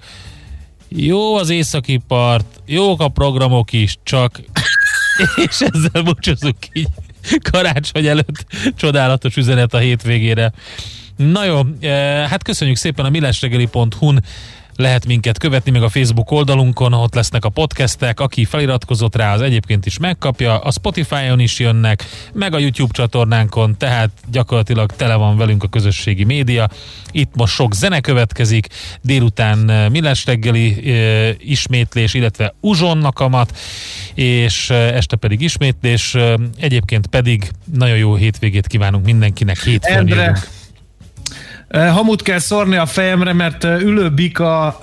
jó 0.88 1.36
az 1.36 1.48
északi 1.48 2.00
part, 2.08 2.46
jók 2.66 3.00
a 3.00 3.08
programok 3.08 3.72
is, 3.72 3.96
csak 4.02 4.40
és 5.36 5.60
ezzel 5.60 6.02
búcsúzunk 6.02 6.56
így 6.72 6.88
karácsony 7.50 8.06
előtt 8.06 8.46
csodálatos 8.76 9.36
üzenet 9.36 9.74
a 9.74 9.78
hétvégére. 9.78 10.52
Na 11.16 11.44
jó, 11.44 11.60
hát 12.28 12.42
köszönjük 12.42 12.76
szépen 12.76 13.04
a 13.04 13.10
millásregeli.hu-n 13.10 14.22
lehet 14.80 15.06
minket 15.06 15.38
követni, 15.38 15.70
meg 15.70 15.82
a 15.82 15.88
Facebook 15.88 16.30
oldalunkon, 16.30 16.92
ott 16.92 17.14
lesznek 17.14 17.44
a 17.44 17.48
podcastek, 17.48 18.20
aki 18.20 18.44
feliratkozott 18.44 19.16
rá, 19.16 19.34
az 19.34 19.40
egyébként 19.40 19.86
is 19.86 19.98
megkapja, 19.98 20.58
a 20.58 20.70
Spotify-on 20.70 21.40
is 21.40 21.58
jönnek, 21.58 22.04
meg 22.32 22.54
a 22.54 22.58
YouTube 22.58 22.92
csatornánkon, 22.92 23.76
tehát 23.76 24.10
gyakorlatilag 24.30 24.92
tele 24.92 25.14
van 25.14 25.36
velünk 25.36 25.62
a 25.62 25.68
közösségi 25.68 26.24
média. 26.24 26.68
Itt 27.10 27.34
most 27.34 27.54
sok 27.54 27.74
zene 27.74 28.00
következik, 28.00 28.66
délután 29.02 29.70
eh, 29.70 29.88
Millás 29.88 30.26
reggeli 30.26 30.90
e, 30.90 31.34
ismétlés, 31.38 32.14
illetve 32.14 32.54
uzsonnakamat, 32.60 33.58
és 34.14 34.70
e, 34.70 34.74
este 34.74 35.16
pedig 35.16 35.40
ismétlés, 35.40 36.16
egyébként 36.58 37.06
pedig 37.06 37.50
nagyon 37.74 37.96
jó 37.96 38.14
hétvégét 38.14 38.66
kívánunk 38.66 39.04
mindenkinek, 39.04 39.62
hétfőn 39.62 39.96
Endre. 39.96 40.20
jövünk. 40.20 40.59
Hamut 41.70 42.22
kell 42.22 42.38
szórni 42.38 42.76
a 42.76 42.86
fejemre, 42.86 43.32
mert 43.32 43.64
Ülő 43.64 44.10
Bika 44.10 44.78
uh, 44.78 44.82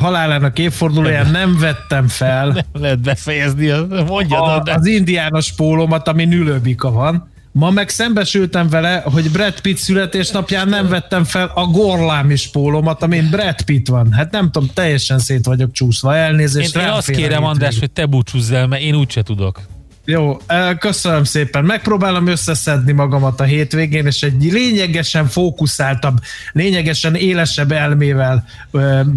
halálának 0.00 0.58
évfordulóján 0.58 1.30
nem 1.30 1.58
vettem 1.58 2.08
fel. 2.08 2.46
Nem 2.46 2.64
lehet 2.72 3.00
befejezni, 3.00 3.70
mondjad. 4.06 4.68
A, 4.68 4.72
az 4.72 4.86
indiános 4.86 5.52
pólómat, 5.52 6.08
ami 6.08 6.24
Ülő 6.24 6.58
Bika 6.58 6.90
van. 6.90 7.32
Ma 7.52 7.70
meg 7.70 7.88
szembesültem 7.88 8.68
vele, 8.68 9.02
hogy 9.04 9.30
Brad 9.30 9.60
Pitt 9.60 9.76
születésnapján 9.76 10.68
nem 10.68 10.88
vettem 10.88 11.24
fel 11.24 11.50
a 11.54 11.66
gorlámis 11.66 12.48
pólómat, 12.48 13.02
amin 13.02 13.28
Brad 13.30 13.62
Pitt 13.62 13.88
van. 13.88 14.12
Hát 14.12 14.30
nem 14.30 14.50
tudom, 14.50 14.70
teljesen 14.74 15.18
szét 15.18 15.46
vagyok 15.46 15.72
csúszva. 15.72 16.16
Elnézést. 16.16 16.76
Én, 16.76 16.82
én 16.82 16.88
azt 16.88 17.10
kérem, 17.10 17.44
András, 17.44 17.78
hogy 17.78 17.90
te 17.90 18.06
búcsúzz 18.06 18.50
el, 18.50 18.66
mert 18.66 18.82
én 18.82 18.94
úgyse 18.94 19.22
tudok. 19.22 19.60
Jó, 20.06 20.36
köszönöm 20.78 21.24
szépen. 21.24 21.64
Megpróbálom 21.64 22.26
összeszedni 22.26 22.92
magamat 22.92 23.40
a 23.40 23.44
hétvégén, 23.44 24.06
és 24.06 24.22
egy 24.22 24.52
lényegesen 24.52 25.26
fókuszáltabb, 25.26 26.18
lényegesen 26.52 27.14
élesebb 27.14 27.72
elmével 27.72 28.44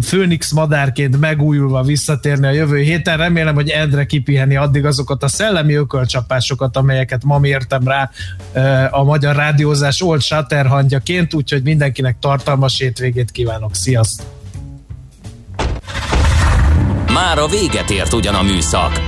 Főnix 0.02 0.52
madárként 0.52 1.20
megújulva 1.20 1.82
visszatérni 1.82 2.46
a 2.46 2.50
jövő 2.50 2.78
héten. 2.78 3.16
Remélem, 3.16 3.54
hogy 3.54 3.68
Endre 3.68 4.06
kipiheni 4.06 4.56
addig 4.56 4.84
azokat 4.84 5.22
a 5.22 5.28
szellemi 5.28 5.74
ökölcsapásokat, 5.74 6.76
amelyeket 6.76 7.24
ma 7.24 7.38
mértem 7.38 7.82
rá 7.84 8.10
a 8.90 9.04
magyar 9.04 9.36
rádiózás 9.36 10.02
old 10.02 10.22
shatterhangjaként, 10.22 11.34
úgyhogy 11.34 11.62
mindenkinek 11.62 12.16
tartalmas 12.20 12.78
hétvégét 12.78 13.30
kívánok. 13.30 13.74
Sziasztok! 13.74 14.26
Már 17.12 17.38
a 17.38 17.46
véget 17.46 17.90
ért 17.90 18.12
ugyan 18.12 18.34
a 18.34 18.42
műszak, 18.42 19.07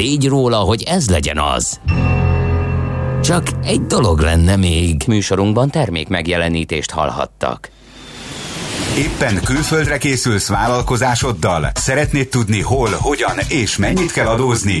tégy 0.00 0.28
róla, 0.28 0.56
hogy 0.56 0.82
ez 0.82 1.08
legyen 1.08 1.38
az. 1.38 1.80
Csak 3.22 3.46
egy 3.64 3.86
dolog 3.86 4.20
lenne 4.20 4.56
még. 4.56 5.02
Műsorunkban 5.06 5.70
termék 5.70 6.08
megjelenítést 6.08 6.90
hallhattak. 6.90 7.70
Éppen 8.96 9.40
külföldre 9.44 9.98
készülsz 9.98 10.48
vállalkozásoddal? 10.48 11.70
Szeretnéd 11.74 12.28
tudni 12.28 12.60
hol, 12.60 12.88
hogyan 13.00 13.38
és 13.48 13.76
mennyit 13.76 14.12
kell 14.12 14.26
adózni? 14.26 14.80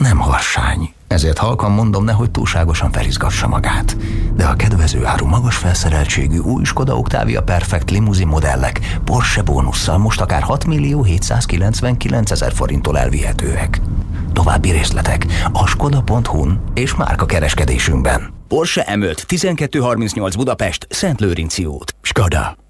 nem 0.00 0.18
harsány. 0.18 0.92
Ezért 1.06 1.38
halkan 1.38 1.70
mondom, 1.70 2.04
nehogy 2.04 2.30
túlságosan 2.30 2.92
felizgassa 2.92 3.48
magát. 3.48 3.96
De 4.34 4.44
a 4.44 4.54
kedvező 4.54 5.04
áru 5.04 5.26
magas 5.26 5.56
felszereltségű 5.56 6.38
új 6.38 6.64
Skoda 6.64 6.96
Octavia 6.96 7.42
Perfect 7.42 7.90
limuzin 7.90 8.26
modellek 8.26 8.80
Porsche 9.04 9.42
bónusszal 9.42 9.98
most 9.98 10.20
akár 10.20 10.42
6 10.42 10.64
millió 10.64 11.02
799 11.02 12.30
ezer 12.30 12.52
forinttól 12.52 12.98
elvihetőek. 12.98 13.80
További 14.32 14.70
részletek 14.70 15.26
a 15.52 15.66
skoda.hu-n 15.66 16.60
és 16.74 16.94
márka 16.94 17.26
kereskedésünkben. 17.26 18.32
Porsche 18.48 18.86
M5 18.88 19.32
1238 19.32 20.34
Budapest 20.34 20.86
Szent 20.90 21.20
Lőrinci 21.20 21.64
út. 21.64 21.94
Skoda. 22.02 22.69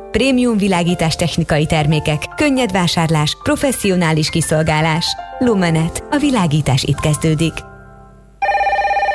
Prémium 0.11 0.57
világítás 0.57 1.15
technikai 1.15 1.65
termékek, 1.65 2.23
könnyed 2.35 2.71
vásárlás, 2.71 3.37
professzionális 3.43 4.29
kiszolgálás. 4.29 5.05
Lumenet. 5.39 6.03
A 6.09 6.17
világítás 6.17 6.83
itt 6.83 6.99
kezdődik. 6.99 7.70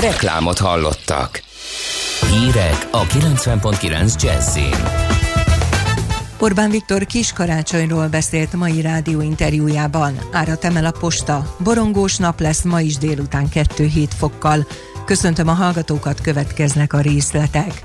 Reklámot 0.00 0.58
hallottak. 0.58 1.42
Hírek 2.30 2.88
a 2.90 3.06
90.9 3.06 4.22
Jazzin. 4.22 5.06
Orbán 6.40 6.70
Viktor 6.70 7.06
kis 7.06 7.32
karácsonyról 7.32 8.08
beszélt 8.08 8.52
mai 8.52 8.80
rádióinterjújában. 8.80 10.18
Árat 10.32 10.64
emel 10.64 10.84
a 10.84 10.90
posta. 10.90 11.54
Borongós 11.58 12.16
nap 12.16 12.40
lesz 12.40 12.62
ma 12.62 12.80
is 12.80 12.96
délután 12.96 13.48
2-7 13.54 14.08
fokkal. 14.18 14.66
Köszöntöm 15.04 15.48
a 15.48 15.52
hallgatókat, 15.52 16.20
következnek 16.20 16.92
a 16.92 17.00
részletek. 17.00 17.82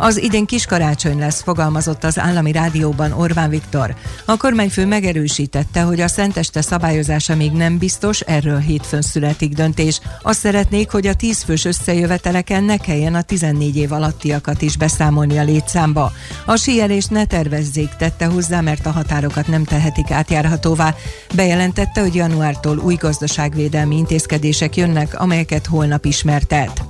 Az 0.00 0.22
idén 0.22 0.46
kiskarácsony 0.46 1.18
lesz, 1.18 1.42
fogalmazott 1.42 2.04
az 2.04 2.18
állami 2.18 2.52
rádióban 2.52 3.12
Orbán 3.12 3.50
Viktor. 3.50 3.94
A 4.24 4.36
kormányfő 4.36 4.86
megerősítette, 4.86 5.80
hogy 5.80 6.00
a 6.00 6.08
szenteste 6.08 6.60
szabályozása 6.60 7.36
még 7.36 7.52
nem 7.52 7.78
biztos, 7.78 8.20
erről 8.20 8.58
hétfőn 8.58 9.02
születik 9.02 9.52
döntés. 9.54 10.00
Azt 10.22 10.38
szeretnék, 10.38 10.90
hogy 10.90 11.06
a 11.06 11.14
10 11.14 11.42
fős 11.42 11.64
összejöveteleken 11.64 12.64
ne 12.64 12.76
kelljen 12.76 13.14
a 13.14 13.22
14 13.22 13.76
év 13.76 13.92
alattiakat 13.92 14.62
is 14.62 14.76
beszámolni 14.76 15.38
a 15.38 15.44
létszámba. 15.44 16.12
A 16.46 16.56
síelést 16.56 17.10
ne 17.10 17.24
tervezzék, 17.24 17.88
tette 17.98 18.26
hozzá, 18.26 18.60
mert 18.60 18.86
a 18.86 18.90
határokat 18.90 19.46
nem 19.46 19.64
tehetik 19.64 20.10
átjárhatóvá. 20.10 20.94
Bejelentette, 21.34 22.00
hogy 22.00 22.14
januártól 22.14 22.78
új 22.78 22.94
gazdaságvédelmi 22.94 23.96
intézkedések 23.96 24.76
jönnek, 24.76 25.20
amelyeket 25.20 25.66
holnap 25.66 26.04
ismertet. 26.04 26.82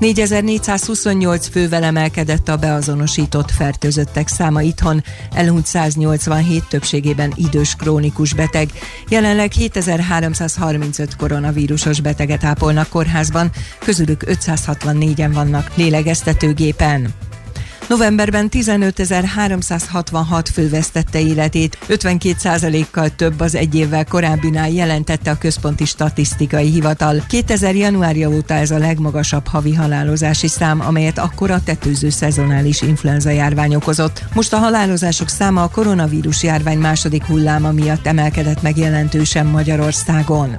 4428 0.00 1.48
fővel 1.48 1.82
emelkedett 1.82 2.48
a 2.48 2.56
beazonosított 2.56 3.50
fertőzöttek 3.50 4.28
száma 4.28 4.62
itthon, 4.62 5.04
elhunyt 5.32 5.66
187 5.66 6.64
többségében 6.68 7.32
idős 7.36 7.74
krónikus 7.74 8.34
beteg. 8.34 8.68
Jelenleg 9.08 9.52
7335 9.52 11.16
koronavírusos 11.16 12.00
beteget 12.00 12.44
ápolnak 12.44 12.88
kórházban, 12.88 13.50
közülük 13.78 14.22
564-en 14.26 15.30
vannak 15.32 15.70
lélegeztetőgépen. 15.74 17.29
Novemberben 17.90 18.48
15.366 18.50 20.44
fő 20.52 20.68
vesztette 20.68 21.20
életét, 21.20 21.78
52%-kal 21.88 23.08
több 23.08 23.40
az 23.40 23.54
egy 23.54 23.74
évvel 23.74 24.04
korábbinál 24.04 24.70
jelentette 24.70 25.30
a 25.30 25.38
Központi 25.38 25.84
Statisztikai 25.84 26.70
Hivatal. 26.70 27.24
2000 27.28 27.74
januárja 27.74 28.28
óta 28.28 28.54
ez 28.54 28.70
a 28.70 28.78
legmagasabb 28.78 29.46
havi 29.46 29.74
halálozási 29.74 30.48
szám, 30.48 30.80
amelyet 30.80 31.18
akkor 31.18 31.50
a 31.50 31.62
tetőző 31.62 32.10
szezonális 32.10 32.82
influenza 32.82 33.30
járvány 33.30 33.74
okozott. 33.74 34.24
Most 34.34 34.52
a 34.52 34.58
halálozások 34.58 35.28
száma 35.28 35.62
a 35.62 35.68
koronavírus 35.68 36.42
járvány 36.42 36.78
második 36.78 37.24
hulláma 37.24 37.72
miatt 37.72 38.06
emelkedett 38.06 38.62
meg 38.62 38.76
jelentősen 38.76 39.46
Magyarországon. 39.46 40.56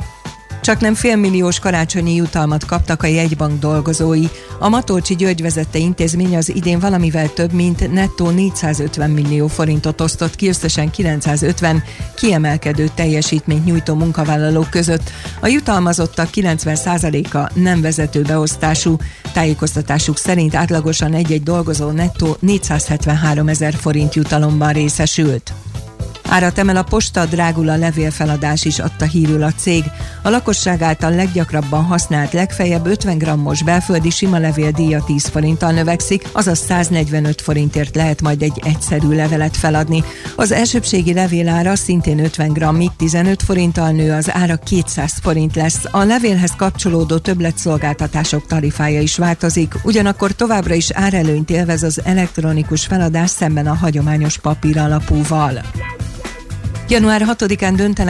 Csak 0.61 0.79
nem 0.79 0.93
félmilliós 0.93 1.59
karácsonyi 1.59 2.15
jutalmat 2.15 2.65
kaptak 2.65 3.03
a 3.03 3.07
jegybank 3.07 3.59
dolgozói. 3.59 4.25
A 4.59 4.69
Matolcsi 4.69 5.15
György 5.15 5.41
vezette 5.41 5.77
intézmény 5.77 6.37
az 6.37 6.55
idén 6.55 6.79
valamivel 6.79 7.33
több, 7.33 7.51
mint 7.51 7.93
nettó 7.93 8.29
450 8.29 9.09
millió 9.09 9.47
forintot 9.47 10.01
osztott 10.01 10.35
ki 10.35 10.47
összesen 10.47 10.89
950 10.89 11.83
kiemelkedő 12.15 12.89
teljesítményt 12.95 13.65
nyújtó 13.65 13.93
munkavállalók 13.93 14.69
között. 14.69 15.11
A 15.39 15.47
jutalmazottak 15.47 16.29
90%-a 16.33 17.51
nem 17.59 17.81
vezető 17.81 18.21
beosztású. 18.21 18.97
Tájékoztatásuk 19.33 20.17
szerint 20.17 20.55
átlagosan 20.55 21.13
egy-egy 21.13 21.43
dolgozó 21.43 21.91
nettó 21.91 22.37
473 22.39 23.47
ezer 23.47 23.73
forint 23.73 24.15
jutalomban 24.15 24.73
részesült. 24.73 25.53
Árat 26.31 26.57
emel 26.57 26.75
a 26.75 26.83
posta, 26.83 27.25
drágul 27.25 27.69
a 27.69 27.75
levélfeladás 27.75 28.65
is 28.65 28.79
adta 28.79 29.05
hírül 29.05 29.43
a 29.43 29.51
cég. 29.51 29.83
A 30.21 30.29
lakosság 30.29 30.81
által 30.81 31.15
leggyakrabban 31.15 31.83
használt 31.83 32.33
legfeljebb 32.33 32.85
50 32.85 33.17
grammos 33.17 33.63
belföldi 33.63 34.09
sima 34.09 34.37
levél 34.37 34.71
díja 34.71 35.03
10 35.03 35.27
forinttal 35.27 35.71
növekszik, 35.71 36.27
azaz 36.31 36.59
145 36.59 37.41
forintért 37.41 37.95
lehet 37.95 38.21
majd 38.21 38.41
egy 38.41 38.61
egyszerű 38.65 39.15
levelet 39.15 39.57
feladni. 39.57 40.03
Az 40.35 40.51
elsőbségi 40.51 41.13
levélára 41.13 41.75
szintén 41.75 42.19
50 42.19 42.53
grammig 42.53 42.89
15 42.97 43.43
forinttal 43.43 43.91
nő, 43.91 44.11
az 44.11 44.31
ára 44.33 44.55
200 44.55 45.13
forint 45.21 45.55
lesz. 45.55 45.85
A 45.91 46.03
levélhez 46.03 46.53
kapcsolódó 46.57 47.17
többletszolgáltatások 47.17 48.47
tarifája 48.47 49.01
is 49.01 49.17
változik, 49.17 49.75
ugyanakkor 49.83 50.31
továbbra 50.31 50.73
is 50.73 50.91
árelőnyt 50.91 51.49
élvez 51.49 51.83
az 51.83 52.01
elektronikus 52.03 52.85
feladás 52.85 53.29
szemben 53.29 53.67
a 53.67 53.75
hagyományos 53.75 54.37
papír 54.37 54.77
alapúval. 54.77 55.61
Január 56.91 57.23
6-án 57.25 57.73
döntenek 57.75 58.09